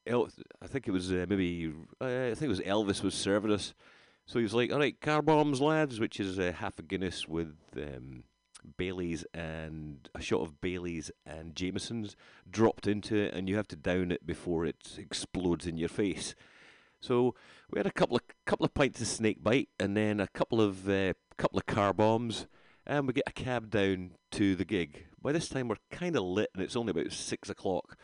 El- 0.08 0.30
I 0.62 0.68
think 0.68 0.88
it 0.88 0.92
was 0.92 1.12
uh, 1.12 1.26
maybe 1.30 1.72
uh, 2.02 2.06
I 2.06 2.34
think 2.34 2.44
it 2.44 2.48
was 2.48 2.62
Elvis 2.62 3.04
was 3.04 3.14
serving 3.14 3.52
us. 3.52 3.74
So 4.26 4.40
he 4.40 4.44
was 4.44 4.54
like, 4.54 4.72
"All 4.72 4.80
right, 4.80 5.00
car 5.00 5.22
bombs, 5.22 5.62
lads," 5.62 6.00
which 6.00 6.20
is 6.20 6.38
half 6.38 6.80
a 6.80 6.82
Guinness 6.82 7.28
with 7.28 7.56
um, 7.76 8.24
Bailey's 8.76 9.26
and 9.34 10.10
a 10.14 10.22
shot 10.22 10.42
of 10.42 10.60
Bailey's 10.60 11.12
and 11.26 11.56
Jameson's 11.56 12.16
dropped 12.50 12.88
into 12.88 13.16
it, 13.16 13.34
and 13.34 13.48
you 13.48 13.56
have 13.56 13.68
to 13.70 13.76
down 13.76 14.12
it 14.12 14.26
before 14.26 14.66
it 14.66 14.96
explodes 14.98 15.66
in 15.66 15.78
your 15.78 15.90
face. 15.90 16.36
So 17.00 17.36
we 17.70 17.80
had 17.80 17.88
a 17.88 17.92
couple 17.92 18.16
of 18.18 18.24
couple 18.46 18.66
of 18.66 18.74
pints 18.74 19.02
of 19.02 19.08
snake 19.08 19.44
bite, 19.44 19.70
and 19.80 19.96
then 19.96 20.20
a 20.20 20.28
couple 20.28 20.62
of 20.62 20.90
uh, 20.90 21.14
couple 21.38 21.60
of 21.60 21.66
car 21.66 21.94
bombs, 21.94 22.48
and 22.86 23.08
we 23.08 23.14
get 23.14 23.28
a 23.28 23.32
cab 23.32 23.70
down 23.70 24.12
to 24.32 24.56
the 24.56 24.66
gig. 24.66 25.06
By 25.22 25.32
this 25.32 25.50
time, 25.50 25.68
we're 25.68 25.78
kind 25.92 26.16
of 26.16 26.24
lit, 26.24 26.50
and 26.54 26.64
it's 26.64 26.76
only 26.76 26.92
about 26.92 27.12
six 27.12 27.50
o'clock. 27.50 27.98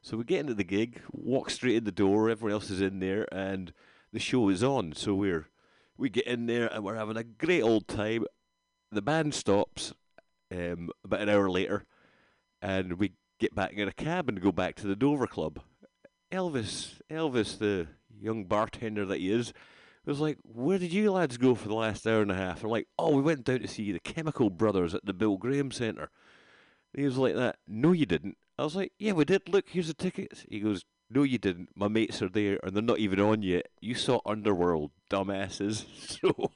So 0.00 0.16
we 0.16 0.24
get 0.24 0.40
into 0.40 0.54
the 0.54 0.64
gig, 0.64 1.02
walk 1.12 1.50
straight 1.50 1.76
in 1.76 1.84
the 1.84 1.92
door. 1.92 2.30
Everyone 2.30 2.52
else 2.52 2.70
is 2.70 2.80
in 2.80 3.00
there, 3.00 3.26
and 3.32 3.72
the 4.12 4.20
show 4.20 4.48
is 4.48 4.62
on. 4.62 4.92
So 4.94 5.14
we're 5.14 5.48
we 5.96 6.08
get 6.08 6.26
in 6.26 6.46
there, 6.46 6.72
and 6.72 6.84
we're 6.84 6.94
having 6.94 7.16
a 7.16 7.24
great 7.24 7.62
old 7.62 7.88
time. 7.88 8.24
The 8.90 9.02
band 9.02 9.34
stops 9.34 9.92
um, 10.52 10.90
about 11.04 11.20
an 11.20 11.28
hour 11.28 11.50
later, 11.50 11.84
and 12.62 12.94
we 12.94 13.12
get 13.38 13.54
back 13.54 13.72
in 13.74 13.88
a 13.88 13.92
cab 13.92 14.28
and 14.28 14.40
go 14.40 14.52
back 14.52 14.74
to 14.76 14.86
the 14.86 14.96
Dovre 14.96 15.28
Club. 15.28 15.60
Elvis, 16.32 17.00
Elvis, 17.10 17.58
the 17.58 17.86
young 18.20 18.44
bartender 18.44 19.06
that 19.06 19.18
he 19.18 19.30
is, 19.32 19.52
was 20.04 20.20
like, 20.20 20.38
"Where 20.42 20.78
did 20.78 20.92
you 20.92 21.12
lads 21.12 21.36
go 21.36 21.54
for 21.54 21.68
the 21.68 21.74
last 21.74 22.06
hour 22.06 22.22
and 22.22 22.32
a 22.32 22.34
half?" 22.34 22.62
We're 22.62 22.70
like, 22.70 22.88
"Oh, 22.98 23.14
we 23.14 23.22
went 23.22 23.44
down 23.44 23.60
to 23.60 23.68
see 23.68 23.92
the 23.92 24.00
Chemical 24.00 24.50
Brothers 24.50 24.94
at 24.94 25.04
the 25.04 25.12
Bill 25.12 25.36
Graham 25.36 25.70
Centre." 25.70 26.10
He 26.94 27.04
was 27.04 27.18
like 27.18 27.34
that. 27.34 27.56
No, 27.66 27.92
you 27.92 28.06
didn't. 28.06 28.38
I 28.58 28.64
was 28.64 28.74
like, 28.74 28.92
yeah, 28.98 29.12
we 29.12 29.24
did. 29.24 29.48
Look, 29.48 29.68
here's 29.68 29.88
the 29.88 29.94
tickets. 29.94 30.44
He 30.48 30.60
goes, 30.60 30.84
no, 31.10 31.22
you 31.22 31.38
didn't. 31.38 31.70
My 31.74 31.88
mates 31.88 32.20
are 32.22 32.28
there, 32.28 32.58
and 32.62 32.74
they're 32.74 32.82
not 32.82 32.98
even 32.98 33.20
on 33.20 33.42
yet. 33.42 33.68
You 33.80 33.94
saw 33.94 34.20
Underworld, 34.26 34.90
dumbasses. 35.10 35.86
So 36.20 36.50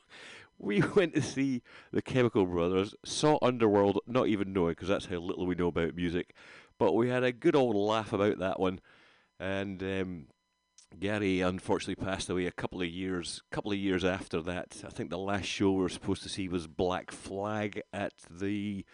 we 0.62 0.80
went 0.96 1.14
to 1.14 1.22
see 1.22 1.62
the 1.92 2.00
Chemical 2.00 2.46
Brothers, 2.46 2.94
saw 3.04 3.38
Underworld, 3.42 4.00
not 4.06 4.28
even 4.28 4.52
knowing, 4.52 4.72
because 4.72 4.88
that's 4.88 5.06
how 5.06 5.16
little 5.16 5.46
we 5.46 5.54
know 5.54 5.68
about 5.68 5.94
music. 5.94 6.34
But 6.78 6.94
we 6.94 7.10
had 7.10 7.24
a 7.24 7.32
good 7.32 7.56
old 7.56 7.76
laugh 7.76 8.12
about 8.12 8.38
that 8.38 8.58
one. 8.58 8.80
And 9.38 9.82
um, 9.82 10.26
Gary 10.98 11.40
unfortunately 11.40 12.02
passed 12.02 12.30
away 12.30 12.46
a 12.46 12.52
couple 12.52 12.80
of 12.80 12.88
years, 12.88 13.42
couple 13.50 13.72
of 13.72 13.78
years 13.78 14.04
after 14.04 14.40
that. 14.42 14.82
I 14.86 14.88
think 14.88 15.10
the 15.10 15.18
last 15.18 15.46
show 15.46 15.72
we 15.72 15.82
were 15.82 15.88
supposed 15.88 16.22
to 16.22 16.28
see 16.28 16.48
was 16.48 16.66
Black 16.66 17.10
Flag 17.10 17.82
at 17.92 18.12
the 18.30 18.84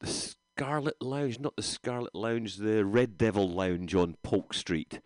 the 0.00 0.06
Scarlet 0.06 1.00
Lounge, 1.00 1.40
not 1.40 1.56
the 1.56 1.62
Scarlet 1.62 2.14
Lounge, 2.14 2.56
the 2.56 2.84
Red 2.84 3.18
Devil 3.18 3.48
Lounge 3.48 3.94
on 3.94 4.16
Polk 4.22 4.54
Street. 4.54 5.00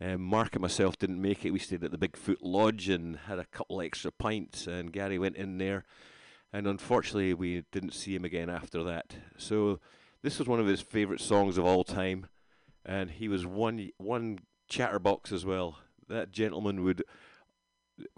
Um, 0.00 0.22
Mark 0.22 0.54
and 0.54 0.62
myself 0.62 0.96
didn't 0.96 1.20
make 1.20 1.44
it. 1.44 1.50
We 1.50 1.58
stayed 1.58 1.82
at 1.82 1.90
the 1.90 1.98
Bigfoot 1.98 2.38
Lodge 2.40 2.88
and 2.88 3.16
had 3.16 3.38
a 3.38 3.46
couple 3.46 3.80
extra 3.80 4.12
pints. 4.12 4.66
And 4.66 4.92
Gary 4.92 5.18
went 5.18 5.36
in 5.36 5.58
there, 5.58 5.84
and 6.52 6.66
unfortunately, 6.66 7.34
we 7.34 7.64
didn't 7.72 7.94
see 7.94 8.14
him 8.14 8.24
again 8.24 8.48
after 8.48 8.84
that. 8.84 9.16
So, 9.36 9.80
this 10.22 10.38
was 10.38 10.48
one 10.48 10.60
of 10.60 10.66
his 10.66 10.80
favourite 10.80 11.20
songs 11.20 11.58
of 11.58 11.64
all 11.64 11.84
time, 11.84 12.26
and 12.84 13.10
he 13.10 13.28
was 13.28 13.44
one 13.44 13.90
one 13.98 14.38
chatterbox 14.68 15.32
as 15.32 15.44
well. 15.44 15.78
That 16.08 16.30
gentleman 16.30 16.84
would, 16.84 17.02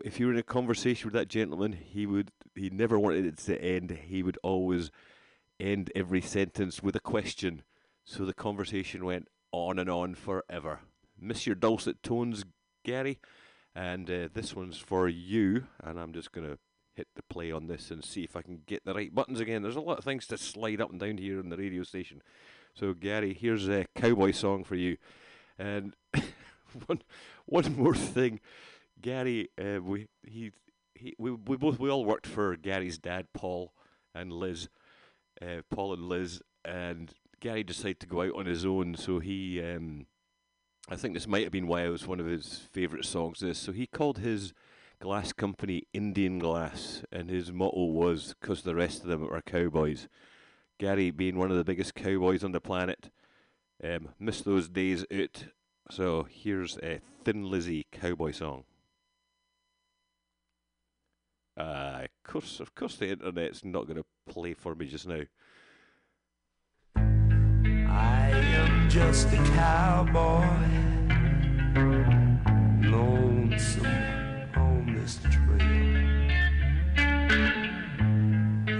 if 0.05 0.21
you 0.21 0.27
were 0.27 0.33
in 0.33 0.39
a 0.39 0.43
conversation 0.43 1.07
with 1.07 1.15
that 1.15 1.29
gentleman, 1.29 1.73
he 1.73 2.05
would 2.05 2.31
he 2.55 2.69
never 2.69 2.99
wanted 2.99 3.25
it 3.25 3.39
to 3.39 3.63
end. 3.63 3.91
He 3.91 4.23
would 4.23 4.39
always 4.43 4.91
end 5.59 5.91
every 5.95 6.21
sentence 6.21 6.83
with 6.83 6.95
a 6.95 7.01
question, 7.01 7.63
so 8.05 8.27
the 8.27 8.35
conversation 8.35 9.05
went 9.05 9.29
on 9.53 9.79
and 9.79 9.89
on 9.89 10.15
forever. 10.15 10.81
Miss 11.21 11.47
your 11.47 11.57
dulcet 11.57 12.03
tones, 12.03 12.45
Gary, 12.85 13.19
and 13.75 14.11
uh, 14.11 14.29
this 14.33 14.55
one's 14.55 14.79
for 14.79 15.09
you. 15.09 15.65
And 15.83 15.99
I'm 15.99 16.13
just 16.13 16.33
gonna 16.33 16.59
hit 16.95 17.09
the 17.15 17.23
play 17.23 17.53
on 17.53 17.67
this 17.67 17.91
and 17.91 18.05
see 18.05 18.25
if 18.25 18.37
I 18.37 18.43
can 18.43 18.63
get 18.67 18.85
the 18.85 18.95
right 18.95 19.15
buttons 19.15 19.41
again. 19.41 19.63
There's 19.63 19.77
a 19.77 19.81
lot 19.81 19.99
of 19.99 20.05
things 20.05 20.27
to 20.29 20.39
slide 20.39 20.81
up 20.81 20.91
and 20.91 21.01
down 21.01 21.19
here 21.19 21.39
on 21.39 21.49
the 21.49 21.57
radio 21.57 21.83
station. 21.83 22.23
So 22.75 22.95
Gary, 22.95 23.35
here's 23.35 23.69
a 23.69 23.87
cowboy 23.95 24.33
song 24.33 24.65
for 24.65 24.77
you. 24.77 24.97
And 25.59 25.95
one 26.87 27.03
one 27.47 27.77
more 27.77 27.95
thing, 27.95 28.41
Gary, 29.01 29.49
uh, 29.59 29.81
we 29.83 30.09
he 30.27 30.53
he 30.95 31.15
we 31.19 31.31
we 31.33 31.57
both 31.57 31.79
we 31.79 31.91
all 31.91 32.05
worked 32.05 32.27
for 32.27 32.57
Gary's 32.57 32.99
dad, 32.99 33.27
Paul 33.33 33.73
and 34.15 34.33
Liz, 34.33 34.69
uh, 35.43 35.63
Paul 35.71 35.93
and 35.95 36.09
Liz, 36.09 36.43
and 36.65 37.13
Gary 37.41 37.65
decided 37.65 38.01
to 38.01 38.07
go 38.07 38.23
out 38.23 38.35
on 38.35 38.47
his 38.47 38.65
own. 38.65 38.95
So 38.97 39.19
he, 39.19 39.63
um, 39.63 40.07
I 40.93 40.97
think 40.97 41.15
this 41.15 41.29
might 41.29 41.45
have 41.45 41.53
been 41.53 41.69
why 41.69 41.83
it 41.83 41.89
was 41.89 42.09
one 42.09 42.19
of 42.19 42.27
his 42.27 42.69
favourite 42.73 43.05
songs. 43.05 43.39
This 43.39 43.61
so 43.61 43.71
he 43.71 43.87
called 43.87 44.19
his 44.19 44.53
glass 45.01 45.33
company 45.33 45.85
Indian 45.93 46.41
Glass, 46.41 47.05
and 47.13 47.31
his 47.31 47.53
motto 47.53 47.85
was 47.85 48.35
"Cause 48.43 48.63
the 48.63 48.75
rest 48.75 49.03
of 49.03 49.09
them 49.09 49.23
are 49.23 49.41
cowboys." 49.41 50.09
Gary, 50.79 51.13
being 51.13 51.39
one 51.39 51.53
of 51.53 51.57
the 51.57 51.65
biggest 51.65 51.95
cowboys 51.95 52.43
on 52.43 52.51
the 52.51 52.61
planet, 52.61 53.11
um, 53.85 54.09
missed 54.19 54.45
those 54.45 54.69
days 54.69 55.05
out. 55.13 55.45
So 55.93 56.27
here's 56.29 56.77
a 56.79 57.01
Thin 57.25 57.49
Lizzy 57.49 57.87
cowboy 57.93 58.33
song. 58.33 58.65
Uh, 61.57 62.01
of 62.03 62.23
course, 62.25 62.59
of 62.59 62.75
course, 62.75 62.97
the 62.97 63.11
internet's 63.11 63.65
not 63.65 63.87
going 63.87 63.99
to 63.99 64.33
play 64.33 64.55
for 64.55 64.75
me 64.75 64.87
just 64.87 65.07
now. 65.07 65.23
Just 68.91 69.29
a 69.33 69.37
cowboy, 69.55 70.45
lonesome 72.91 73.87
on 74.57 74.93
this 74.93 75.21
trail. 75.31 76.27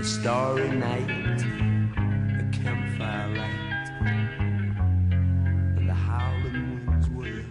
A 0.01 0.03
starry 0.03 0.69
night, 0.71 1.43
a 2.41 2.45
campfire 2.51 3.29
light, 3.37 3.89
and 5.77 5.89
the 5.89 5.95
howling 5.95 6.85
winds 6.87 7.09
wail. 7.11 7.45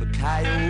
The 0.00 0.08
coyote 0.18 0.65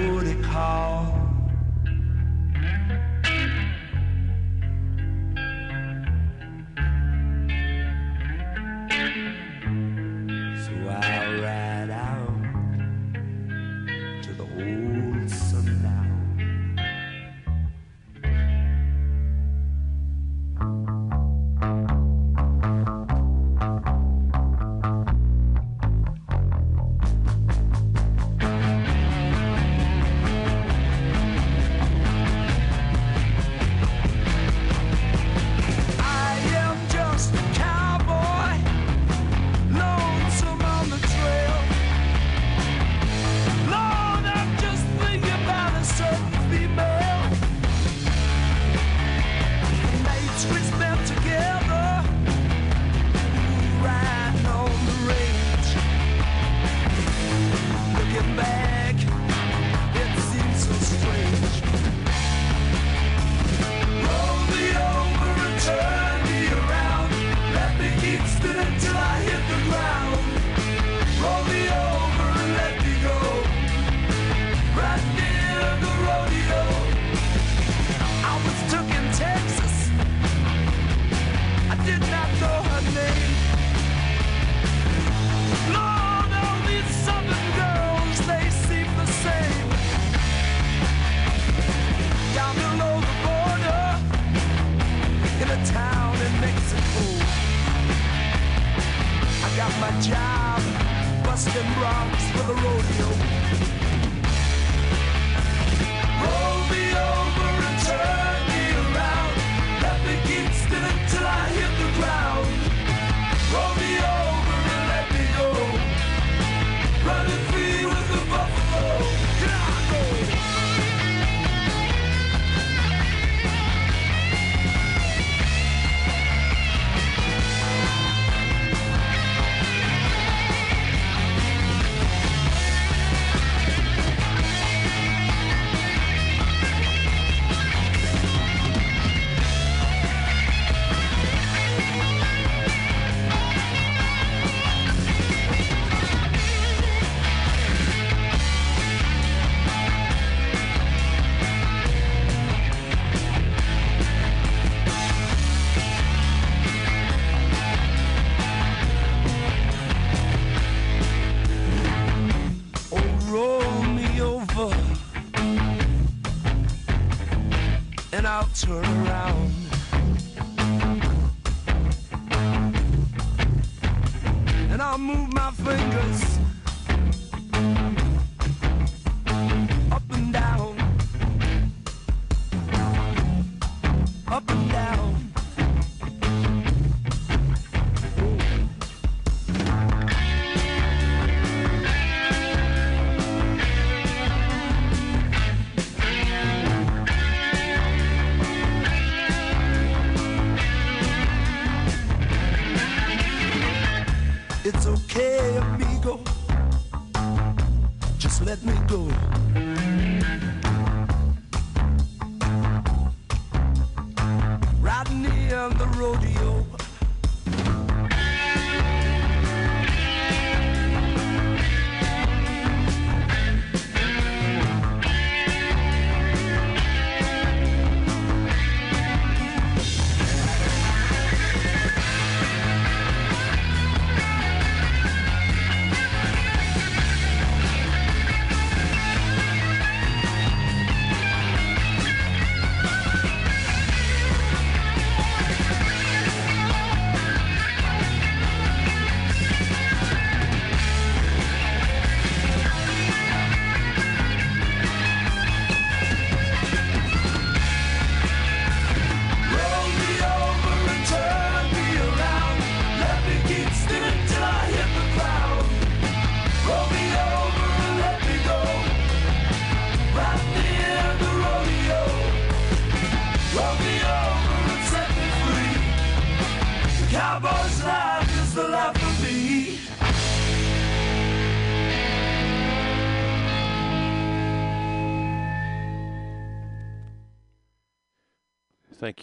and 168.37 168.45
I'll 168.45 169.06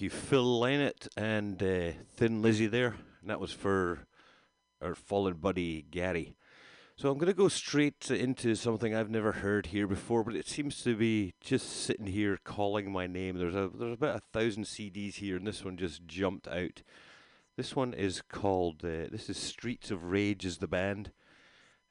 you, 0.03 0.09
Phil 0.09 0.59
Lynott 0.59 1.07
and 1.15 1.63
uh, 1.63 1.91
Thin 2.17 2.41
Lizzy 2.41 2.67
there. 2.67 2.95
And 3.21 3.29
that 3.29 3.39
was 3.39 3.53
for 3.53 3.99
our 4.81 4.95
fallen 4.95 5.35
buddy 5.35 5.85
Gary. 5.89 6.35
So 6.97 7.09
I'm 7.09 7.17
going 7.17 7.27
to 7.27 7.33
go 7.33 7.47
straight 7.47 8.11
into 8.11 8.53
something 8.55 8.93
I've 8.93 9.09
never 9.09 9.31
heard 9.31 9.67
here 9.67 9.87
before, 9.87 10.23
but 10.23 10.35
it 10.35 10.47
seems 10.47 10.83
to 10.83 10.95
be 10.95 11.33
just 11.39 11.69
sitting 11.69 12.07
here 12.07 12.37
calling 12.43 12.91
my 12.91 13.07
name. 13.07 13.37
There's 13.37 13.55
a 13.55 13.69
there's 13.73 13.93
about 13.93 14.17
a 14.17 14.37
thousand 14.37 14.65
CDs 14.65 15.15
here, 15.15 15.37
and 15.37 15.47
this 15.47 15.63
one 15.63 15.77
just 15.77 16.05
jumped 16.05 16.47
out. 16.47 16.83
This 17.55 17.75
one 17.75 17.93
is 17.93 18.21
called 18.21 18.83
uh, 18.83 19.07
this 19.09 19.29
is 19.29 19.37
Streets 19.37 19.89
of 19.89 20.03
Rage 20.03 20.45
is 20.45 20.57
the 20.57 20.67
band, 20.67 21.11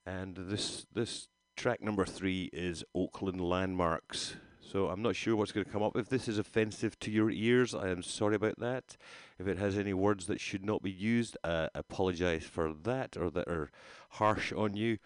and 0.07 0.37
this 0.37 0.87
this 0.93 1.29
track 1.57 1.83
number 1.83 2.05
three 2.05 2.51
is 2.53 2.85
Oakland 2.95 3.41
Landmarks. 3.41 4.37
So 4.73 4.89
I'm 4.89 5.03
not 5.03 5.17
sure 5.17 5.37
what's 5.37 5.53
going 5.53 5.67
to 5.67 5.71
come 5.71 5.83
up. 5.83 5.97
If 5.97 6.09
this 6.09 6.29
is 6.29 6.39
offensive 6.39 6.99
to 7.01 7.11
your 7.11 7.31
ears, 7.31 7.75
I 7.75 7.91
am 7.91 8.03
sorry 8.03 8.37
about 8.37 8.59
that. 8.61 8.97
If 9.39 9.47
it 9.47 9.59
has 9.59 9.77
any 9.77 9.93
words 9.93 10.27
that 10.29 10.41
should 10.41 10.65
not 10.65 10.83
be 10.83 10.91
used, 10.91 11.37
I 11.45 11.69
apologize 11.75 12.45
for 12.45 12.73
that 12.85 13.15
or 13.19 13.29
that 13.33 13.49
are 13.49 13.71
harsh 14.13 14.51
on 14.51 14.75
you. 14.75 14.97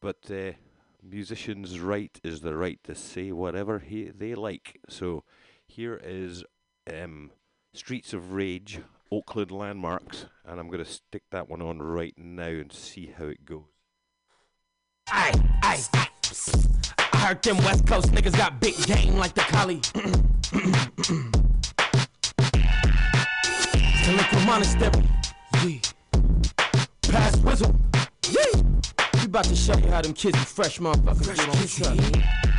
But 0.00 0.30
uh, 0.30 0.52
musicians' 1.02 1.80
right 1.80 2.20
is 2.22 2.42
the 2.42 2.54
right 2.54 2.78
to 2.84 2.94
say 2.94 3.32
whatever 3.32 3.80
he, 3.80 4.04
they 4.04 4.36
like. 4.36 4.78
So 4.88 5.24
here 5.66 6.00
is 6.04 6.44
um, 6.88 7.32
Streets 7.74 8.12
of 8.12 8.32
Rage, 8.32 8.78
Oakland 9.10 9.50
Landmarks, 9.50 10.26
and 10.46 10.60
I'm 10.60 10.68
going 10.68 10.84
to 10.84 10.90
stick 10.90 11.24
that 11.32 11.48
one 11.48 11.62
on 11.62 11.82
right 11.82 12.14
now 12.16 12.46
and 12.46 12.72
see 12.72 13.12
how 13.18 13.24
it 13.24 13.44
goes. 13.44 13.64
Aye, 15.08 15.32
aye, 15.62 16.90
heard 17.20 17.42
them 17.42 17.58
West 17.58 17.86
Coast 17.86 18.12
niggas 18.12 18.36
got 18.36 18.60
big 18.60 18.74
game 18.86 19.16
like 19.16 19.34
the 19.34 19.42
collie. 19.42 19.80
Delinquent 24.04 24.46
monastery. 24.46 25.04
Yeah. 25.64 25.78
Pass 27.02 27.36
whistle. 27.38 27.74
Yeah. 28.30 28.62
We 29.14 29.26
about 29.26 29.44
to 29.44 29.54
show 29.56 29.76
you 29.76 29.88
how 29.88 30.00
them 30.00 30.14
kids 30.14 30.38
and 30.38 30.46
fresh 30.46 30.78
motherfuckers 30.78 31.36
get 31.36 31.48
on 31.48 31.66
track. 31.66 32.49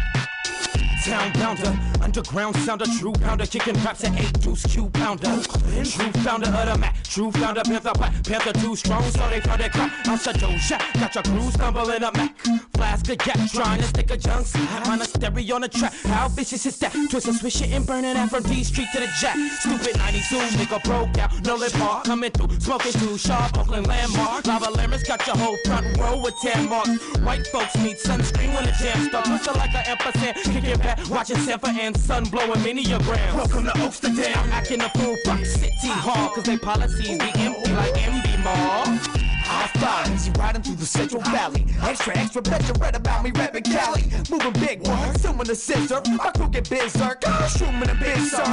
Town 1.03 1.31
bounder, 1.33 1.79
underground 2.01 2.55
sounder, 2.57 2.85
true 2.99 3.11
pounder, 3.11 3.45
kicking 3.47 3.73
raps 3.83 4.03
at 4.03 4.13
eight 4.19 4.39
deuce 4.39 4.63
Q 4.67 4.87
pounder. 4.91 5.41
True 5.83 6.11
founder 6.21 6.47
of 6.47 6.65
the 6.67 6.77
Mac, 6.77 7.03
true 7.03 7.31
founder, 7.31 7.61
Panther 7.63 7.93
Black, 7.95 8.23
Panther 8.23 8.53
too 8.53 8.75
strong, 8.75 9.01
so 9.09 9.27
they 9.29 9.41
found 9.41 9.61
crap. 9.71 10.07
Outside 10.07 10.35
Doja, 10.35 10.77
got 10.99 11.15
your 11.15 11.23
crew 11.23 11.49
stumbling 11.49 12.03
up 12.03 12.15
Mac. 12.15 12.37
Flask 12.75 13.09
a 13.09 13.15
gap, 13.15 13.39
trying 13.51 13.79
to 13.79 13.87
stick 13.87 14.11
a 14.11 14.17
junk 14.17 14.45
slap 14.45 14.87
on 14.87 15.01
a 15.01 15.05
stereo 15.05 15.55
on 15.55 15.61
the 15.61 15.69
track. 15.69 15.93
How 16.03 16.27
vicious 16.27 16.67
is 16.67 16.77
that? 16.79 16.93
Twist 17.09 17.27
and 17.27 17.35
swish 17.35 17.61
it 17.61 17.71
and 17.71 17.85
burning 17.85 18.13
that 18.13 18.29
from 18.29 18.43
D 18.43 18.63
Street 18.63 18.87
to 18.93 18.99
the 18.99 19.09
Jack. 19.19 19.37
Stupid 19.59 19.97
92, 19.97 20.35
nigga 20.57 20.83
broke 20.83 21.17
out, 21.17 21.31
no 21.43 21.55
lip 21.55 21.73
bar, 21.73 22.03
coming 22.03 22.29
through, 22.31 22.59
smoking 22.59 22.93
too 22.93 23.17
sharp, 23.17 23.57
Oakland 23.57 23.87
landmark. 23.87 24.45
Lava 24.45 24.69
lemons 24.69 25.03
got 25.03 25.25
your 25.25 25.35
whole 25.35 25.57
front 25.65 25.97
row 25.97 26.21
with 26.21 26.35
tan 26.41 26.69
marks. 26.69 26.89
White 27.21 27.47
folks 27.47 27.75
need 27.77 27.97
sunscreen 27.97 28.53
when 28.53 28.65
the 28.65 28.71
jam 28.79 29.09
start. 29.09 29.25
Twisted 29.25 29.55
like 29.55 29.73
an 29.73 29.83
ampersand, 29.87 30.35
kicking 30.43 30.77
back, 30.79 30.90
watching 31.09 31.37
Sanford 31.37 31.75
and 31.79 31.95
Son 31.97 32.23
blowing 32.25 32.59
miniogram. 32.61 33.35
Welcome 33.35 33.65
to 33.65 33.77
Amsterdam, 33.77 34.49
acting 34.51 34.81
a 34.81 34.89
fool, 34.89 35.15
fuck 35.25 35.45
city 35.45 35.87
hall, 35.87 36.29
cause 36.29 36.43
they 36.43 36.57
policies 36.57 37.17
be 37.17 37.31
empty 37.35 37.71
like 37.73 37.93
MB 37.93 38.43
Mall. 38.43 39.21
I 39.53 39.67
find 39.79 40.13
easy 40.13 40.31
riding 40.39 40.61
through 40.61 40.75
the 40.75 40.85
Central 40.85 41.21
Valley. 41.23 41.65
Extra, 41.81 42.17
extra, 42.17 42.41
bet 42.41 42.65
you 42.67 42.73
read 42.79 42.95
about 42.95 43.23
me, 43.23 43.31
rapping 43.31 43.63
Cali. 43.63 44.03
Moving 44.29 44.53
big 44.53 44.87
one, 44.87 45.13
someone 45.19 45.47
the 45.47 45.55
scissor. 45.55 46.01
My 46.07 46.31
get 46.51 46.69
berserk, 46.69 47.23
shooting 47.49 47.89
a 47.89 47.95
big 47.95 48.17
sir. 48.19 48.43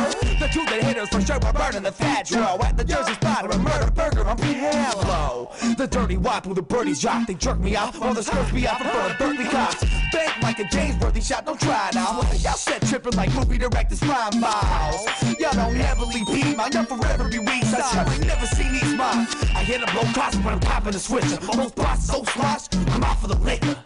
The 0.40 0.48
two 0.52 0.64
that 0.66 0.82
hitters 0.82 1.08
for 1.08 1.20
sure 1.20 1.44
are 1.44 1.52
burning 1.52 1.82
the 1.82 1.92
fat 1.92 2.26
dro. 2.26 2.58
At 2.62 2.76
the 2.76 2.84
Jersey 2.84 3.14
spot 3.14 3.54
a 3.54 3.58
murder 3.58 3.90
burger 3.92 4.24
on 4.26 4.38
Hello. 4.38 5.37
The 5.76 5.86
dirty 5.86 6.16
wop 6.16 6.46
with 6.46 6.56
the 6.56 6.62
birdies 6.62 7.00
drop. 7.00 7.26
They 7.26 7.34
jerk 7.34 7.58
me 7.60 7.76
off 7.76 7.98
while 7.98 8.14
the 8.14 8.22
skirts 8.22 8.50
be 8.50 8.66
off 8.66 8.80
in 8.80 8.88
front 8.88 9.12
of 9.12 9.18
Berkeley 9.18 9.44
cops. 9.44 9.84
Bank 10.12 10.42
like 10.42 10.58
a 10.58 10.64
James 10.64 10.96
Worthy 11.00 11.20
shot, 11.20 11.46
don't 11.46 11.60
try 11.60 11.90
now. 11.94 12.22
Y'all 12.40 12.54
set 12.54 12.82
tripping 12.82 13.14
like 13.14 13.32
movie 13.34 13.58
directors 13.58 14.00
prime 14.00 14.40
miles. 14.40 15.06
Y'all 15.38 15.52
don't 15.52 15.74
heavily 15.74 16.24
pee, 16.24 16.54
my 16.54 16.68
forever 16.70 17.28
be 17.28 17.38
weak. 17.38 17.64
I 17.64 18.04
sure 18.04 18.14
ain't 18.14 18.26
never 18.26 18.46
seen 18.46 18.72
these 18.72 18.94
moms. 18.94 19.34
I 19.54 19.62
hit 19.62 19.82
a 19.82 19.92
blow 19.92 20.10
cost 20.12 20.36
when 20.36 20.54
I'm 20.54 20.60
popping 20.60 20.92
the 20.92 20.98
switcher. 20.98 21.38
Most 21.56 21.74
bosses 21.76 22.06
so 22.06 22.24
sloshed, 22.24 22.74
I'm 22.90 23.04
out 23.04 23.20
for 23.20 23.28
the 23.28 23.36
liquor. 23.36 23.76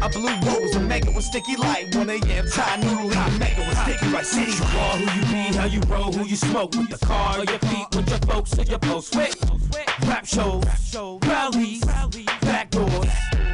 I 0.00 0.08
blew 0.08 0.34
rose 0.46 0.76
and 0.76 0.88
make 0.88 1.06
it 1.06 1.14
with 1.14 1.24
sticky 1.24 1.56
light. 1.56 1.94
1 1.94 2.08
a.m. 2.08 2.46
Thai 2.50 2.76
noodle 2.76 3.12
and 3.12 3.38
make 3.38 3.58
it 3.58 3.66
with 3.68 3.78
sticky 3.78 4.12
right 4.12 4.26
city. 4.26 4.52
You 4.52 4.64
are 4.64 4.96
who 4.96 5.20
you 5.20 5.26
be, 5.26 5.56
how 5.56 5.66
you 5.66 5.80
roll, 5.88 6.12
who 6.12 6.24
you 6.24 6.36
smoke 6.36 6.74
with 6.74 6.90
the 6.90 7.04
car 7.04 7.38
your 7.38 7.58
feet, 7.58 7.86
with 7.94 8.08
your 8.08 8.18
folks 8.18 8.58
or 8.58 8.62
your 8.62 8.78
post 8.78 9.14
with 9.16 9.34
rap 10.06 10.26
shows, 10.26 10.64
rallies, 11.22 11.82
backdoors, 11.82 13.10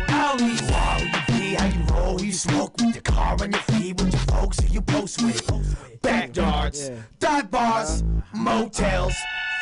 alleys. 0.09 0.61
You 0.61 0.75
are 0.75 0.99
who 0.99 1.07
you 1.07 1.39
be, 1.39 1.55
how 1.55 1.67
you 1.67 1.85
roll, 1.95 2.19
who 2.19 2.25
you 2.25 2.33
smoke 2.33 2.77
with 2.79 2.95
your 2.95 3.03
car 3.03 3.37
on 3.41 3.53
your 3.53 3.61
feet, 3.63 4.01
with 4.01 4.13
your 4.13 4.23
folks 4.23 4.61
who 4.61 4.73
you 4.73 4.81
post 4.81 5.23
with. 5.23 6.01
Backyards, 6.03 6.91
dive 7.19 7.51
bars, 7.51 8.05
motels, 8.35 9.15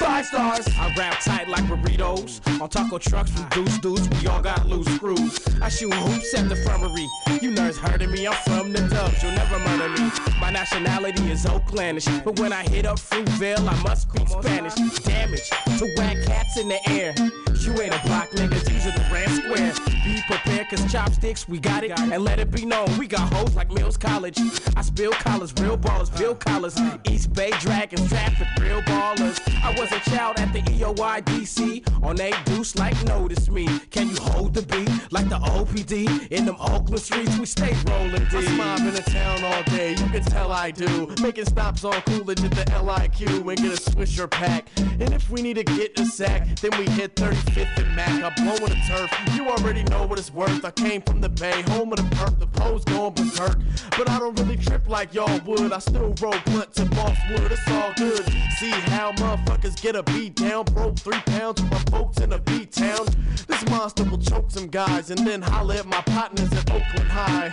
five 0.03 0.27
stars. 0.27 0.69
I 0.79 0.95
rap 0.97 1.21
tight 1.21 1.49
like 1.49 1.65
burritos 1.65 2.41
on 2.61 2.69
taco 2.69 2.99
trucks 2.99 3.31
from 3.31 3.49
Deuce 3.51 3.79
Deuce. 3.79 4.09
We 4.21 4.27
all 4.27 4.43
got 4.43 4.67
loose 4.67 4.87
screws. 4.97 5.39
I 5.61 5.69
shoot 5.69 5.95
hoops 5.95 6.35
at 6.35 6.49
the 6.49 6.57
infirmary. 6.57 7.09
You 7.41 7.51
nerds 7.53 7.79
of 7.83 8.11
me. 8.11 8.27
I'm 8.27 8.35
from 8.45 8.73
the 8.73 8.81
dubs. 8.89 9.23
You'll 9.23 9.33
never 9.33 9.59
murder 9.61 9.89
me. 9.89 10.11
My 10.41 10.51
nationality 10.51 11.31
is 11.31 11.45
Oaklandish, 11.45 12.25
but 12.25 12.39
when 12.39 12.53
I 12.53 12.63
hit 12.63 12.87
up 12.87 12.99
Fruitvale, 12.99 13.67
I 13.67 13.83
must 13.83 14.11
speak 14.11 14.29
Spanish. 14.29 14.75
Damage 15.03 15.49
to 15.79 15.95
whack 15.97 16.17
cats 16.27 16.59
in 16.59 16.69
the 16.69 16.81
air. 16.89 17.15
You 17.63 17.81
ain't 17.81 17.95
a 17.95 18.07
block 18.07 18.29
niggas 18.31 18.69
using 18.73 18.93
the 18.93 19.07
Ram 19.13 19.29
Square. 19.31 19.75
Be 20.05 20.21
prepared, 20.27 20.69
cause 20.69 20.91
chopsticks, 20.91 21.49
we 21.49 21.61
got 21.61 21.85
it. 21.85 21.93
And 21.97 22.25
let 22.25 22.41
it 22.41 22.51
be 22.51 22.67
known, 22.67 22.89
we 22.99 23.07
got 23.07 23.33
hoes 23.33 23.55
like 23.55 23.71
Mills 23.71 23.97
College. 23.97 24.37
I 24.77 24.83
spill 24.83 25.13
collars, 25.13 25.53
real 25.61 25.79
ballers, 25.79 26.17
Bill 26.19 26.35
collars. 26.35 26.77
East 27.09 27.33
Bay 27.33 27.51
Dragons, 27.61 28.09
traffic, 28.09 28.49
real 28.61 28.83
ballers. 28.83 29.39
I 29.63 29.71
was 29.79 29.92
a 29.93 30.11
child 30.11 30.39
at 30.39 30.53
the 30.53 30.63
D-O-I-D-C 30.63 31.85
on 32.03 32.21
a 32.21 32.33
deuce 32.45 32.77
like 32.77 32.97
notice 33.05 33.49
me. 33.49 33.67
Can 33.91 34.09
you 34.09 34.17
hold 34.17 34.55
the 34.55 34.63
beat 34.63 34.91
like 35.13 35.29
the 35.29 35.39
OPD? 35.39 36.31
In 36.31 36.47
them 36.47 36.57
Oakland 36.61 37.01
streets, 37.01 37.39
we 37.39 37.47
stay 37.47 37.75
rolling 37.87 38.25
D. 38.27 38.39
I 38.39 38.57
mob 38.57 38.81
in 38.81 38.95
the 38.95 39.03
town 39.03 39.45
all 39.45 39.63
day, 39.65 39.91
you 39.91 40.07
can 40.09 40.23
tell 40.23 40.51
I 40.53 40.71
do. 40.71 41.15
Making 41.23 41.47
stops 41.47 41.85
on 41.85 42.01
Coolidge 42.03 42.43
at 42.45 42.51
the 42.53 42.65
LIQ 42.65 43.49
and 43.49 43.57
get 43.59 43.79
a 43.79 43.91
Swisher 43.91 44.31
pack. 44.31 44.69
And 44.77 45.13
if 45.13 45.29
we 45.31 45.43
need 45.43 45.55
to 45.55 45.65
get 45.65 45.99
a 45.99 46.07
sack, 46.07 46.47
then 46.61 46.71
we 46.79 46.87
hit 46.93 47.15
35th 47.17 47.79
and 47.79 47.97
Mac. 47.97 48.23
I'm 48.23 48.45
blowing 48.45 48.73
the 48.73 48.81
turf, 48.89 49.11
you 49.35 49.49
already 49.49 49.83
know 49.85 50.07
what 50.07 50.19
it's 50.19 50.33
worth. 50.33 50.65
I 50.65 50.71
came 50.71 51.03
from 51.03 51.21
the 51.21 51.29
Bay, 51.29 51.63
home 51.63 51.93
of 51.93 51.99
the 51.99 52.17
perk, 52.17 52.39
the 52.39 52.47
pose 52.47 52.85
going 52.85 53.15
berserk. 53.15 53.59
But 53.97 54.09
I 54.09 54.19
don't 54.19 54.39
really 54.39 54.57
trip 54.57 54.89
like 54.89 55.13
y'all 55.15 55.41
would. 55.47 55.73
I 55.73 55.79
still 55.79 56.15
roll 56.21 56.35
blunt 56.47 56.75
to 56.75 56.85
Mosswood, 56.85 57.51
it's 57.51 57.69
all 57.69 57.93
good. 57.97 58.25
See 58.59 58.71
how 58.71 59.13
motherfuckers 59.13 59.82
get 59.83 59.97
a 59.97 60.03
beat 60.05 60.37
down, 60.37 60.65
broke 60.67 60.97
three 60.97 61.21
pounds 61.27 61.61
with 61.61 61.71
my 61.73 61.79
folks 61.91 62.19
in 62.19 62.33
a 62.33 62.39
beat 62.39 62.71
town. 62.71 63.05
This 63.49 63.69
monster 63.69 64.05
will 64.05 64.19
choke 64.19 64.49
some 64.49 64.69
guys 64.69 65.11
and 65.11 65.27
then 65.27 65.43
holler 65.43 65.75
at 65.75 65.87
my 65.87 66.01
partners 66.03 66.53
at 66.53 66.71
Oakland 66.71 67.11
High. 67.11 67.53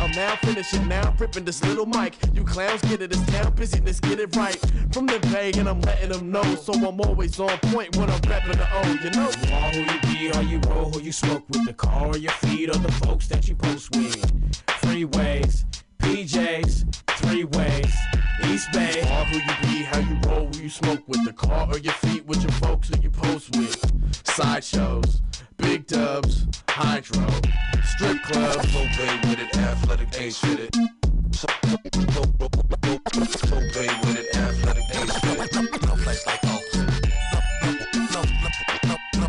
I'm 0.00 0.10
now 0.10 0.34
finishing 0.42 0.88
now, 0.88 1.14
ripping 1.20 1.44
this 1.44 1.62
little 1.62 1.86
mic. 1.86 2.16
You 2.34 2.42
clowns 2.42 2.82
get 2.82 3.00
it, 3.00 3.12
it's 3.12 3.24
town 3.26 3.54
busyness, 3.54 4.00
get 4.00 4.18
it 4.18 4.34
right. 4.34 4.58
From 4.92 5.06
the 5.06 5.20
Bay, 5.32 5.52
and 5.56 5.68
I'm 5.68 5.80
letting 5.82 6.10
them 6.10 6.32
know, 6.32 6.42
so 6.56 6.72
I'm 6.72 7.00
always 7.00 7.38
on 7.38 7.56
point 7.70 7.96
when 7.96 8.10
I'm 8.10 8.20
repping 8.22 8.56
the 8.56 8.66
O, 8.74 8.82
you 9.04 9.10
know? 9.10 9.30
You 9.46 9.54
are 9.54 9.70
who 9.70 9.80
you 9.80 10.30
be, 10.30 10.36
how 10.36 10.40
you 10.40 10.58
roll, 10.68 10.90
who 10.90 11.00
you 11.00 11.12
smoke 11.12 11.44
with, 11.48 11.64
the 11.64 11.74
car 11.74 12.16
your 12.16 12.32
feet, 12.32 12.70
or 12.70 12.78
the 12.78 12.92
folks 12.92 13.28
that 13.28 13.48
you 13.48 13.54
post 13.54 13.94
with. 13.94 14.20
Freeways, 14.82 15.64
PJs, 16.00 16.92
three 17.18 17.44
ways, 17.44 17.94
East 18.46 18.72
Bay. 18.72 19.00
Are 19.02 19.24
who 19.24 19.36
you 19.38 19.54
be, 19.62 19.82
how 19.84 19.98
you 19.98 20.18
roll, 20.26 20.46
who 20.46 20.62
you 20.62 20.68
smoke 20.68 21.02
with, 21.06 21.24
the 21.24 21.32
car 21.32 21.68
or 21.70 21.78
your 21.78 21.92
feet, 21.94 22.24
with 22.26 22.42
your 22.42 22.52
folks 22.52 22.88
who 22.88 23.00
you 23.00 23.10
post 23.10 23.56
with. 23.56 23.76
Sideshows, 24.24 25.22
big 25.56 25.86
dubs, 25.86 26.46
hydro, 26.68 27.26
strip 27.84 28.22
clubs. 28.22 28.74
Obey 28.76 29.20
with 29.28 29.40
it, 29.40 29.56
athletic 29.56 30.20
ain't 30.20 30.34
shit 30.34 30.60
it. 30.60 30.76
Obey 33.52 33.88
with 34.02 34.18
it, 34.18 34.36
athletic 34.36 34.84
ain't 34.94 35.12
shit 35.12 35.38
it. 35.40 35.54
No 35.86 35.94
place 35.96 36.26
like 36.26 36.40
home. 36.44 36.62
No, 36.72 37.40
no, 37.62 37.70
no, 38.12 38.22
no, 38.84 38.96
no, 39.14 39.28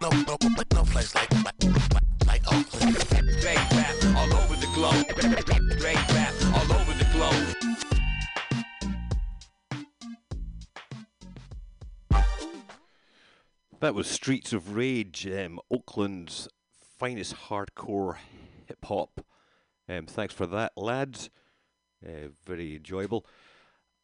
no, 0.00 0.10
no, 0.28 0.36
no 0.74 0.82
place 0.84 1.14
like, 1.14 1.32
like, 1.44 2.26
like 2.26 2.52
Oakland. 2.52 3.15
That 13.80 13.94
was 13.94 14.06
Streets 14.06 14.54
of 14.54 14.74
Rage, 14.74 15.26
um, 15.26 15.60
Oakland's 15.70 16.48
finest 16.98 17.34
hardcore 17.34 18.16
hip 18.66 18.82
hop. 18.82 19.20
Um, 19.86 20.06
thanks 20.06 20.32
for 20.32 20.46
that, 20.46 20.72
lads. 20.78 21.28
Uh, 22.02 22.28
very 22.46 22.76
enjoyable. 22.76 23.26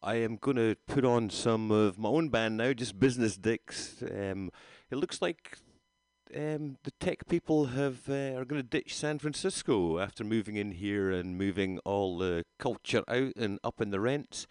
I 0.02 0.16
am 0.16 0.36
going 0.36 0.58
to 0.58 0.76
put 0.86 1.06
on 1.06 1.30
some 1.30 1.70
of 1.70 1.98
my 1.98 2.10
own 2.10 2.28
band 2.28 2.58
now, 2.58 2.74
just 2.74 3.00
Business 3.00 3.38
Dicks. 3.38 4.02
Um, 4.02 4.50
it 4.90 4.96
looks 4.96 5.22
like 5.22 5.56
um, 6.36 6.76
the 6.84 6.92
tech 7.00 7.26
people 7.26 7.66
have 7.66 8.10
uh, 8.10 8.34
are 8.36 8.44
going 8.44 8.60
to 8.60 8.68
ditch 8.68 8.94
San 8.94 9.18
Francisco 9.18 9.98
after 9.98 10.22
moving 10.22 10.56
in 10.56 10.72
here 10.72 11.10
and 11.10 11.38
moving 11.38 11.78
all 11.86 12.18
the 12.18 12.44
culture 12.58 13.04
out 13.08 13.32
and 13.36 13.58
up 13.64 13.80
in 13.80 13.90
the 13.90 14.00
rents. 14.00 14.46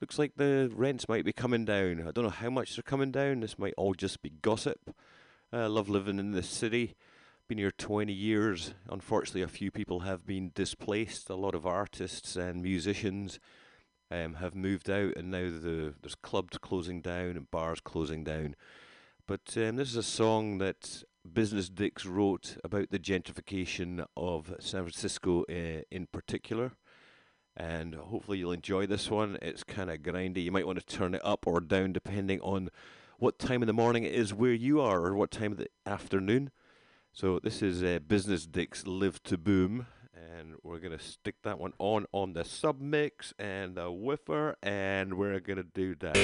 Looks 0.00 0.18
like 0.18 0.36
the 0.36 0.70
rents 0.72 1.08
might 1.08 1.24
be 1.24 1.32
coming 1.32 1.64
down. 1.64 2.06
I 2.06 2.12
don't 2.12 2.24
know 2.24 2.30
how 2.30 2.50
much 2.50 2.76
they're 2.76 2.82
coming 2.84 3.10
down. 3.10 3.40
This 3.40 3.58
might 3.58 3.74
all 3.76 3.94
just 3.94 4.22
be 4.22 4.30
gossip. 4.30 4.94
I 5.52 5.66
love 5.66 5.88
living 5.88 6.20
in 6.20 6.30
this 6.30 6.48
city. 6.48 6.94
Been 7.48 7.58
here 7.58 7.72
20 7.72 8.12
years. 8.12 8.74
Unfortunately, 8.88 9.42
a 9.42 9.48
few 9.48 9.72
people 9.72 10.00
have 10.00 10.24
been 10.24 10.52
displaced. 10.54 11.28
A 11.28 11.34
lot 11.34 11.56
of 11.56 11.66
artists 11.66 12.36
and 12.36 12.62
musicians 12.62 13.40
um, 14.10 14.34
have 14.34 14.54
moved 14.54 14.88
out, 14.88 15.16
and 15.16 15.32
now 15.32 15.50
the, 15.50 15.94
there's 16.00 16.14
clubs 16.14 16.58
closing 16.58 17.00
down 17.00 17.30
and 17.30 17.50
bars 17.50 17.80
closing 17.80 18.22
down. 18.22 18.54
But 19.26 19.56
um, 19.56 19.76
this 19.76 19.90
is 19.90 19.96
a 19.96 20.02
song 20.02 20.58
that 20.58 21.02
Business 21.32 21.68
Dicks 21.68 22.06
wrote 22.06 22.56
about 22.62 22.90
the 22.90 22.98
gentrification 23.00 24.06
of 24.16 24.54
San 24.60 24.82
Francisco 24.82 25.44
uh, 25.50 25.82
in 25.90 26.06
particular. 26.12 26.72
And 27.58 27.94
hopefully 27.96 28.38
you'll 28.38 28.52
enjoy 28.52 28.86
this 28.86 29.10
one. 29.10 29.36
It's 29.42 29.64
kind 29.64 29.90
of 29.90 29.98
grindy. 29.98 30.44
You 30.44 30.52
might 30.52 30.66
want 30.66 30.78
to 30.78 30.86
turn 30.86 31.12
it 31.12 31.20
up 31.24 31.44
or 31.44 31.60
down 31.60 31.92
depending 31.92 32.40
on 32.40 32.70
what 33.18 33.40
time 33.40 33.62
in 33.62 33.66
the 33.66 33.72
morning 33.72 34.04
it 34.04 34.14
is 34.14 34.32
where 34.32 34.52
you 34.52 34.80
are 34.80 35.04
or 35.04 35.16
what 35.16 35.32
time 35.32 35.50
of 35.50 35.58
the 35.58 35.68
afternoon. 35.84 36.52
So 37.12 37.40
this 37.42 37.60
is 37.60 37.82
uh, 37.82 37.98
Business 38.06 38.46
Dicks 38.46 38.86
Live 38.86 39.20
to 39.24 39.36
Boom. 39.36 39.88
And 40.14 40.54
we're 40.62 40.78
going 40.78 40.96
to 40.96 41.04
stick 41.04 41.42
that 41.42 41.58
one 41.58 41.72
on 41.78 42.06
on 42.12 42.32
the 42.34 42.42
submix 42.42 43.32
and 43.40 43.74
the 43.74 43.90
woofer. 43.90 44.56
And 44.62 45.14
we're 45.14 45.40
going 45.40 45.56
to 45.56 45.64
do 45.64 45.96
that. 45.96 46.16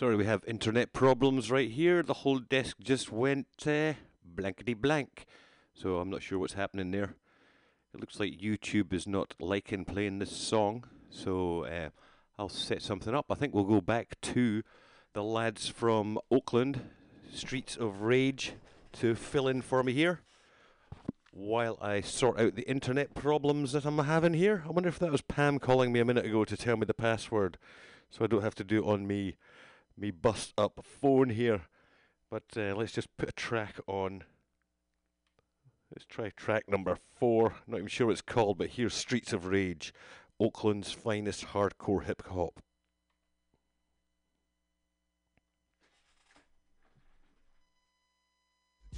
Sorry, 0.00 0.16
we 0.16 0.24
have 0.24 0.42
internet 0.46 0.94
problems 0.94 1.50
right 1.50 1.70
here. 1.70 2.02
The 2.02 2.14
whole 2.14 2.38
desk 2.38 2.78
just 2.82 3.12
went 3.12 3.48
uh, 3.66 3.92
blankety 4.24 4.72
blank. 4.72 5.26
So 5.74 5.98
I'm 5.98 6.08
not 6.08 6.22
sure 6.22 6.38
what's 6.38 6.54
happening 6.54 6.90
there. 6.90 7.16
It 7.92 8.00
looks 8.00 8.18
like 8.18 8.40
YouTube 8.40 8.94
is 8.94 9.06
not 9.06 9.34
liking 9.38 9.84
playing 9.84 10.18
this 10.18 10.34
song. 10.34 10.84
So 11.10 11.66
uh, 11.66 11.90
I'll 12.38 12.48
set 12.48 12.80
something 12.80 13.14
up. 13.14 13.26
I 13.28 13.34
think 13.34 13.52
we'll 13.52 13.64
go 13.64 13.82
back 13.82 14.18
to 14.22 14.62
the 15.12 15.22
lads 15.22 15.68
from 15.68 16.18
Oakland, 16.30 16.80
Streets 17.30 17.76
of 17.76 18.00
Rage, 18.00 18.54
to 18.94 19.14
fill 19.14 19.48
in 19.48 19.60
for 19.60 19.82
me 19.82 19.92
here. 19.92 20.20
While 21.30 21.76
I 21.78 22.00
sort 22.00 22.40
out 22.40 22.54
the 22.54 22.66
internet 22.66 23.14
problems 23.14 23.72
that 23.72 23.84
I'm 23.84 23.98
having 23.98 24.32
here. 24.32 24.62
I 24.66 24.70
wonder 24.70 24.88
if 24.88 24.98
that 24.98 25.12
was 25.12 25.20
Pam 25.20 25.58
calling 25.58 25.92
me 25.92 26.00
a 26.00 26.06
minute 26.06 26.24
ago 26.24 26.46
to 26.46 26.56
tell 26.56 26.78
me 26.78 26.86
the 26.86 26.94
password. 26.94 27.58
So 28.08 28.24
I 28.24 28.28
don't 28.28 28.42
have 28.42 28.54
to 28.54 28.64
do 28.64 28.82
it 28.82 28.88
on 28.88 29.06
me 29.06 29.36
me 30.00 30.10
bust 30.10 30.52
up 30.56 30.78
a 30.78 30.82
phone 30.82 31.30
here. 31.30 31.62
But 32.30 32.44
uh, 32.56 32.74
let's 32.76 32.92
just 32.92 33.16
put 33.16 33.28
a 33.28 33.32
track 33.32 33.76
on. 33.86 34.24
Let's 35.92 36.06
try 36.06 36.30
track 36.30 36.68
number 36.68 36.96
four. 37.18 37.54
Not 37.66 37.78
even 37.78 37.88
sure 37.88 38.06
what 38.06 38.12
it's 38.12 38.22
called, 38.22 38.58
but 38.58 38.70
here's 38.70 38.94
Streets 38.94 39.32
of 39.32 39.46
Rage, 39.46 39.92
Oakland's 40.38 40.92
finest 40.92 41.48
hardcore 41.48 42.04
hip 42.04 42.22
hop. 42.28 42.60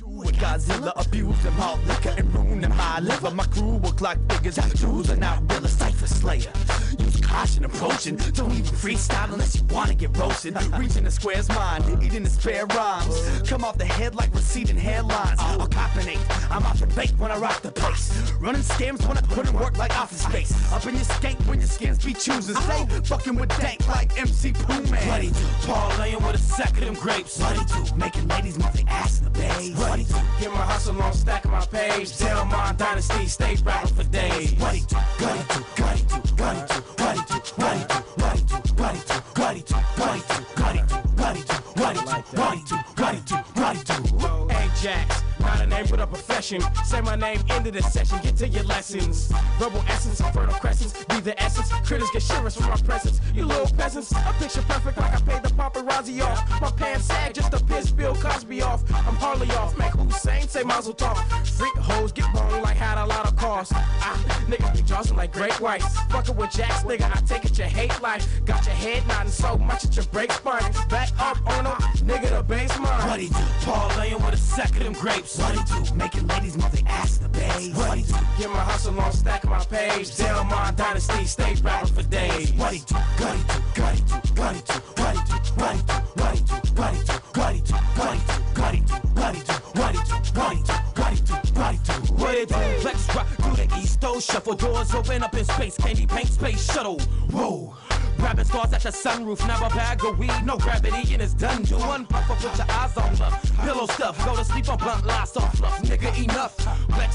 With 0.05 0.37
Godzilla 0.37 0.93
abused 0.97 1.43
them 1.43 1.61
all 1.61 1.79
liquor 1.87 2.13
and 2.19 2.35
ruined 2.35 2.69
my 2.69 2.99
liver. 3.01 3.31
My 3.31 3.45
crew 3.47 3.77
work 3.77 4.01
like 4.01 4.19
figures 4.31 4.59
out 4.59 4.75
Jews 4.75 5.09
and 5.11 5.21
not 5.21 5.41
real 5.51 5.65
a 5.65 5.69
cipher 5.69 6.07
slayer. 6.09 6.53
Use 6.99 7.22
caution 7.33 7.65
approaching. 7.65 8.17
Don't 8.17 8.53
even 8.53 8.75
freestyle 8.83 9.33
unless 9.33 9.57
you 9.57 9.63
wanna 9.71 9.95
get 9.95 10.17
roasted. 10.17 10.55
Reaching 10.79 11.05
the 11.05 11.11
square's 11.11 11.49
mind, 11.49 11.83
eating 12.03 12.25
the 12.25 12.31
spare 12.31 12.67
rhymes. 12.67 13.17
Come 13.49 13.65
off 13.65 13.79
the 13.79 13.87
head 13.87 14.15
like 14.15 14.33
receding 14.35 14.77
hairlines. 14.77 15.39
I'll 15.39 15.67
cop 15.67 15.97
an 15.97 16.09
eight. 16.09 16.25
I'm 16.51 16.65
off 16.67 16.79
the 16.81 16.87
fake 16.89 17.15
when 17.19 17.31
I 17.31 17.39
rock 17.39 17.63
the 17.63 17.73
place. 17.73 18.05
Running 18.39 18.61
scams 18.61 19.07
when 19.09 19.17
I 19.17 19.23
couldn't 19.23 19.55
work 19.59 19.79
like 19.79 19.99
office 19.99 20.23
space. 20.23 20.53
Up 20.73 20.85
in 20.87 20.95
your 20.95 21.05
skate 21.05 21.41
when 21.49 21.59
your 21.59 21.69
skins 21.69 22.05
be 22.05 22.13
choosing. 22.13 22.55
Stay 22.55 22.85
fucking 23.05 23.37
with 23.37 23.49
dank 23.61 23.87
like 23.89 24.19
MC 24.21 24.53
Pooh 24.53 24.83
Man. 24.91 25.05
Bloody 25.07 25.29
do. 25.29 25.45
Parlaying 25.65 26.23
with 26.27 26.35
a 26.35 26.39
sack 26.39 26.77
of 26.79 26.85
them 26.85 26.95
grapes. 26.95 27.39
Bloody 27.39 27.65
do. 27.65 27.97
Making 27.97 28.29
ladies 28.29 28.59
move 28.59 28.75
their 28.75 28.89
ass 28.89 29.21
in 29.21 29.25
the 29.25 29.31
bay. 29.31 29.73
Bloody 29.75 30.05
do. 30.05 30.21
Get 30.41 30.53
my 30.53 30.67
hustle 30.73 31.01
on, 31.01 31.15
stack 31.15 31.47
my 31.47 31.65
page. 31.65 32.19
Tell 32.19 32.45
my 32.45 32.75
dynasty, 32.77 33.27
stay 33.27 33.57
rapping 33.65 33.95
for 33.95 34.05
days. 34.05 34.53
Bloody 34.53 34.81
do. 34.81 34.97
Bloody 35.19 35.43
do. 35.49 35.65
Bloody 35.77 36.03
do. 36.03 36.35
Bloody 36.37 36.75
do. 36.75 37.02
Why 37.13 37.25
do? 37.29 37.35
Why 37.57 37.77
do? 37.89 37.95
Why 38.17 38.37
do? 38.37 38.57
Why 38.79 38.95
do? 38.95 39.21
Why 39.37 39.55
do? 39.61 39.75
Why 39.99 40.19
do? 40.19 40.41
Why 40.57 40.77
do? 40.77 40.97
Why 41.17 41.35
do? 41.35 41.57
Why 41.77 41.93
do? 41.93 42.17
Why 42.39 42.57
do? 42.65 42.77
Why 42.97 43.21
do? 43.27 43.37
Why 43.55 43.75
do? 43.85 44.52
jacks. 44.83 45.23
Not 45.39 45.61
a 45.61 45.67
name, 45.67 45.87
but 45.89 46.01
a 46.01 46.07
profession. 46.07 46.61
Say 46.85 47.01
my 47.01 47.15
name, 47.15 47.41
end 47.51 47.67
of 47.67 47.73
the 47.73 47.83
session. 47.83 48.19
Get 48.23 48.37
to 48.39 48.49
your 48.49 48.65
lessons. 48.65 49.33
Verbal 49.59 49.83
essence, 49.89 50.21
infernal 50.21 50.55
crescents. 50.55 51.05
Be 51.05 51.21
the 51.21 51.41
essence. 51.41 51.73
Critics 51.87 52.11
get 52.11 52.23
shivers 52.23 52.57
from 52.57 52.69
my 52.69 52.77
presence. 52.77 53.21
You 53.35 53.45
little 53.45 53.69
peasants. 53.77 54.13
A 54.13 54.35
picture 54.39 54.63
perfect 54.63 54.99
like 54.99 55.15
I 55.15 55.21
paid 55.21 55.43
the 55.43 55.51
paparazzi 55.51 56.23
off. 56.23 56.61
My 56.61 56.71
pants 56.73 57.07
sag 57.07 57.35
just 57.35 57.53
to 57.53 57.65
piss 57.65 57.91
Bill 57.93 58.15
Cosby 58.15 58.63
off. 58.63 58.83
I'm 59.07 59.17
Harley 59.17 59.51
off. 59.53 59.77
Mac 59.79 59.93
Hussein, 59.93 60.49
say 60.49 60.65
Mazel 60.65 60.95
Tov. 60.95 61.17
Freak 61.47 61.75
hoes 61.77 62.13
get 62.13 62.31
blown, 62.33 62.63
like 62.63 62.77
had 62.77 63.03
a 63.03 63.07
lot 63.07 63.27
of 63.27 63.37
cost. 63.37 63.73
Ah, 63.75 64.45
nigga, 64.49 64.73
be 64.75 64.83
jawsing 64.83 65.17
like 65.17 65.33
great 65.33 65.59
whites. 65.61 65.97
Fuckin' 66.11 66.37
with 66.37 66.51
jacks, 66.51 66.83
nigga. 66.83 67.11
I 67.17 67.21
take 67.21 67.45
it 67.45 67.57
you 67.57 67.65
hate 67.65 68.01
life. 68.03 68.27
Got 68.45 68.67
your 68.67 68.75
head 68.75 69.07
nodding 69.07 69.31
so 69.31 69.57
much 69.59 69.83
that 69.83 69.95
your 69.95 70.07
break 70.07 70.33
spine. 70.33 70.73
Back 70.89 71.11
up 71.19 71.39
on 71.47 71.67
a 71.67 71.75
nigga 72.03 72.31
the 72.31 72.55
baseline. 72.55 73.09
What 73.09 73.21
he 73.21 73.29
do? 73.29 73.35
Parlaying 73.65 74.25
with 74.25 74.35
a 74.35 74.37
sex 74.37 74.72
sack 74.73 74.81
of 74.81 74.85
them 74.85 75.01
grapes. 75.01 75.37
Bloody 75.37 75.59
do. 75.65 75.95
Making 75.95 76.27
ladies 76.27 76.57
move 76.57 76.73
their 76.73 76.83
ass 76.87 77.19
the 77.19 77.29
bay. 77.29 77.71
Bloody 77.75 78.03
do. 78.03 78.15
Get 78.39 78.51
my 78.51 78.61
hustle 78.61 78.99
on, 79.01 79.13
stack 79.13 79.45
my 79.45 79.65
page. 79.65 80.17
Tell 80.17 80.45
my 80.45 80.71
dynasty, 80.73 81.25
stay 81.25 81.55
rapping 81.63 81.95
for 81.95 82.03
days. 82.03 82.51
Do. 82.51 82.57
Bloody 82.57 82.79
do. 82.87 82.97
Bloody 83.17 83.43
do. 83.43 83.61
Bloody 83.75 84.01
do. 84.01 84.33
Bloody 84.35 84.61
do. 84.61 84.81
Bloody 84.97 85.21
do. 85.27 85.43
Bloody 85.57 85.83
do. 85.83 86.01
Bloody 86.15 86.43
do. 86.43 86.73
Bloody 86.75 87.01
do. 87.01 87.21
Bloody 87.35 87.61
do. 87.61 87.79
Bloody 87.95 88.21
do. 88.21 88.41
Bloody 88.55 88.81
do. 88.81 88.95
Bloody 89.15 89.41
do. 89.41 89.55
Bloody 89.75 89.99
do. 89.99 90.33
Bloody 90.33 90.63
do. 90.63 90.82
Do. 91.79 91.93
What 92.15 92.35
it 92.35 92.49
do? 92.49 92.55
Flex 92.81 93.15
rock 93.15 93.27
through 93.27 93.67
the 93.67 93.79
east 93.79 94.01
coast, 94.01 94.31
shuffle 94.31 94.55
doors 94.55 94.95
open 94.95 95.23
up 95.23 95.35
in 95.35 95.45
space, 95.45 95.77
candy 95.77 96.07
paint 96.07 96.29
space 96.29 96.73
shuttle. 96.73 96.99
Whoa. 97.31 97.75
Grabbing 98.19 98.45
stars 98.45 98.73
at 98.73 98.83
the 98.83 98.91
sunroof, 98.91 99.47
never 99.47 99.69
bag 99.75 100.05
of 100.05 100.19
weed, 100.19 100.33
no 100.45 100.57
gravity, 100.57 101.13
and 101.13 101.23
it's 101.23 101.35
done. 101.35 101.63
Do 101.63 101.77
one 101.77 102.07
puff 102.07 102.31
up 102.31 102.43
with 102.43 102.57
your 102.57 102.71
eyes 102.71 102.97
on 102.97 103.17
love. 103.19 103.53
Pillow 103.65 103.87
stuff, 103.87 104.25
go 104.25 104.37
to 104.37 104.45
sleep 104.45 104.69
on 104.69 104.79
blunt 104.79 105.05
lies, 105.07 105.33
soft 105.33 105.57
fluff, 105.57 105.83
nigga 105.83 106.02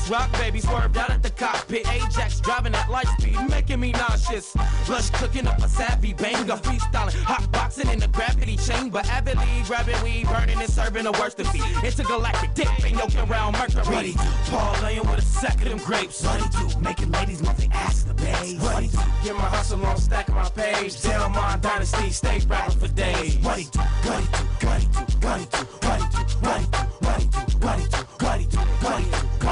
rock, 0.09 0.31
baby, 0.33 0.59
swerved 0.59 0.97
out 0.97 1.09
at 1.09 1.23
the 1.23 1.29
cockpit. 1.29 1.87
Ajax 1.91 2.39
driving 2.39 2.73
at 2.75 2.89
light 2.89 3.07
speed, 3.19 3.37
making 3.49 3.79
me 3.79 3.91
nauseous. 3.91 4.55
Lush 4.87 5.09
cooking 5.11 5.47
up 5.47 5.57
a 5.59 5.67
savvy 5.67 6.13
banger, 6.13 6.55
freestyling, 6.55 7.13
hot 7.23 7.51
boxing 7.51 7.89
in 7.89 7.99
the 7.99 8.07
gravity 8.07 8.57
chamber. 8.57 9.01
Avidly 9.05 9.45
grabbing 9.65 10.01
weed, 10.03 10.27
burning 10.27 10.59
and 10.59 10.69
serving 10.69 11.03
the 11.03 11.11
worst 11.13 11.39
of 11.39 11.51
me. 11.53 11.61
Intergalactic 11.83 12.53
dip 12.53 12.67
in 12.85 12.97
your 12.97 13.25
round 13.25 13.57
mercury. 13.57 13.83
Bloody 13.83 14.11
do. 14.13 14.19
Parlaying 14.49 15.09
with 15.09 15.19
a 15.19 15.21
sack 15.21 15.61
of 15.61 15.69
them 15.69 15.79
grapes. 15.79 16.21
Bloody 16.21 16.47
do. 16.49 16.79
Making 16.79 17.11
ladies 17.11 17.41
move 17.41 17.57
their 17.57 17.69
ass 17.71 18.03
in 18.03 18.09
the 18.09 18.21
bay. 18.21 18.57
Bloody 18.59 18.87
do. 18.87 18.99
Get 19.23 19.35
my 19.35 19.41
hustle 19.41 19.85
on, 19.85 19.97
stack 19.97 20.29
my 20.29 20.49
page. 20.49 21.01
Tell 21.01 21.29
my 21.29 21.57
dynasty, 21.57 22.09
stay 22.11 22.39
rapping 22.47 22.79
for 22.79 22.87
days. 22.87 23.35
Do. 23.35 23.41
Bloody 23.41 23.63
do. 23.63 23.79
Do. 24.03 24.11
Bloody 24.61 24.85
do. 24.85 25.05
Do. 25.05 25.17
Bloody 25.19 25.45
do. 25.45 25.65
Bloody 25.81 26.05
do. 26.11 26.25
Bloody 26.41 26.65
do. 26.65 26.77
Bloody 27.01 27.25
do. 27.25 27.27
Bloody 27.27 27.27
do. 27.27 27.57
Bloody 27.59 27.83
do. 27.87 27.97
Bloody 28.19 28.45
do. 28.45 28.59
Bloody 28.79 29.05
do 29.05 29.26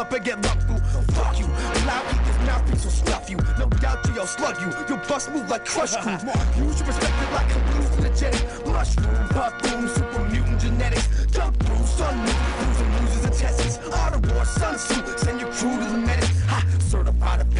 Up 0.00 0.12
and 0.12 0.24
get 0.24 0.42
lumped 0.42 0.64
through. 0.64 0.78
Fuck 1.14 1.38
you, 1.38 1.46
loud 1.84 2.04
keep 2.08 2.24
this 2.24 2.38
mouthpiece 2.46 2.84
will 2.84 2.90
stuff 2.90 3.28
you. 3.28 3.36
No 3.58 3.66
doubt 3.84 4.02
to 4.04 4.12
your 4.12 4.26
slug 4.26 4.58
you, 4.60 4.72
you'll 4.88 5.04
bust 5.06 5.30
move 5.30 5.48
like 5.50 5.66
crush 5.66 5.94
crews. 5.96 6.22
You 6.56 6.72
should 6.72 6.86
respect 6.86 7.16
it 7.24 7.32
like 7.36 7.48
hallucinogenic. 7.54 8.66
Mushroom, 8.66 9.28
buffoon, 9.28 9.88
super 9.88 10.24
mutant 10.30 10.60
genetics. 10.60 11.26
Jump 11.26 11.54
through, 11.62 11.86
sun 11.86 12.16
losing 12.26 12.90
losers 12.96 13.24
and 13.24 13.34
tests. 13.34 13.78
Auto 13.88 14.18
war, 14.32 14.44
sun 14.46 14.78
suit, 14.78 15.18
send 15.20 15.40
your 15.40 15.52
crew 15.52 15.76
to 15.78 15.84
the 15.84 15.98
medics. 15.98 16.09
Ha, 16.09 16.09
certified 16.09 16.09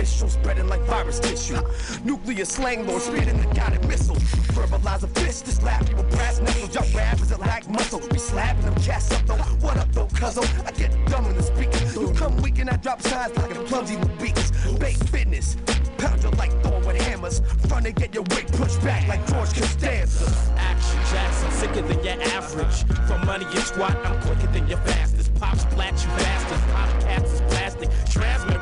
official, 0.01 0.29
spreading 0.29 0.69
like 0.69 0.81
virus 0.83 1.21
tissue. 1.21 1.61
Nuclear 2.05 2.45
slang 2.45 2.87
lord, 2.87 3.03
spitting 3.03 3.39
the 3.41 3.55
guided 3.55 3.87
missiles. 3.87 4.23
Verbalize 4.55 5.03
a 5.03 5.09
fist, 5.09 5.45
this 5.45 5.63
laugh 5.63 5.89
you 5.89 5.97
with 5.97 6.11
brass 6.11 6.41
knuckles. 6.41 6.75
Y'all 6.75 6.97
rappers 6.97 7.29
that 7.29 7.41
lack 7.41 7.69
muscle. 7.69 8.01
be 8.09 8.19
slapping 8.19 8.65
them 8.65 8.75
cats 8.77 9.13
up 9.13 9.27
though. 9.27 9.35
What 9.65 9.77
up 9.77 9.93
though, 9.93 10.07
cuzzo? 10.07 10.43
I 10.67 10.73
get 10.73 10.91
dumb 11.07 11.27
in 11.27 11.37
the 11.37 11.43
speaker. 11.43 12.01
You 12.01 12.13
come 12.15 12.37
weak 12.43 12.59
and 12.59 12.71
I 12.71 12.77
drop 12.77 13.03
signs 13.03 13.37
like 13.37 13.55
a 13.55 13.63
clumsy 13.65 13.97
with 13.97 14.19
beakers. 14.19 14.51
Bake 14.79 14.97
fitness. 14.97 15.57
Pound 15.99 16.23
you 16.23 16.31
like 16.31 16.53
Thor 16.63 16.81
with 16.81 17.01
hammers. 17.03 17.41
Front 17.69 17.85
to 17.85 17.93
get 17.93 18.15
your 18.15 18.25
weight 18.31 18.51
pushed 18.53 18.83
back 18.83 19.07
like 19.07 19.27
George 19.27 19.53
Costanza. 19.53 20.25
Action 20.57 21.01
Jackson, 21.11 21.51
sicker 21.53 21.83
than 21.83 22.03
your 22.03 22.21
average. 22.37 22.85
For 23.07 23.19
money 23.27 23.45
you 23.53 23.61
squat, 23.61 23.97
I'm 24.07 24.19
quicker 24.23 24.47
than 24.53 24.67
your 24.67 24.79
fastest. 24.79 25.35
Pop 25.35 25.59
splat, 25.59 25.93
you 26.03 26.09
bastards. 26.25 26.63
Pop 26.73 26.89
cats 27.03 27.33
is 27.33 27.41
plastic. 27.53 27.91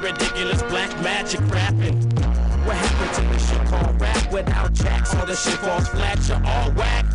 Ridiculous 0.00 0.62
black 0.62 0.90
magic 1.02 1.40
rapping. 1.50 2.00
What 2.64 2.76
happened 2.76 3.14
to 3.14 3.32
the 3.32 3.38
shit 3.38 3.66
called 3.68 4.00
rap 4.00 4.32
without 4.32 4.72
jacks? 4.72 5.14
All 5.14 5.26
the 5.26 5.34
shit 5.34 5.54
falls 5.54 5.88
flat, 5.88 6.28
you're 6.28 6.44
all 6.44 6.70
whack. 6.72 7.07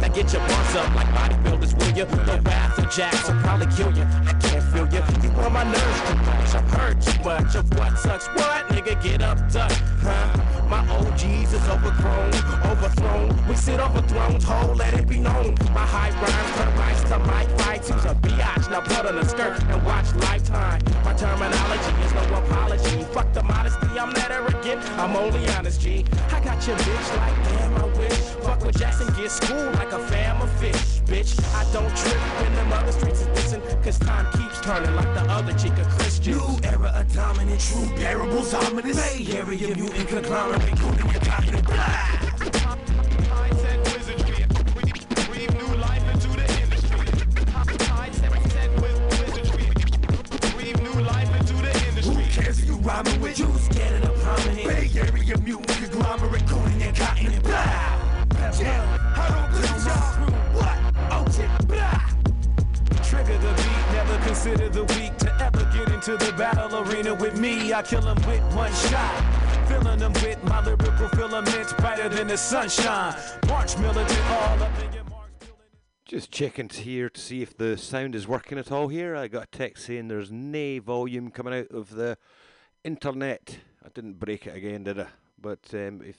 Now 0.00 0.08
get 0.08 0.32
your 0.32 0.42
bars 0.46 0.76
up 0.76 0.94
like 0.94 1.08
bodybuilders, 1.08 1.74
will 1.78 1.96
you? 1.96 2.04
The 2.04 2.40
wrath 2.44 2.78
of 2.78 2.90
jacks 2.90 3.28
will 3.28 3.40
probably 3.40 3.66
kill 3.66 3.92
you. 3.96 4.04
I 4.26 4.32
can't 4.40 4.64
feel 4.72 4.86
you. 4.92 5.02
You 5.22 5.30
on 5.40 5.52
my 5.52 5.64
nerves 5.64 6.00
too 6.08 6.14
much. 6.14 6.54
I've 6.54 6.70
heard 6.70 7.02
too 7.02 7.22
much 7.24 7.54
of 7.56 7.78
what 7.78 7.98
sucks. 7.98 8.28
What? 8.28 8.68
Nigga, 8.68 9.02
get 9.02 9.22
up, 9.22 9.38
duck, 9.50 9.72
huh? 10.02 10.48
My 10.68 10.86
OGs 10.88 11.52
is 11.52 11.68
overgrown, 11.68 12.32
overthrown. 12.70 13.48
We 13.48 13.56
sit 13.56 13.80
over 13.80 14.02
thrones, 14.02 14.44
whole, 14.44 14.74
let 14.74 14.94
it 14.94 15.08
be 15.08 15.18
known. 15.18 15.56
My 15.72 15.86
high 15.86 16.10
rhymes 16.10 16.56
turn 16.56 16.76
rights 16.78 17.02
to 17.10 17.18
mic 17.20 17.48
fights. 17.60 17.88
Who's 17.88 18.04
a 18.04 18.14
biatch? 18.14 18.70
Now 18.70 18.80
put 18.82 19.06
on 19.06 19.18
a 19.18 19.24
skirt 19.24 19.62
and 19.64 19.82
watch 19.84 20.14
Lifetime. 20.14 20.82
My 21.04 21.14
terminology 21.14 22.04
is 22.04 22.12
no 22.14 22.22
apology. 22.38 23.02
Fuck 23.14 23.32
the 23.32 23.42
modesty, 23.42 23.98
I'm 23.98 24.10
not 24.10 24.30
arrogant. 24.30 24.82
I'm 24.98 25.16
only 25.16 25.48
honest, 25.48 25.80
G. 25.80 26.04
I 26.30 26.40
got 26.40 26.64
your 26.66 26.76
bitch 26.76 27.16
like 27.16 27.34
damn, 27.48 27.74
I 27.74 27.84
wish. 27.98 28.37
Fuck 28.48 28.64
with 28.64 28.78
Jackson, 28.78 29.06
get 29.14 29.30
school 29.30 29.70
like 29.72 29.92
a 29.92 29.98
fam 29.98 30.40
of 30.40 30.50
fish, 30.52 31.02
bitch. 31.04 31.38
I 31.54 31.70
don't 31.70 31.94
trip 31.94 32.16
when 32.40 32.54
them 32.54 32.72
other 32.72 32.92
streets 32.92 33.20
is 33.20 33.26
dissing. 33.26 33.84
Cause 33.84 33.98
time 33.98 34.24
keeps 34.32 34.58
turning 34.62 34.96
like 34.96 35.12
the 35.12 35.20
other 35.30 35.52
chick, 35.52 35.76
a 35.76 35.84
Christian. 35.84 36.38
New 36.38 36.58
era 36.64 36.90
of 36.94 37.12
dominant, 37.12 37.60
true 37.60 37.86
parables 37.96 38.54
ominous. 38.54 38.96
Bay 38.96 39.36
Area 39.36 39.76
mutant 39.76 40.08
conglomerate, 40.08 40.66
including 40.66 41.10
your 41.10 41.20
cognitive 41.20 41.66
Who 52.02 52.22
cares 52.30 52.60
if 52.60 52.66
you 52.66 52.76
rhyming 52.76 53.20
with 53.20 53.38
you? 53.38 53.52
Scared 53.58 54.02
of 54.02 54.08
the 54.08 54.24
prominent 54.24 54.66
Bay 54.66 54.90
Area 54.98 55.36
mutant 55.36 55.90
conglomerate, 55.90 56.46
coding 56.46 56.82
and 56.82 56.96
cotton 56.96 57.26
and 57.26 57.42
blah. 57.42 57.97
Trigger 63.08 63.38
the 63.38 63.52
beat, 63.56 63.92
never 63.92 64.18
consider 64.24 64.68
the 64.68 64.84
weak 64.84 65.16
to 65.18 65.34
ever 65.42 65.64
get 65.72 65.90
into 65.90 66.16
the 66.16 66.32
battle 66.32 66.80
arena 66.80 67.14
with 67.14 67.38
me. 67.38 67.72
I 67.72 67.82
kill 67.82 68.00
them 68.00 68.16
with 68.26 68.42
one 68.54 68.72
shot. 68.72 69.66
Filling 69.68 69.98
them 69.98 70.12
with 70.14 70.42
my 70.44 70.64
lyrical 70.64 71.08
filaments 71.08 71.74
brighter 71.74 72.08
than 72.08 72.28
the 72.28 72.38
sunshine. 72.38 73.14
March 73.48 73.76
militant 73.76 74.30
all 74.30 74.62
up 74.62 74.78
in 74.82 74.92
your 74.94 75.04
Just 76.06 76.30
checking 76.30 76.70
here 76.70 77.10
to 77.10 77.20
see 77.20 77.42
if 77.42 77.54
the 77.54 77.76
sound 77.76 78.14
is 78.14 78.26
working 78.26 78.56
at 78.56 78.72
all 78.72 78.88
here. 78.88 79.14
I 79.14 79.28
got 79.28 79.44
a 79.44 79.58
text 79.58 79.84
saying 79.84 80.08
there's 80.08 80.32
no 80.32 80.80
volume 80.80 81.30
coming 81.30 81.52
out 81.52 81.70
of 81.70 81.90
the 81.90 82.16
internet. 82.82 83.58
I 83.84 83.88
didn't 83.90 84.18
break 84.18 84.46
it 84.46 84.56
again, 84.56 84.84
did 84.84 85.00
I? 85.00 85.08
But 85.38 85.68
um, 85.74 86.00
if 86.02 86.16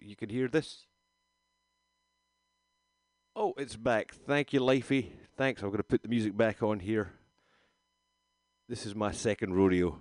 you 0.00 0.16
could 0.16 0.30
hear 0.30 0.48
this. 0.48 0.85
Oh, 3.38 3.52
it's 3.58 3.76
back. 3.76 4.14
Thank 4.14 4.54
you, 4.54 4.60
Lifey. 4.60 5.10
thanks. 5.36 5.60
I'm 5.60 5.68
going 5.68 5.76
to 5.76 5.82
put 5.82 6.02
the 6.02 6.08
music 6.08 6.34
back 6.34 6.62
on 6.62 6.80
here. 6.80 7.10
This 8.66 8.86
is 8.86 8.94
my 8.94 9.12
second 9.12 9.52
rodeo. 9.52 9.98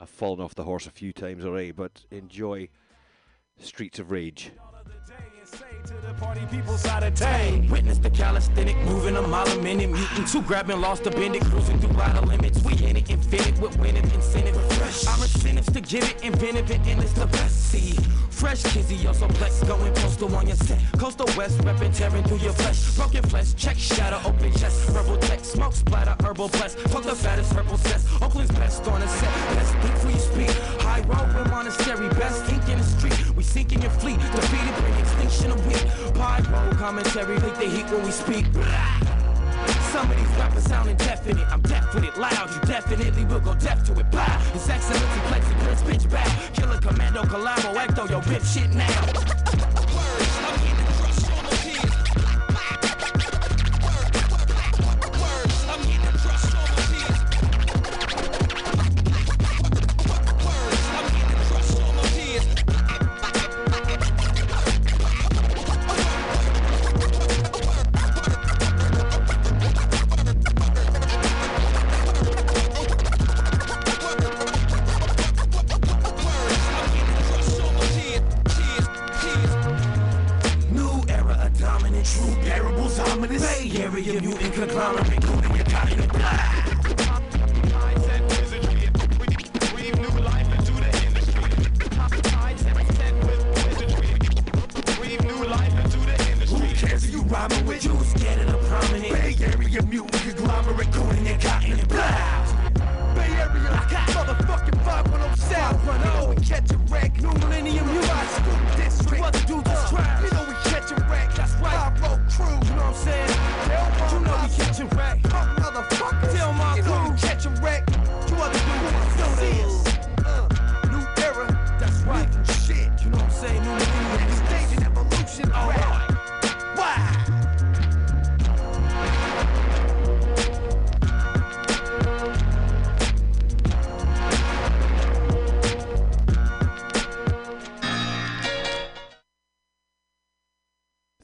I've 0.00 0.10
fallen 0.10 0.40
off 0.40 0.56
the 0.56 0.64
horse 0.64 0.88
a 0.88 0.90
few 0.90 1.12
times 1.12 1.44
already, 1.44 1.70
but 1.70 2.04
enjoy 2.10 2.68
Streets 3.60 4.00
of 4.00 4.10
Rage. 4.10 4.50
Party 6.18 6.44
people 6.50 6.76
side 6.76 7.04
of 7.04 7.14
town. 7.14 7.68
Witness 7.68 7.98
the 7.98 8.10
calisthenic 8.10 8.76
moving 8.78 9.16
a 9.16 9.22
mile 9.22 9.46
a 9.46 9.62
minute. 9.62 9.88
Mutant 9.88 10.26
two 10.26 10.42
grabbing, 10.42 10.80
lost 10.80 11.06
a 11.06 11.10
bend 11.12 11.40
cruising 11.42 11.78
through 11.78 12.00
outer 12.00 12.26
limits. 12.26 12.60
We 12.64 12.72
in 12.84 12.96
it, 12.96 13.08
infinite 13.08 13.56
with 13.60 13.78
winning 13.78 14.02
incentive. 14.02 14.56
Fresh. 14.72 15.06
Our 15.06 15.22
incentives 15.22 15.70
to 15.72 15.80
give 15.80 16.02
it, 16.02 16.24
inventive 16.24 16.68
and 16.72 16.84
endless 16.88 17.12
the 17.12 17.26
best. 17.26 17.70
See, 17.70 17.92
fresh 18.30 18.64
kizzy, 18.64 19.06
also 19.06 19.28
flex, 19.28 19.62
going 19.62 19.94
postal 19.94 20.34
on 20.34 20.48
your 20.48 20.56
set. 20.56 20.80
Coastal 20.98 21.28
west, 21.36 21.58
repping, 21.58 21.96
tearing 21.96 22.24
through 22.24 22.38
your 22.38 22.54
flesh. 22.54 22.96
Broken 22.96 23.22
flesh, 23.22 23.54
check 23.54 23.76
shadow, 23.76 24.20
open 24.24 24.52
chest. 24.54 24.90
Verbal 24.90 25.18
tech, 25.18 25.44
smoke 25.44 25.74
splatter, 25.74 26.16
herbal 26.24 26.48
bless. 26.48 26.74
Fuck 26.74 27.04
the 27.04 27.14
fattest 27.14 27.54
purple 27.54 27.78
cess. 27.78 28.04
Oakland's 28.20 28.50
best 28.52 28.84
on 28.88 29.00
the 29.00 29.06
set. 29.06 29.32
Best 29.54 29.72
think 29.74 29.96
for 29.98 30.10
you 30.10 30.18
speak. 30.18 30.50
High 30.82 31.02
road 31.02 31.32
with 31.32 31.48
monastery, 31.48 32.08
best 32.08 32.50
ink 32.50 32.68
in 32.68 32.78
the 32.78 32.84
street. 32.84 33.17
We 33.38 33.44
sink 33.44 33.72
in 33.72 33.80
your 33.80 33.92
fleet, 33.92 34.18
defeated, 34.18 34.74
bring 34.80 34.94
extinction 34.98 35.52
of 35.52 35.64
wheat. 35.64 35.86
Pyro 36.12 36.72
commentary, 36.72 37.38
leak 37.38 37.54
the 37.54 37.66
heat 37.66 37.88
when 37.88 38.02
we 38.02 38.10
speak. 38.10 38.46
Some 39.92 40.10
of 40.10 40.16
these 40.16 40.36
rappers 40.36 40.64
sound 40.64 40.90
indefinite. 40.90 41.46
I'm 41.46 41.62
deaf 41.62 41.94
with 41.94 42.02
it 42.02 42.18
loud. 42.18 42.50
You 42.52 42.60
definitely 42.62 43.24
will 43.26 43.38
go 43.38 43.54
deaf 43.54 43.84
to 43.84 43.92
it. 44.00 44.10
Blah. 44.10 44.24
His 44.24 44.68
excellency 44.68 45.20
flexing, 45.28 45.56
prince, 45.58 45.82
bitch 45.82 46.10
back. 46.10 46.52
Killer 46.52 46.80
commando, 46.80 47.22
collabo, 47.22 47.76
ecto, 47.76 48.10
yo, 48.10 48.20
rip 48.22 48.42
shit 48.42 48.74
now. 48.74 49.37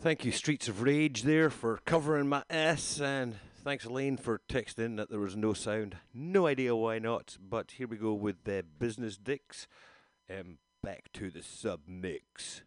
Thank 0.05 0.27
you, 0.27 0.33
Streets 0.33 0.69
of 0.69 0.83
Rage, 0.83 1.23
there 1.23 1.49
for 1.49 1.79
covering 1.87 2.29
my 2.29 2.43
S, 2.51 3.01
and 3.01 3.37
thanks, 3.65 3.87
Elaine, 3.87 4.19
for 4.19 4.43
texting 4.51 4.99
that 4.99 5.09
there 5.09 5.19
was 5.19 5.35
no 5.35 5.55
sound. 5.55 5.97
No 6.13 6.47
idea 6.47 6.77
why 6.77 6.99
not, 6.99 7.39
but 7.41 7.71
here 7.71 7.87
we 7.87 7.97
go 7.97 8.13
with 8.13 8.45
the 8.45 8.67
Business 8.79 9.17
Dicks. 9.17 9.67
and 10.29 10.59
back 10.83 11.11
to 11.15 11.31
the 11.31 11.43
sub 11.43 11.81
mix. 11.89 12.61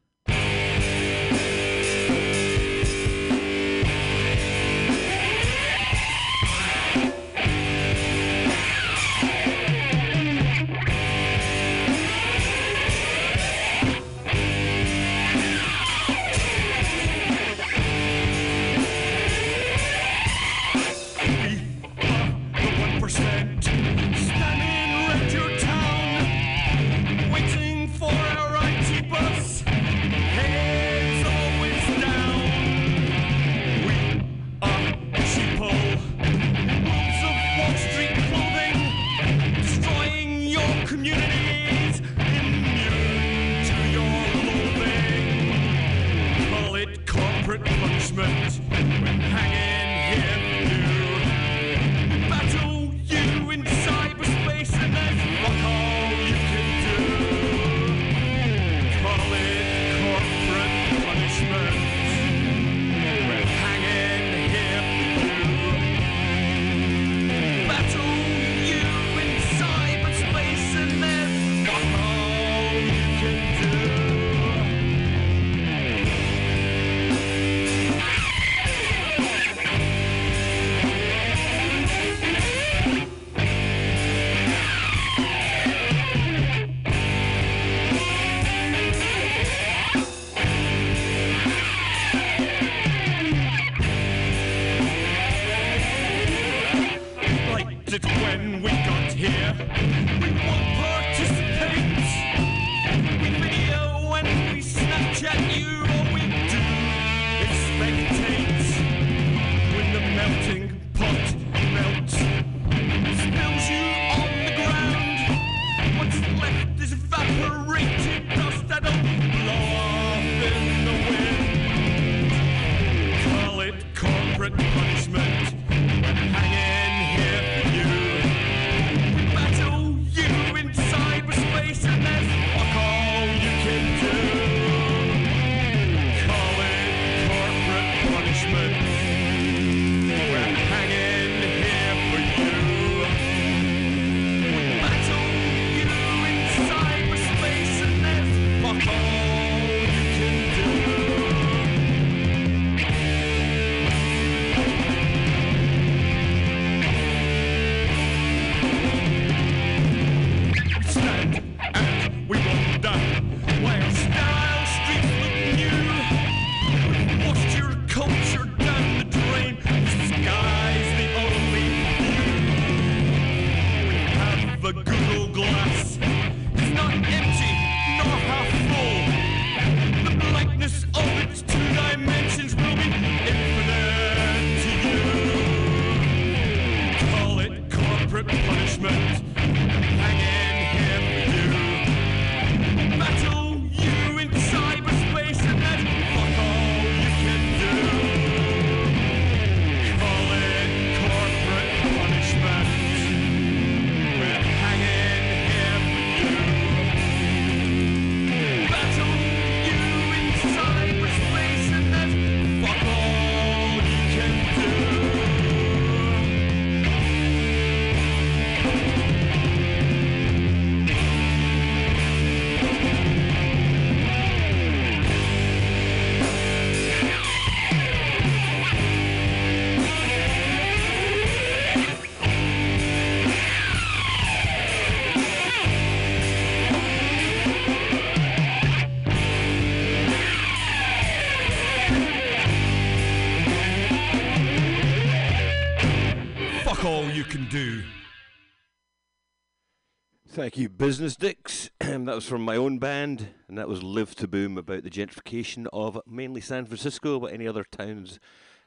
Thank 250.37 250.55
you, 250.55 250.69
Business 250.69 251.15
Dicks. 251.15 251.71
that 251.79 252.05
was 252.05 252.29
from 252.29 252.43
my 252.43 252.55
own 252.55 252.77
band, 252.77 253.29
and 253.47 253.57
that 253.57 253.67
was 253.67 253.81
Live 253.81 254.13
to 254.17 254.27
Boom 254.27 254.55
about 254.55 254.83
the 254.83 254.91
gentrification 254.91 255.65
of 255.73 255.99
mainly 256.05 256.41
San 256.41 256.67
Francisco, 256.67 257.19
but 257.19 257.33
any 257.33 257.47
other 257.47 257.63
towns 257.63 258.19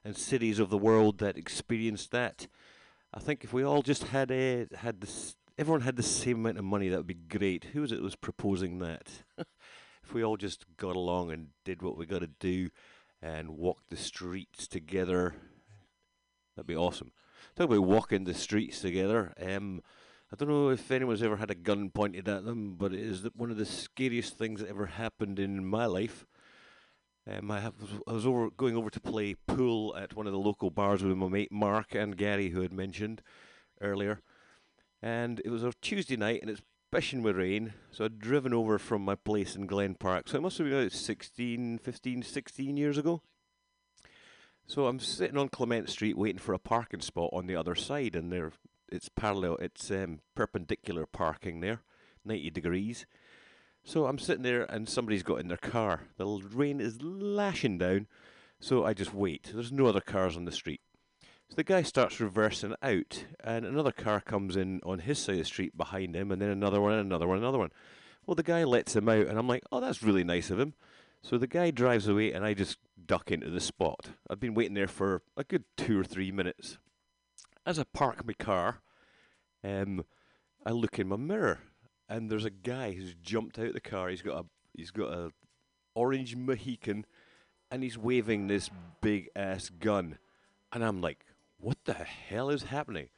and 0.04 0.16
cities 0.16 0.58
of 0.58 0.68
the 0.68 0.76
world 0.76 1.18
that 1.18 1.36
experienced 1.38 2.10
that. 2.10 2.48
I 3.14 3.20
think 3.20 3.44
if 3.44 3.52
we 3.52 3.62
all 3.62 3.82
just 3.82 4.02
had 4.02 4.32
a 4.32 4.66
had 4.78 5.00
this, 5.00 5.36
everyone 5.56 5.82
had 5.82 5.94
the 5.94 6.02
same 6.02 6.40
amount 6.40 6.58
of 6.58 6.64
money, 6.64 6.88
that 6.88 6.96
would 6.96 7.06
be 7.06 7.14
great. 7.14 7.66
Who 7.72 7.82
was 7.82 7.92
it 7.92 7.98
that 7.98 8.02
was 8.02 8.16
proposing 8.16 8.80
that? 8.80 9.22
if 9.38 10.12
we 10.12 10.24
all 10.24 10.36
just 10.36 10.64
got 10.76 10.96
along 10.96 11.30
and 11.30 11.50
did 11.64 11.82
what 11.82 11.96
we 11.96 12.04
got 12.04 12.22
to 12.22 12.30
do, 12.40 12.70
and 13.22 13.50
walked 13.50 13.90
the 13.90 13.96
streets 13.96 14.66
together, 14.66 15.36
that'd 16.56 16.66
be 16.66 16.74
awesome. 16.74 17.12
Talk 17.54 17.66
about 17.66 17.84
walking 17.84 18.24
the 18.24 18.34
streets 18.34 18.80
together. 18.80 19.32
Um, 19.40 19.82
I 20.32 20.36
don't 20.36 20.48
know 20.48 20.68
if 20.68 20.92
anyone's 20.92 21.24
ever 21.24 21.36
had 21.36 21.50
a 21.50 21.56
gun 21.56 21.90
pointed 21.90 22.28
at 22.28 22.44
them, 22.44 22.76
but 22.78 22.92
it 22.92 23.00
is 23.00 23.26
one 23.34 23.50
of 23.50 23.56
the 23.56 23.66
scariest 23.66 24.38
things 24.38 24.60
that 24.60 24.68
ever 24.68 24.86
happened 24.86 25.40
in 25.40 25.66
my 25.66 25.86
life. 25.86 26.24
Um, 27.28 27.50
I, 27.50 27.58
have, 27.58 27.74
I 28.06 28.12
was 28.12 28.24
over 28.24 28.48
going 28.50 28.76
over 28.76 28.90
to 28.90 29.00
play 29.00 29.34
pool 29.48 29.96
at 29.96 30.14
one 30.14 30.26
of 30.28 30.32
the 30.32 30.38
local 30.38 30.70
bars 30.70 31.02
with 31.02 31.16
my 31.16 31.26
mate 31.26 31.50
Mark 31.50 31.96
and 31.96 32.16
Gary, 32.16 32.50
who 32.50 32.60
had 32.60 32.72
mentioned 32.72 33.22
earlier. 33.80 34.20
And 35.02 35.42
it 35.44 35.50
was 35.50 35.64
a 35.64 35.72
Tuesday 35.82 36.16
night, 36.16 36.42
and 36.42 36.50
it's 36.50 36.62
bishing 36.92 37.22
with 37.22 37.36
rain. 37.36 37.72
So 37.90 38.04
I'd 38.04 38.20
driven 38.20 38.54
over 38.54 38.78
from 38.78 39.04
my 39.04 39.16
place 39.16 39.56
in 39.56 39.66
Glen 39.66 39.96
Park. 39.96 40.28
So 40.28 40.38
it 40.38 40.42
must 40.42 40.58
have 40.58 40.68
been 40.68 40.78
about 40.78 40.92
16, 40.92 41.78
15, 41.78 42.22
16 42.22 42.76
years 42.76 42.98
ago. 42.98 43.20
So 44.68 44.86
I'm 44.86 45.00
sitting 45.00 45.36
on 45.36 45.48
Clement 45.48 45.88
Street 45.88 46.16
waiting 46.16 46.38
for 46.38 46.52
a 46.52 46.58
parking 46.60 47.00
spot 47.00 47.30
on 47.32 47.48
the 47.48 47.56
other 47.56 47.74
side, 47.74 48.14
and 48.14 48.32
there 48.32 48.52
it's 48.90 49.08
parallel, 49.08 49.56
it's 49.56 49.90
um, 49.90 50.20
perpendicular 50.34 51.06
parking 51.06 51.60
there, 51.60 51.80
90 52.24 52.50
degrees. 52.50 53.06
So 53.82 54.06
I'm 54.06 54.18
sitting 54.18 54.42
there, 54.42 54.64
and 54.64 54.88
somebody's 54.88 55.22
got 55.22 55.40
in 55.40 55.48
their 55.48 55.56
car. 55.56 56.02
The 56.16 56.26
rain 56.26 56.80
is 56.80 57.02
lashing 57.02 57.78
down, 57.78 58.06
so 58.58 58.84
I 58.84 58.92
just 58.94 59.14
wait. 59.14 59.50
There's 59.54 59.72
no 59.72 59.86
other 59.86 60.00
cars 60.00 60.36
on 60.36 60.44
the 60.44 60.52
street. 60.52 60.80
So 61.48 61.56
the 61.56 61.64
guy 61.64 61.82
starts 61.82 62.20
reversing 62.20 62.74
out, 62.82 63.24
and 63.42 63.64
another 63.64 63.92
car 63.92 64.20
comes 64.20 64.56
in 64.56 64.80
on 64.84 65.00
his 65.00 65.18
side 65.18 65.32
of 65.32 65.38
the 65.40 65.44
street 65.44 65.76
behind 65.76 66.14
him, 66.14 66.30
and 66.30 66.40
then 66.40 66.50
another 66.50 66.80
one, 66.80 66.92
and 66.92 67.06
another 67.06 67.26
one, 67.26 67.38
another 67.38 67.58
one. 67.58 67.72
Well, 68.26 68.34
the 68.34 68.42
guy 68.42 68.64
lets 68.64 68.94
him 68.94 69.08
out, 69.08 69.26
and 69.26 69.38
I'm 69.38 69.48
like, 69.48 69.64
oh, 69.72 69.80
that's 69.80 70.02
really 70.02 70.24
nice 70.24 70.50
of 70.50 70.60
him. 70.60 70.74
So 71.22 71.38
the 71.38 71.46
guy 71.46 71.70
drives 71.70 72.06
away, 72.06 72.32
and 72.32 72.44
I 72.44 72.54
just 72.54 72.78
duck 73.04 73.32
into 73.32 73.50
the 73.50 73.60
spot. 73.60 74.10
I've 74.28 74.40
been 74.40 74.54
waiting 74.54 74.74
there 74.74 74.86
for 74.86 75.22
a 75.36 75.42
good 75.42 75.64
two 75.76 75.98
or 75.98 76.04
three 76.04 76.30
minutes. 76.30 76.78
As 77.66 77.78
I 77.78 77.84
park 77.92 78.24
my 78.26 78.32
car, 78.32 78.80
um, 79.62 80.04
I 80.64 80.70
look 80.70 80.98
in 80.98 81.08
my 81.08 81.16
mirror, 81.16 81.60
and 82.08 82.30
there's 82.30 82.44
a 82.44 82.50
guy 82.50 82.92
who's 82.92 83.14
jumped 83.14 83.58
out 83.58 83.74
the 83.74 83.80
car. 83.80 84.08
He's 84.08 84.22
got 84.22 84.40
a 84.40 84.46
he's 84.74 84.90
got 84.90 85.12
a 85.12 85.30
orange 85.94 86.36
Mohican, 86.36 87.04
and 87.70 87.82
he's 87.82 87.98
waving 87.98 88.46
this 88.46 88.70
big 89.00 89.28
ass 89.36 89.68
gun, 89.68 90.18
and 90.72 90.84
I'm 90.84 91.00
like, 91.00 91.24
what 91.58 91.78
the 91.84 91.94
hell 91.94 92.50
is 92.50 92.64
happening? 92.64 93.08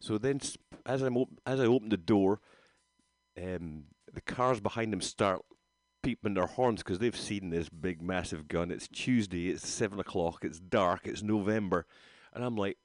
So 0.00 0.18
then, 0.18 0.40
as 0.86 1.02
I'm 1.02 1.16
op- 1.16 1.40
as 1.46 1.60
I 1.60 1.66
open 1.66 1.88
the 1.88 1.96
door, 1.96 2.40
um, 3.36 3.84
the 4.12 4.20
cars 4.20 4.60
behind 4.60 4.92
him 4.92 5.00
start 5.00 5.42
peeping 6.02 6.34
their 6.34 6.46
horns 6.46 6.82
because 6.82 6.98
they've 6.98 7.16
seen 7.16 7.50
this 7.50 7.68
big 7.68 8.02
massive 8.02 8.46
gun. 8.46 8.70
It's 8.70 8.86
Tuesday. 8.88 9.48
It's 9.48 9.66
seven 9.66 9.98
o'clock. 9.98 10.44
It's 10.44 10.60
dark. 10.60 11.06
It's 11.06 11.22
November, 11.22 11.86
and 12.32 12.44
I'm 12.44 12.56
like, 12.56 12.78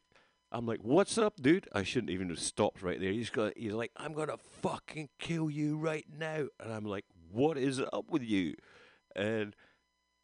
I'm 0.51 0.65
like, 0.65 0.79
what's 0.81 1.17
up, 1.17 1.41
dude? 1.41 1.67
I 1.73 1.83
shouldn't 1.83 2.09
even 2.09 2.29
have 2.29 2.39
stopped 2.39 2.81
right 2.81 2.99
there. 2.99 3.11
He's 3.11 3.29
got, 3.29 3.53
he's 3.55 3.73
like, 3.73 3.91
I'm 3.95 4.13
gonna 4.13 4.37
fucking 4.61 5.09
kill 5.19 5.49
you 5.49 5.77
right 5.77 6.05
now, 6.17 6.47
and 6.59 6.73
I'm 6.73 6.85
like, 6.85 7.05
what 7.31 7.57
is 7.57 7.79
up 7.93 8.09
with 8.09 8.23
you? 8.23 8.55
And 9.15 9.55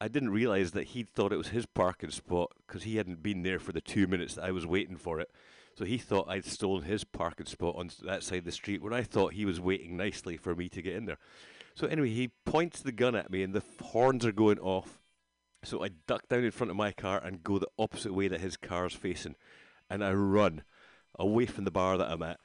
I 0.01 0.07
didn't 0.07 0.31
realize 0.31 0.71
that 0.71 0.87
he 0.87 1.03
thought 1.03 1.31
it 1.31 1.37
was 1.37 1.49
his 1.49 1.65
parking 1.65 2.11
spot 2.11 2.51
because 2.65 2.83
he 2.83 2.97
hadn't 2.97 3.23
been 3.23 3.43
there 3.43 3.59
for 3.59 3.71
the 3.71 3.81
two 3.81 4.07
minutes 4.07 4.35
that 4.35 4.43
I 4.43 4.51
was 4.51 4.65
waiting 4.65 4.97
for 4.97 5.19
it. 5.19 5.29
So 5.77 5.85
he 5.85 5.97
thought 5.97 6.29
I'd 6.29 6.45
stolen 6.45 6.83
his 6.83 7.03
parking 7.03 7.45
spot 7.45 7.75
on 7.77 7.91
that 8.03 8.23
side 8.23 8.39
of 8.39 8.45
the 8.45 8.51
street 8.51 8.81
when 8.81 8.93
I 8.93 9.03
thought 9.03 9.33
he 9.33 9.45
was 9.45 9.59
waiting 9.59 9.97
nicely 9.97 10.37
for 10.37 10.55
me 10.55 10.69
to 10.69 10.81
get 10.81 10.95
in 10.95 11.05
there. 11.05 11.17
So 11.75 11.87
anyway, 11.87 12.09
he 12.09 12.31
points 12.45 12.81
the 12.81 12.93
gun 12.93 13.15
at 13.15 13.29
me 13.29 13.43
and 13.43 13.53
the 13.53 13.63
horns 13.83 14.25
are 14.25 14.31
going 14.31 14.59
off. 14.59 15.01
So 15.63 15.83
I 15.83 15.89
duck 16.07 16.27
down 16.29 16.43
in 16.43 16.51
front 16.51 16.71
of 16.71 16.77
my 16.77 16.91
car 16.91 17.21
and 17.21 17.43
go 17.43 17.59
the 17.59 17.67
opposite 17.77 18.13
way 18.13 18.27
that 18.27 18.39
his 18.39 18.55
car's 18.55 18.93
facing, 18.93 19.35
and 19.89 20.03
I 20.03 20.13
run 20.13 20.63
away 21.17 21.45
from 21.45 21.65
the 21.65 21.71
bar 21.71 21.97
that 21.97 22.09
I'm 22.11 22.23
at. 22.23 22.39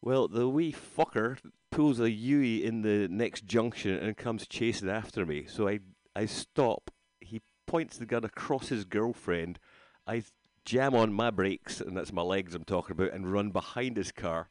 Well, 0.00 0.26
the 0.28 0.48
wee 0.48 0.72
fucker 0.72 1.38
pulls 1.70 2.00
a 2.00 2.10
Yui 2.10 2.64
in 2.64 2.82
the 2.82 3.08
next 3.08 3.46
junction 3.46 3.94
and 3.94 4.16
comes 4.16 4.46
chasing 4.46 4.90
after 4.90 5.24
me. 5.24 5.46
So 5.46 5.68
I 5.68 5.80
I 6.14 6.26
stop. 6.26 6.90
He 7.20 7.40
points 7.66 7.96
the 7.96 8.06
gun 8.06 8.24
across 8.24 8.68
his 8.68 8.84
girlfriend. 8.84 9.58
I 10.06 10.24
jam 10.64 10.94
on 10.94 11.12
my 11.12 11.30
brakes, 11.30 11.80
and 11.80 11.96
that's 11.96 12.12
my 12.12 12.22
legs 12.22 12.54
I'm 12.54 12.64
talking 12.64 12.92
about, 12.92 13.12
and 13.12 13.32
run 13.32 13.50
behind 13.50 13.96
his 13.96 14.12
car. 14.12 14.48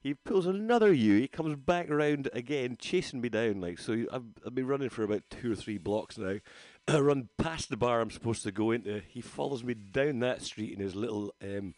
He 0.00 0.14
pulls 0.14 0.46
another 0.46 0.92
Yui, 0.92 1.28
comes 1.28 1.54
back 1.54 1.88
around 1.88 2.28
again, 2.32 2.76
chasing 2.78 3.20
me 3.20 3.28
down. 3.28 3.60
Like 3.60 3.78
so, 3.78 4.04
I've, 4.12 4.24
I've 4.44 4.54
been 4.54 4.66
running 4.66 4.88
for 4.88 5.04
about 5.04 5.22
two 5.30 5.52
or 5.52 5.56
three 5.56 5.78
blocks 5.78 6.18
now. 6.18 6.38
I 6.88 6.98
run 6.98 7.28
past 7.38 7.68
the 7.68 7.76
bar 7.76 8.00
I'm 8.00 8.10
supposed 8.10 8.42
to 8.42 8.52
go 8.52 8.72
into. 8.72 9.02
He 9.08 9.20
follows 9.20 9.62
me 9.62 9.74
down 9.74 10.18
that 10.20 10.42
street 10.42 10.72
in 10.72 10.80
his 10.80 10.96
little 10.96 11.32
um, 11.40 11.74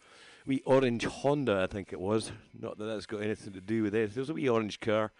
wee 0.47 0.63
orange 0.65 1.05
Honda, 1.05 1.61
I 1.61 1.71
think 1.71 1.93
it 1.93 1.99
was. 1.99 2.31
Not 2.59 2.77
that 2.77 2.85
that's 2.85 3.05
got 3.05 3.21
anything 3.21 3.53
to 3.53 3.61
do 3.61 3.83
with 3.83 3.93
it. 3.93 4.15
There's 4.15 4.31
a 4.31 4.33
wee 4.33 4.49
orange 4.49 4.79
car, 4.79 5.11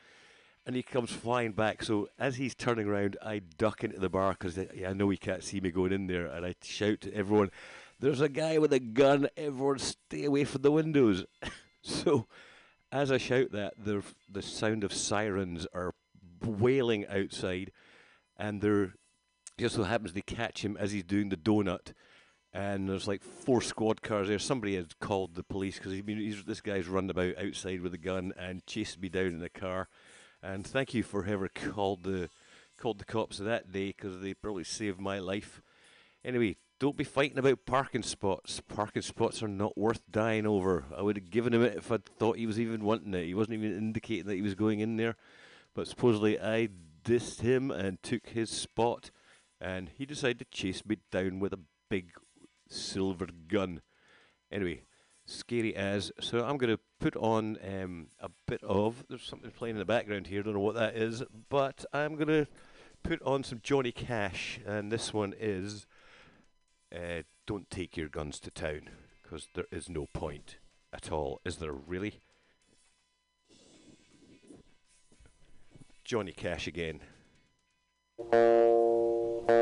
and 0.65 0.75
he 0.75 0.81
comes 0.81 1.11
flying 1.11 1.51
back. 1.51 1.83
So 1.83 2.09
as 2.17 2.37
he's 2.37 2.55
turning 2.55 2.87
around, 2.87 3.17
I 3.23 3.39
duck 3.39 3.83
into 3.83 3.99
the 3.99 4.09
bar 4.09 4.35
because 4.37 4.57
I 4.57 4.93
know 4.93 5.09
he 5.09 5.17
can't 5.17 5.43
see 5.43 5.59
me 5.59 5.69
going 5.69 5.93
in 5.93 6.07
there, 6.07 6.25
and 6.25 6.45
I 6.45 6.55
shout 6.63 7.01
to 7.01 7.13
everyone, 7.13 7.51
"There's 7.99 8.21
a 8.21 8.29
guy 8.29 8.57
with 8.57 8.73
a 8.73 8.79
gun! 8.79 9.27
Everyone, 9.37 9.77
stay 9.77 10.25
away 10.25 10.45
from 10.45 10.63
the 10.63 10.71
windows!" 10.71 11.25
so 11.83 12.25
as 12.91 13.11
I 13.11 13.19
shout 13.19 13.51
that, 13.51 13.75
the 13.77 14.01
the 14.27 14.41
sound 14.41 14.83
of 14.83 14.93
sirens 14.93 15.67
are 15.73 15.93
wailing 16.43 17.05
outside, 17.07 17.71
and 18.35 18.61
they're 18.61 18.95
just 19.57 19.75
so 19.75 19.83
happens 19.83 20.13
they 20.13 20.21
catch 20.21 20.63
him 20.63 20.77
as 20.77 20.91
he's 20.91 21.03
doing 21.03 21.29
the 21.29 21.37
donut, 21.37 21.93
and 22.53 22.89
there's 22.89 23.07
like 23.07 23.23
four 23.23 23.61
squad 23.61 24.01
cars 24.01 24.27
there. 24.27 24.39
Somebody 24.39 24.75
had 24.75 24.97
called 24.99 25.35
the 25.35 25.43
police 25.43 25.77
because 25.77 25.93
this 26.45 26.61
guy's 26.61 26.87
run 26.87 27.09
about 27.09 27.37
outside 27.37 27.81
with 27.81 27.93
a 27.93 27.97
gun 27.97 28.33
and 28.37 28.65
chased 28.65 29.01
me 29.01 29.09
down 29.09 29.27
in 29.27 29.39
the 29.39 29.49
car. 29.49 29.89
And 30.41 30.65
thank 30.65 30.93
you 30.93 31.03
for 31.03 31.23
whoever 31.23 31.49
called 31.49 32.03
the 32.03 32.29
called 32.77 32.99
the 32.99 33.05
cops 33.05 33.37
that 33.37 33.71
day 33.71 33.87
because 33.87 34.21
they 34.21 34.33
probably 34.33 34.63
saved 34.63 34.99
my 34.99 35.19
life. 35.19 35.61
Anyway, 36.23 36.57
don't 36.79 36.97
be 36.97 37.03
fighting 37.03 37.37
about 37.37 37.65
parking 37.65 38.03
spots. 38.03 38.61
Parking 38.67 39.01
spots 39.01 39.41
are 39.41 39.47
not 39.47 39.77
worth 39.77 40.01
dying 40.11 40.45
over. 40.45 40.85
I 40.95 41.01
would 41.01 41.17
have 41.17 41.29
given 41.29 41.53
him 41.53 41.63
it 41.63 41.77
if 41.77 41.91
I'd 41.91 42.05
thought 42.05 42.37
he 42.37 42.47
was 42.47 42.59
even 42.59 42.83
wanting 42.83 43.13
it. 43.13 43.25
He 43.25 43.33
wasn't 43.33 43.55
even 43.55 43.77
indicating 43.77 44.25
that 44.25 44.35
he 44.35 44.41
was 44.41 44.55
going 44.55 44.81
in 44.81 44.97
there. 44.97 45.15
But 45.73 45.87
supposedly 45.87 46.39
I 46.39 46.69
dissed 47.03 47.41
him 47.41 47.71
and 47.71 48.01
took 48.03 48.27
his 48.27 48.49
spot, 48.49 49.11
and 49.59 49.89
he 49.97 50.05
decided 50.05 50.39
to 50.39 50.45
chase 50.45 50.85
me 50.85 50.97
down 51.11 51.39
with 51.39 51.53
a 51.53 51.59
big 51.89 52.11
silver 52.69 53.27
gun. 53.47 53.81
Anyway, 54.51 54.83
scary 55.25 55.75
as. 55.75 56.11
So 56.19 56.43
I'm 56.43 56.57
going 56.57 56.75
to 56.75 56.79
put 56.99 57.15
on 57.15 57.57
um, 57.65 58.07
a 58.19 58.29
bit 58.47 58.63
of. 58.63 59.05
There's 59.09 59.23
something 59.23 59.51
playing 59.51 59.75
in 59.75 59.79
the 59.79 59.85
background 59.85 60.27
here. 60.27 60.43
Don't 60.43 60.53
know 60.53 60.59
what 60.59 60.75
that 60.75 60.95
is, 60.95 61.23
but 61.49 61.85
I'm 61.93 62.15
going 62.15 62.27
to 62.27 62.47
put 63.03 63.21
on 63.23 63.43
some 63.43 63.59
Johnny 63.61 63.91
Cash, 63.91 64.59
and 64.65 64.91
this 64.91 65.13
one 65.13 65.33
is 65.39 65.85
uh, 66.93 67.23
"Don't 67.45 67.69
Take 67.69 67.97
Your 67.97 68.09
Guns 68.09 68.39
to 68.41 68.51
Town" 68.51 68.89
because 69.21 69.47
there 69.53 69.67
is 69.71 69.89
no 69.89 70.07
point 70.13 70.57
at 70.93 71.11
all, 71.11 71.41
is 71.43 71.57
there? 71.57 71.73
Really? 71.73 72.21
Johnny 76.03 76.31
Cash 76.31 76.67
again. 76.67 77.01
A 79.47 79.53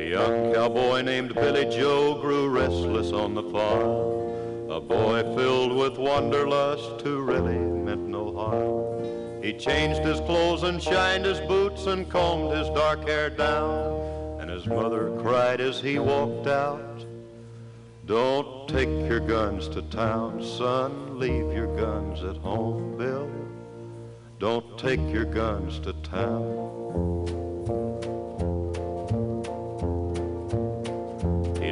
young 0.00 0.52
cowboy 0.52 1.02
named 1.02 1.34
Billy 1.34 1.64
Joe 1.66 2.20
grew 2.20 2.48
restless 2.48 3.12
on 3.12 3.34
the 3.34 3.42
farm. 3.44 4.70
A 4.70 4.80
boy 4.80 5.22
filled 5.36 5.76
with 5.76 5.98
wanderlust 5.98 7.00
who 7.02 7.20
really 7.22 7.58
meant 7.58 8.08
no 8.08 8.34
harm. 8.34 9.42
He 9.42 9.52
changed 9.52 10.00
his 10.00 10.18
clothes 10.20 10.64
and 10.64 10.82
shined 10.82 11.24
his 11.24 11.40
boots 11.40 11.86
and 11.86 12.10
combed 12.10 12.56
his 12.56 12.68
dark 12.70 13.06
hair 13.06 13.30
down. 13.30 14.40
And 14.40 14.50
his 14.50 14.66
mother 14.66 15.16
cried 15.20 15.60
as 15.60 15.80
he 15.80 15.98
walked 15.98 16.48
out, 16.48 17.04
Don't 18.06 18.68
take 18.68 18.88
your 18.88 19.20
guns 19.20 19.68
to 19.68 19.82
town, 19.82 20.42
son. 20.42 21.18
Leave 21.18 21.52
your 21.52 21.76
guns 21.76 22.24
at 22.24 22.36
home, 22.38 22.96
Bill. 22.98 23.30
Don't 24.38 24.78
take 24.78 25.00
your 25.12 25.24
guns 25.24 25.78
to 25.80 25.92
town. 26.04 27.17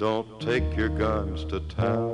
Don't 0.00 0.40
take 0.40 0.78
your 0.78 0.88
guns 0.88 1.44
to 1.44 1.60
town. 1.60 2.08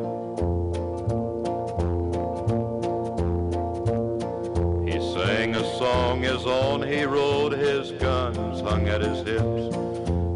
He 4.85 4.95
sang 5.15 5.55
a 5.55 5.79
song 5.79 6.25
as 6.25 6.45
on 6.47 6.83
he 6.83 7.05
rode, 7.05 7.53
his 7.53 7.93
guns 7.93 8.61
hung 8.63 8.89
at 8.89 9.03
his 9.03 9.19
hips. 9.19 9.77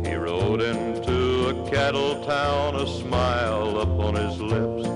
He 0.06 0.14
rode 0.14 0.62
into 0.62 1.48
a 1.48 1.68
cattle 1.68 2.24
town, 2.24 2.76
a 2.76 2.86
smile 2.86 3.80
upon 3.80 4.14
his 4.14 4.40
lips. 4.40 4.86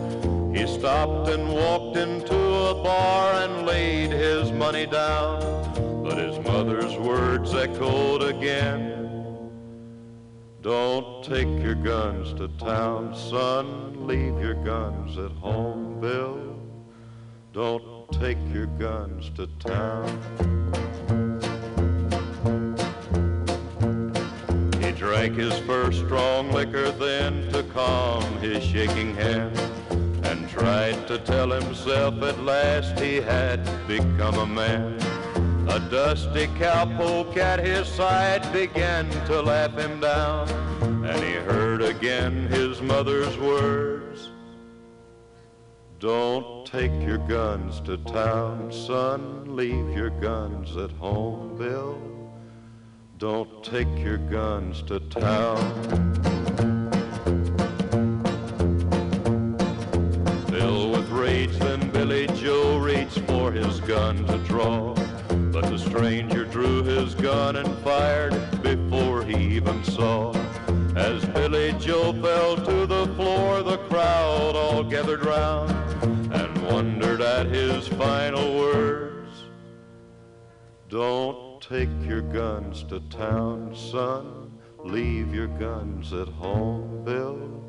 He 0.56 0.64
stopped 0.78 1.30
and 1.30 1.48
walked 1.48 1.96
into 1.96 2.36
a 2.36 2.80
bar 2.84 3.32
and 3.32 3.66
laid 3.66 4.12
his 4.12 4.52
money 4.52 4.86
down. 4.86 5.40
But 6.04 6.18
his 6.18 6.38
mother's 6.44 6.96
words 6.98 7.52
echoed 7.52 8.22
again. 8.22 9.03
Don't 10.64 11.22
take 11.22 11.46
your 11.62 11.74
guns 11.74 12.32
to 12.38 12.48
town, 12.56 13.14
son. 13.14 14.06
Leave 14.06 14.40
your 14.40 14.54
guns 14.54 15.18
at 15.18 15.30
home, 15.32 16.00
Bill. 16.00 16.58
Don't 17.52 18.10
take 18.12 18.38
your 18.50 18.64
guns 18.78 19.30
to 19.36 19.46
town. 19.58 20.08
He 24.80 24.90
drank 24.92 25.36
his 25.36 25.52
first 25.66 25.98
strong 25.98 26.50
liquor 26.50 26.90
then 26.92 27.52
to 27.52 27.62
calm 27.64 28.24
his 28.38 28.64
shaking 28.64 29.14
hand 29.16 29.58
and 30.24 30.48
tried 30.48 31.06
to 31.08 31.18
tell 31.18 31.50
himself 31.50 32.22
at 32.22 32.42
last 32.42 32.98
he 32.98 33.16
had 33.16 33.62
become 33.86 34.38
a 34.38 34.46
man. 34.46 35.13
A 35.68 35.80
dusty 35.90 36.46
cowpoke 36.58 37.36
at 37.36 37.58
his 37.58 37.88
side 37.88 38.52
began 38.52 39.08
to 39.26 39.40
laugh 39.40 39.76
him 39.76 39.98
down, 39.98 40.48
and 41.04 41.22
he 41.22 41.32
heard 41.32 41.82
again 41.82 42.46
his 42.48 42.80
mother's 42.82 43.36
words. 43.38 44.30
Don't 45.98 46.66
take 46.66 46.92
your 47.00 47.18
guns 47.18 47.80
to 47.82 47.96
town, 47.96 48.70
son. 48.70 49.56
Leave 49.56 49.90
your 49.96 50.10
guns 50.10 50.76
at 50.76 50.90
home, 50.92 51.56
Bill. 51.56 51.98
Don't 53.18 53.64
take 53.64 53.88
your 53.98 54.18
guns 54.18 54.82
to 54.82 55.00
town. 55.00 55.56
Filled 60.48 60.92
with 60.92 61.08
rage, 61.10 61.56
then 61.58 61.90
Billy 61.90 62.26
Joe 62.36 62.78
reached 62.78 63.20
for 63.20 63.50
his 63.50 63.80
gun 63.80 64.26
to 64.26 64.36
draw. 64.38 64.94
But 65.54 65.70
the 65.70 65.78
stranger 65.78 66.44
drew 66.44 66.82
his 66.82 67.14
gun 67.14 67.54
and 67.54 67.78
fired 67.78 68.32
before 68.60 69.22
he 69.22 69.36
even 69.54 69.84
saw. 69.84 70.32
As 70.96 71.24
Billy 71.26 71.72
Joe 71.78 72.12
fell 72.12 72.56
to 72.56 72.86
the 72.86 73.06
floor, 73.14 73.62
the 73.62 73.78
crowd 73.88 74.56
all 74.56 74.82
gathered 74.82 75.24
round 75.24 75.70
and 76.32 76.66
wondered 76.66 77.20
at 77.20 77.46
his 77.46 77.86
final 77.86 78.58
words. 78.58 79.44
Don't 80.88 81.62
take 81.62 81.88
your 82.02 82.22
guns 82.22 82.82
to 82.88 82.98
town, 83.08 83.76
son. 83.76 84.50
Leave 84.80 85.32
your 85.32 85.46
guns 85.46 86.12
at 86.12 86.26
home, 86.26 87.04
Bill. 87.04 87.62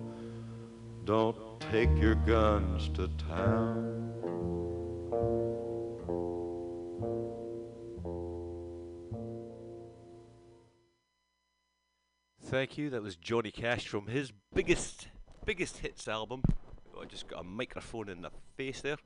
Don't 1.03 1.60
take 1.60 1.95
your 1.98 2.16
guns 2.16 2.90
to 2.95 3.07
town. 3.30 4.05
Thank 12.47 12.77
you. 12.77 12.91
That 12.91 13.01
was 13.01 13.15
Johnny 13.15 13.49
Cash 13.49 13.88
from 13.88 14.05
his 14.05 14.31
biggest, 14.53 15.07
biggest 15.45 15.80
hits 15.80 16.07
album. 16.07 16.43
Oh, 16.95 17.01
I 17.01 17.05
just 17.05 17.27
got 17.27 17.41
a 17.41 17.43
microphone 17.43 18.07
in 18.07 18.22
the 18.22 18.30
face 18.55 18.81
there. 18.81 18.97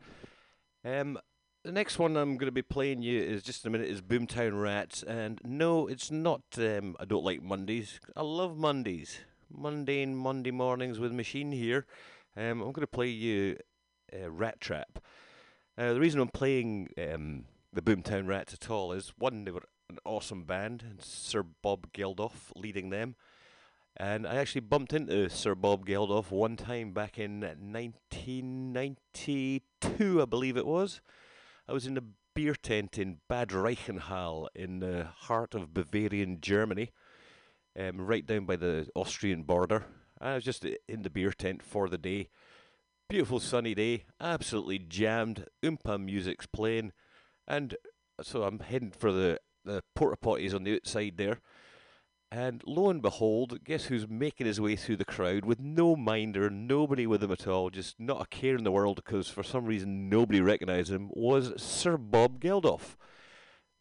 Um, 0.83 1.17
the 1.63 1.71
next 1.71 1.97
one 1.99 2.17
I'm 2.17 2.35
going 2.35 2.47
to 2.47 2.51
be 2.51 2.61
playing 2.61 3.01
you 3.01 3.21
is 3.21 3.41
just 3.41 3.63
in 3.63 3.69
a 3.69 3.71
minute 3.71 3.87
is 3.87 4.01
Boomtown 4.01 4.61
Rats, 4.61 5.03
and 5.03 5.39
no, 5.45 5.87
it's 5.87 6.11
not. 6.11 6.41
Um, 6.57 6.97
I 6.99 7.05
don't 7.05 7.23
like 7.23 7.41
Mondays. 7.41 8.01
I 8.13 8.23
love 8.23 8.57
Mondays. 8.57 9.19
Mundane 9.49 10.15
Monday 10.15 10.51
mornings 10.51 10.99
with 10.99 11.13
Machine 11.13 11.53
here. 11.53 11.85
Um, 12.35 12.61
I'm 12.61 12.73
going 12.73 12.81
to 12.81 12.87
play 12.87 13.07
you 13.07 13.55
uh, 14.13 14.29
Rat 14.29 14.59
Trap. 14.59 14.99
Uh, 15.77 15.93
the 15.93 15.99
reason 16.01 16.19
I'm 16.19 16.27
playing 16.27 16.89
um, 16.97 17.45
the 17.71 17.81
Boomtown 17.81 18.27
Rats 18.27 18.53
at 18.53 18.69
all 18.69 18.91
is 18.91 19.13
one, 19.17 19.45
they 19.45 19.51
were 19.51 19.63
an 19.89 19.97
awesome 20.03 20.43
band, 20.43 20.83
and 20.87 21.01
Sir 21.01 21.43
Bob 21.43 21.93
Geldof 21.93 22.51
leading 22.53 22.89
them. 22.89 23.15
And 23.99 24.25
I 24.25 24.35
actually 24.35 24.61
bumped 24.61 24.93
into 24.93 25.29
Sir 25.29 25.55
Bob 25.55 25.85
Geldof 25.85 26.31
one 26.31 26.55
time 26.55 26.93
back 26.93 27.19
in 27.19 27.41
1992, 27.41 30.21
I 30.21 30.25
believe 30.25 30.55
it 30.55 30.65
was. 30.65 31.01
I 31.67 31.73
was 31.73 31.85
in 31.85 31.97
a 31.97 32.03
beer 32.33 32.55
tent 32.55 32.97
in 32.97 33.17
Bad 33.27 33.49
Reichenhall 33.49 34.47
in 34.55 34.79
the 34.79 35.03
heart 35.03 35.53
of 35.53 35.73
Bavarian 35.73 36.39
Germany, 36.39 36.93
um, 37.77 37.99
right 37.99 38.25
down 38.25 38.45
by 38.45 38.55
the 38.55 38.87
Austrian 38.95 39.43
border. 39.43 39.83
I 40.21 40.35
was 40.35 40.45
just 40.45 40.63
in 40.63 41.01
the 41.01 41.09
beer 41.09 41.33
tent 41.33 41.61
for 41.61 41.89
the 41.89 41.97
day. 41.97 42.29
Beautiful 43.09 43.41
sunny 43.41 43.75
day, 43.75 44.05
absolutely 44.21 44.79
jammed. 44.79 45.45
Oompa 45.61 46.01
music's 46.01 46.45
playing, 46.45 46.93
and 47.45 47.75
so 48.21 48.43
I'm 48.43 48.59
heading 48.59 48.91
for 48.91 49.11
the 49.11 49.41
the 49.65 49.83
porta 49.93 50.15
potties 50.15 50.55
on 50.55 50.63
the 50.63 50.75
outside 50.75 51.17
there. 51.17 51.41
And 52.31 52.61
lo 52.67 52.89
and 52.89 53.01
behold, 53.01 53.63
guess 53.63 53.85
who's 53.85 54.07
making 54.07 54.45
his 54.45 54.61
way 54.61 54.75
through 54.75 54.97
the 54.97 55.05
crowd 55.05 55.45
with 55.45 55.59
no 55.59 55.95
minder, 55.95 56.49
nobody 56.51 57.07
with 57.07 57.23
him 57.23 57.31
at 57.31 57.47
all, 57.47 57.71
just 57.71 57.99
not 57.99 58.21
a 58.21 58.27
care 58.27 58.55
in 58.55 58.63
the 58.63 58.71
world 58.71 59.01
because 59.03 59.27
for 59.27 59.41
some 59.41 59.65
reason 59.65 60.09
nobody 60.09 60.39
recognised 60.39 60.91
him, 60.91 61.09
was 61.11 61.59
Sir 61.59 61.97
Bob 61.97 62.39
Geldof. 62.39 62.95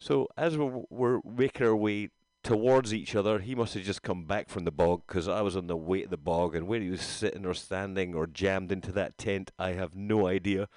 So 0.00 0.28
as 0.36 0.56
we're, 0.56 0.82
we're 0.88 1.20
making 1.24 1.66
our 1.66 1.76
way 1.76 2.08
towards 2.42 2.94
each 2.94 3.14
other, 3.14 3.40
he 3.40 3.54
must 3.54 3.74
have 3.74 3.82
just 3.82 4.02
come 4.02 4.24
back 4.24 4.48
from 4.48 4.64
the 4.64 4.70
bog 4.70 5.02
because 5.06 5.28
I 5.28 5.42
was 5.42 5.54
on 5.54 5.66
the 5.66 5.76
way 5.76 6.02
to 6.02 6.08
the 6.08 6.16
bog, 6.16 6.54
and 6.54 6.66
where 6.66 6.80
he 6.80 6.88
was 6.88 7.02
sitting 7.02 7.44
or 7.44 7.52
standing 7.52 8.14
or 8.14 8.26
jammed 8.26 8.72
into 8.72 8.92
that 8.92 9.18
tent, 9.18 9.50
I 9.58 9.72
have 9.72 9.94
no 9.94 10.26
idea. 10.26 10.68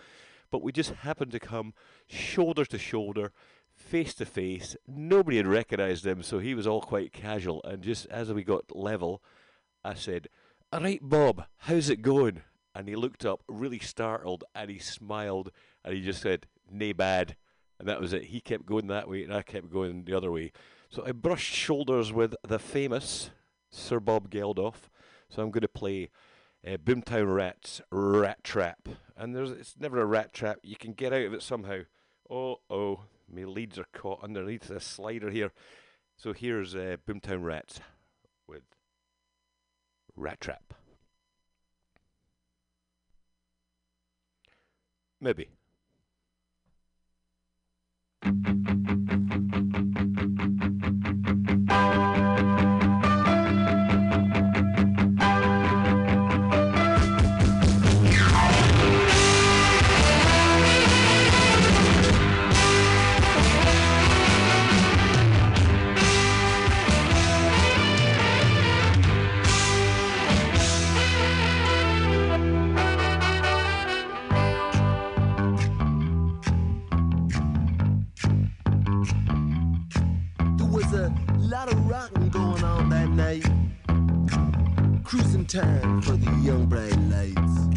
But 0.51 0.61
we 0.61 0.73
just 0.73 0.91
happened 0.91 1.31
to 1.31 1.39
come 1.39 1.73
shoulder 2.07 2.65
to 2.65 2.77
shoulder, 2.77 3.31
face 3.91 4.13
to 4.13 4.25
face. 4.25 4.77
Nobody 4.87 5.35
had 5.35 5.47
recognised 5.47 6.05
him, 6.05 6.23
so 6.23 6.39
he 6.39 6.55
was 6.55 6.65
all 6.65 6.79
quite 6.79 7.11
casual. 7.11 7.61
And 7.65 7.83
just 7.83 8.05
as 8.05 8.31
we 8.31 8.41
got 8.41 8.73
level, 8.73 9.21
I 9.83 9.95
said, 9.95 10.29
All 10.71 10.79
right, 10.79 11.01
Bob, 11.01 11.43
how's 11.57 11.89
it 11.89 12.01
going? 12.01 12.41
And 12.73 12.87
he 12.87 12.95
looked 12.95 13.25
up, 13.25 13.43
really 13.49 13.79
startled, 13.79 14.45
and 14.55 14.71
he 14.71 14.79
smiled, 14.79 15.51
and 15.83 15.93
he 15.93 16.01
just 16.01 16.21
said, 16.21 16.47
Nay 16.71 16.93
bad. 16.93 17.35
And 17.79 17.87
that 17.89 17.99
was 17.99 18.13
it. 18.13 18.25
He 18.25 18.39
kept 18.39 18.65
going 18.65 18.87
that 18.87 19.09
way, 19.09 19.25
and 19.25 19.33
I 19.33 19.41
kept 19.41 19.69
going 19.69 20.05
the 20.05 20.15
other 20.15 20.31
way. 20.31 20.53
So 20.89 21.03
I 21.05 21.11
brushed 21.11 21.53
shoulders 21.53 22.13
with 22.13 22.33
the 22.47 22.59
famous 22.59 23.31
Sir 23.71 23.99
Bob 23.99 24.29
Geldof. 24.29 24.89
So 25.27 25.41
I'm 25.41 25.51
going 25.51 25.63
to 25.63 25.67
play 25.67 26.11
uh, 26.65 26.77
Boomtown 26.77 27.35
Rats 27.35 27.81
Rat 27.91 28.41
Trap. 28.41 28.87
And 29.17 29.35
there's 29.35 29.51
it's 29.51 29.75
never 29.77 29.99
a 29.99 30.05
rat 30.05 30.31
trap. 30.33 30.59
You 30.63 30.77
can 30.77 30.93
get 30.93 31.11
out 31.11 31.25
of 31.25 31.33
it 31.33 31.41
somehow. 31.41 31.81
Oh, 32.29 32.61
oh, 32.69 33.01
my 33.31 33.43
leads 33.43 33.77
are 33.79 33.87
caught 33.93 34.23
underneath 34.23 34.67
this 34.67 34.85
slider 34.85 35.29
here. 35.29 35.51
So 36.17 36.33
here's 36.33 36.75
uh, 36.75 36.97
Boomtown 37.07 37.43
Rats 37.43 37.79
with 38.47 38.63
Rat 40.15 40.39
Trap. 40.39 40.73
Maybe. 45.19 45.49
Cruising 85.11 85.45
time 85.45 86.01
for 86.01 86.13
the 86.13 86.31
young 86.39 86.67
bright 86.67 86.97
lights. 87.11 87.67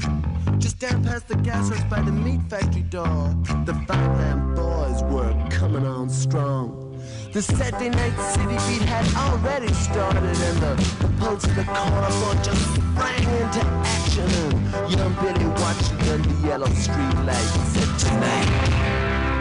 Just 0.58 0.78
down 0.78 1.02
past 1.02 1.26
the 1.26 1.34
gas 1.34 1.68
works 1.68 1.82
by 1.90 2.00
the 2.00 2.12
meat 2.12 2.40
factory 2.48 2.82
door, 2.82 3.34
the 3.64 3.74
Farmland 3.88 4.54
boys 4.54 5.02
were 5.10 5.34
coming 5.50 5.84
on 5.84 6.08
strong. 6.08 6.96
The 7.32 7.42
Saturday 7.42 7.88
night 7.88 8.16
city 8.30 8.54
beat 8.68 8.86
had 8.86 9.04
already 9.16 9.72
started, 9.74 10.22
and 10.22 10.58
the, 10.62 10.74
the 11.00 11.12
punks 11.18 11.44
in 11.48 11.56
the 11.56 11.64
corner 11.64 12.10
floor 12.22 12.34
just 12.44 12.62
sprang 12.72 13.24
into 13.42 13.66
action. 13.82 14.30
And 14.72 14.92
young 14.94 15.14
Billy 15.14 15.46
watching 15.58 15.98
under 16.02 16.18
the 16.18 16.46
yellow 16.46 16.70
street 16.70 17.16
lights 17.26 17.50
said, 17.74 17.98
Tonight, 17.98 18.48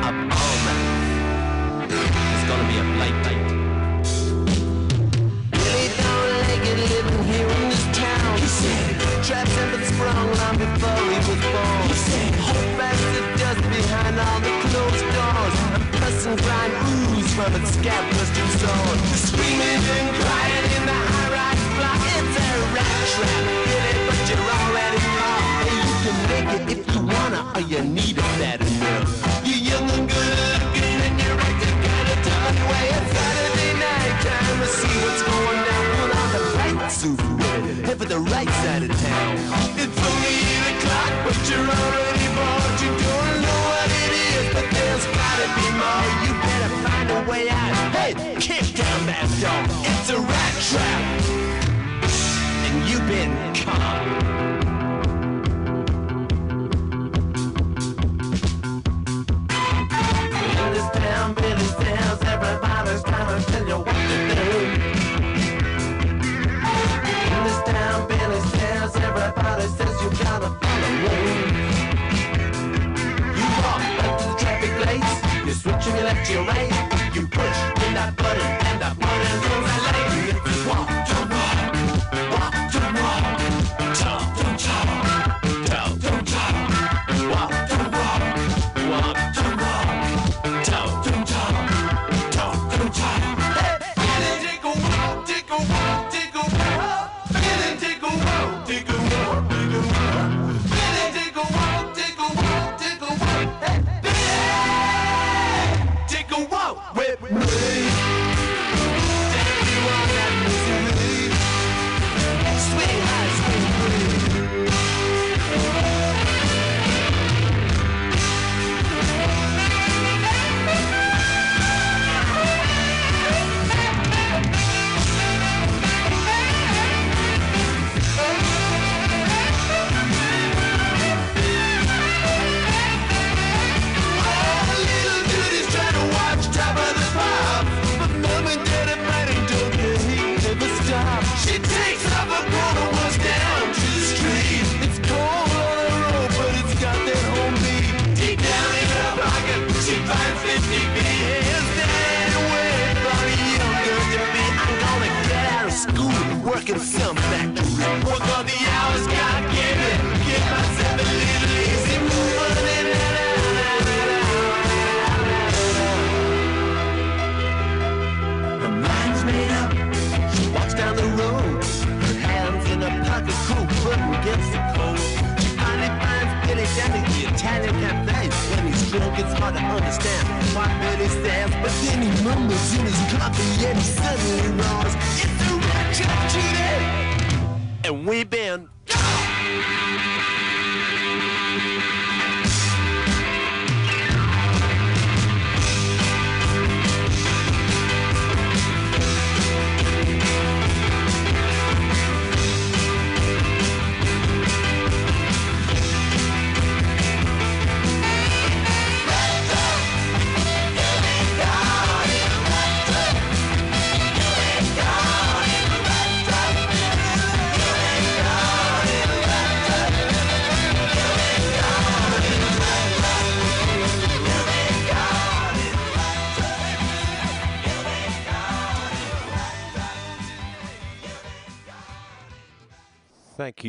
up 0.01 0.15
all 0.33 0.57
night, 0.65 1.91
it's 1.93 2.49
gonna 2.49 2.67
be 2.67 2.79
a 2.79 2.83
blight 2.97 3.21
night. 3.21 3.52
Don't 6.63 6.79
living 6.79 7.23
here 7.31 7.47
in 7.47 7.69
this 7.69 7.85
town. 7.95 8.37
He 8.39 8.47
said, 8.47 8.95
traps 9.23 9.53
have 9.55 9.71
been 9.71 9.85
sprung 9.85 10.27
long 10.39 10.55
before 10.57 11.03
he 11.11 11.17
was 11.27 11.41
born. 11.51 11.83
He 11.87 11.97
said, 12.07 12.33
hold 12.39 12.69
fast 12.77 13.03
the 13.15 13.21
dust 13.39 13.63
behind 13.69 14.15
all 14.19 14.39
the 14.39 14.53
closed 14.67 15.07
doors. 15.15 15.55
And 15.75 15.83
pus 15.99 16.25
and 16.25 16.37
grime 16.39 16.73
ooze 16.87 17.29
from 17.35 17.51
its 17.59 17.71
scab 17.75 18.03
rusted 18.15 18.49
sword. 18.59 18.99
Screaming 19.27 19.81
and 19.97 20.09
crying 20.19 20.67
in 20.77 20.83
the 20.87 20.97
high-rise 21.11 21.65
block. 21.77 22.01
It's 22.17 22.35
a 22.39 22.49
rat 22.75 22.99
trap, 23.13 23.43
Billy, 23.67 23.93
but 24.07 24.19
you're 24.29 24.49
already 24.59 25.01
caught. 25.17 25.43
Hey, 25.67 25.77
you 25.87 25.95
can 26.03 26.17
make 26.29 26.49
it 26.53 26.77
if 26.77 26.81
you 26.93 27.01
wanna, 27.11 27.41
or 27.55 27.61
you 27.61 27.81
need 27.83 28.17
it 28.17 28.61
enough. 28.61 28.92
The 38.13 38.19
right 38.19 38.49
side 38.61 38.83
of 38.83 38.91
town. 39.01 39.33
It's 39.73 39.97
only 40.09 40.35
eight 40.53 40.65
o'clock, 40.77 41.11
but 41.25 41.37
you're 41.49 41.65
already 41.65 42.27
bored. 42.37 42.77
You 42.83 42.91
don't 43.05 43.35
know 43.41 43.59
what 43.73 43.89
it 44.03 44.11
is, 44.29 44.45
but 44.53 44.65
there's 44.69 45.05
gotta 45.17 45.47
be 45.57 45.67
more. 45.81 46.05
You 46.23 46.31
better 46.45 46.71
find 46.85 47.07
a 47.09 47.19
way 47.27 47.49
out. 47.49 47.73
Hey, 47.97 48.13
kick 48.39 48.65
down 48.75 48.99
that 49.09 49.25
door. 49.41 49.63
It's 49.89 50.09
a 50.11 50.19
rat 50.19 50.53
trap, 50.69 51.01
and 52.65 52.75
you've 52.87 53.07
been 53.07 53.33
caught. 53.65 54.03
Town, 60.93 61.33
Billy 61.33 61.67
says 61.79 62.21
everybody's 62.33 63.03
trying 63.03 63.43
to 63.43 63.51
tell 63.51 63.67
you 63.67 63.77
what 63.77 63.95
to 63.95 64.35
do. 64.35 64.52
Town, 67.65 68.07
Billy 68.07 68.39
says 68.51 68.95
everybody 68.95 69.67
says 69.67 70.01
you 70.01 70.09
gotta 70.23 70.49
follow 70.61 70.91
rules. 71.03 71.51
You 73.37 73.45
walk 73.63 73.83
up 74.03 74.19
to 74.19 74.25
the 74.29 74.35
traffic 74.39 74.73
lights, 74.85 75.45
you 75.45 75.53
switch 75.53 75.87
and 75.87 75.97
you 75.97 76.03
left 76.03 76.29
your 76.31 76.43
right. 76.45 76.71
You 77.15 77.27
push 77.27 77.59
in 77.85 77.93
that 77.93 78.15
button 78.17 78.41
and 78.41 78.81
that 78.81 78.99
button 78.99 79.41
goes 79.49 79.72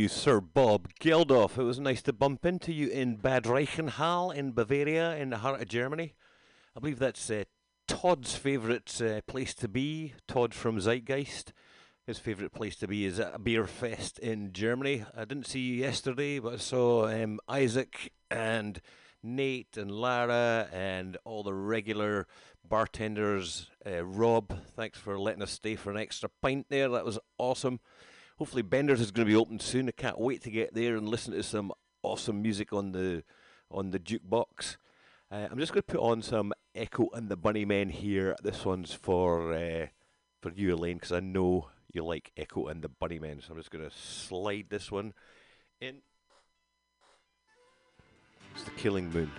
you, 0.04 0.08
Sir 0.08 0.38
Bob 0.38 0.88
Geldof. 1.00 1.56
It 1.56 1.62
was 1.62 1.80
nice 1.80 2.02
to 2.02 2.12
bump 2.12 2.44
into 2.44 2.74
you 2.74 2.88
in 2.88 3.16
Bad 3.16 3.44
Reichenhall 3.44 4.34
in 4.34 4.52
Bavaria, 4.52 5.16
in 5.16 5.30
the 5.30 5.38
heart 5.38 5.62
of 5.62 5.68
Germany. 5.68 6.12
I 6.76 6.80
believe 6.80 6.98
that's 6.98 7.30
uh, 7.30 7.44
Todd's 7.88 8.34
favourite 8.34 9.00
uh, 9.00 9.22
place 9.26 9.54
to 9.54 9.66
be. 9.66 10.12
Todd 10.28 10.52
from 10.52 10.78
Zeitgeist. 10.78 11.54
His 12.06 12.18
favourite 12.18 12.52
place 12.52 12.76
to 12.76 12.86
be 12.86 13.06
is 13.06 13.18
at 13.18 13.34
a 13.34 13.38
beer 13.38 13.66
fest 13.66 14.18
in 14.18 14.52
Germany. 14.52 15.06
I 15.16 15.24
didn't 15.24 15.46
see 15.46 15.60
you 15.60 15.76
yesterday, 15.76 16.38
but 16.38 16.52
I 16.52 16.58
saw 16.58 17.06
um, 17.06 17.40
Isaac 17.48 18.12
and 18.30 18.82
Nate 19.22 19.78
and 19.78 19.90
Lara 19.90 20.68
and 20.70 21.16
all 21.24 21.42
the 21.42 21.54
regular 21.54 22.26
bartenders. 22.62 23.70
Uh, 23.86 24.04
Rob, 24.04 24.54
thanks 24.76 24.98
for 24.98 25.18
letting 25.18 25.42
us 25.42 25.52
stay 25.52 25.76
for 25.76 25.90
an 25.90 25.96
extra 25.96 26.28
pint 26.42 26.66
there. 26.68 26.90
That 26.90 27.06
was 27.06 27.18
awesome. 27.38 27.80
Hopefully, 28.36 28.62
Bender's 28.62 29.00
is 29.00 29.12
going 29.12 29.26
to 29.26 29.32
be 29.32 29.36
open 29.36 29.60
soon. 29.60 29.88
I 29.88 29.92
can't 29.92 30.18
wait 30.18 30.42
to 30.42 30.50
get 30.50 30.74
there 30.74 30.96
and 30.96 31.08
listen 31.08 31.32
to 31.34 31.42
some 31.42 31.72
awesome 32.02 32.42
music 32.42 32.72
on 32.72 32.92
the 32.92 33.22
on 33.70 33.90
the 33.90 33.98
jukebox. 33.98 34.76
Uh, 35.30 35.48
I'm 35.50 35.58
just 35.58 35.72
going 35.72 35.82
to 35.82 35.92
put 35.92 36.00
on 36.00 36.20
some 36.20 36.52
Echo 36.74 37.08
and 37.12 37.28
the 37.28 37.36
Bunnymen 37.36 37.90
here. 37.90 38.34
This 38.42 38.64
one's 38.64 38.92
for 38.92 39.52
uh, 39.52 39.86
for 40.40 40.50
you, 40.52 40.74
Elaine, 40.74 40.96
because 40.96 41.12
I 41.12 41.20
know 41.20 41.68
you 41.92 42.04
like 42.04 42.32
Echo 42.36 42.66
and 42.66 42.82
the 42.82 42.90
Bunnymen. 42.90 43.40
So 43.40 43.52
I'm 43.52 43.58
just 43.58 43.70
going 43.70 43.88
to 43.88 43.96
slide 43.96 44.66
this 44.68 44.90
one 44.90 45.14
in. 45.80 45.98
It's 48.54 48.64
the 48.64 48.70
Killing 48.72 49.10
Moon. 49.10 49.30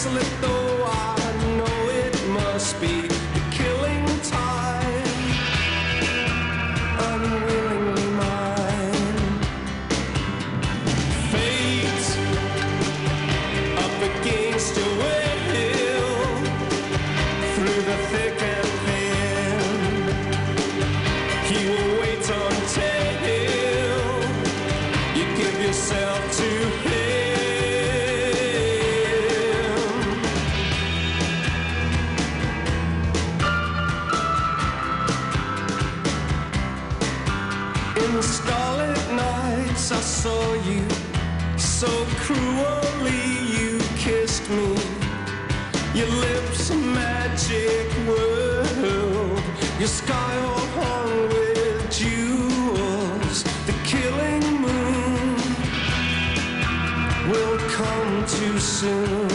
slip 0.00 0.22
through. 0.22 0.69
only 42.78 43.22
you 43.54 43.78
kissed 43.96 44.48
me. 44.50 44.76
Your 45.94 46.08
lips 46.26 46.70
a 46.70 46.76
magic 46.76 47.88
world. 48.08 49.42
Your 49.78 49.88
sky 49.88 50.32
all 50.48 50.66
hung 50.80 51.28
with 51.30 51.90
jewels. 51.90 53.44
The 53.68 53.74
killing 53.84 54.46
moon 54.66 55.36
will 57.30 57.58
come 57.78 58.26
too 58.26 58.58
soon. 58.58 59.29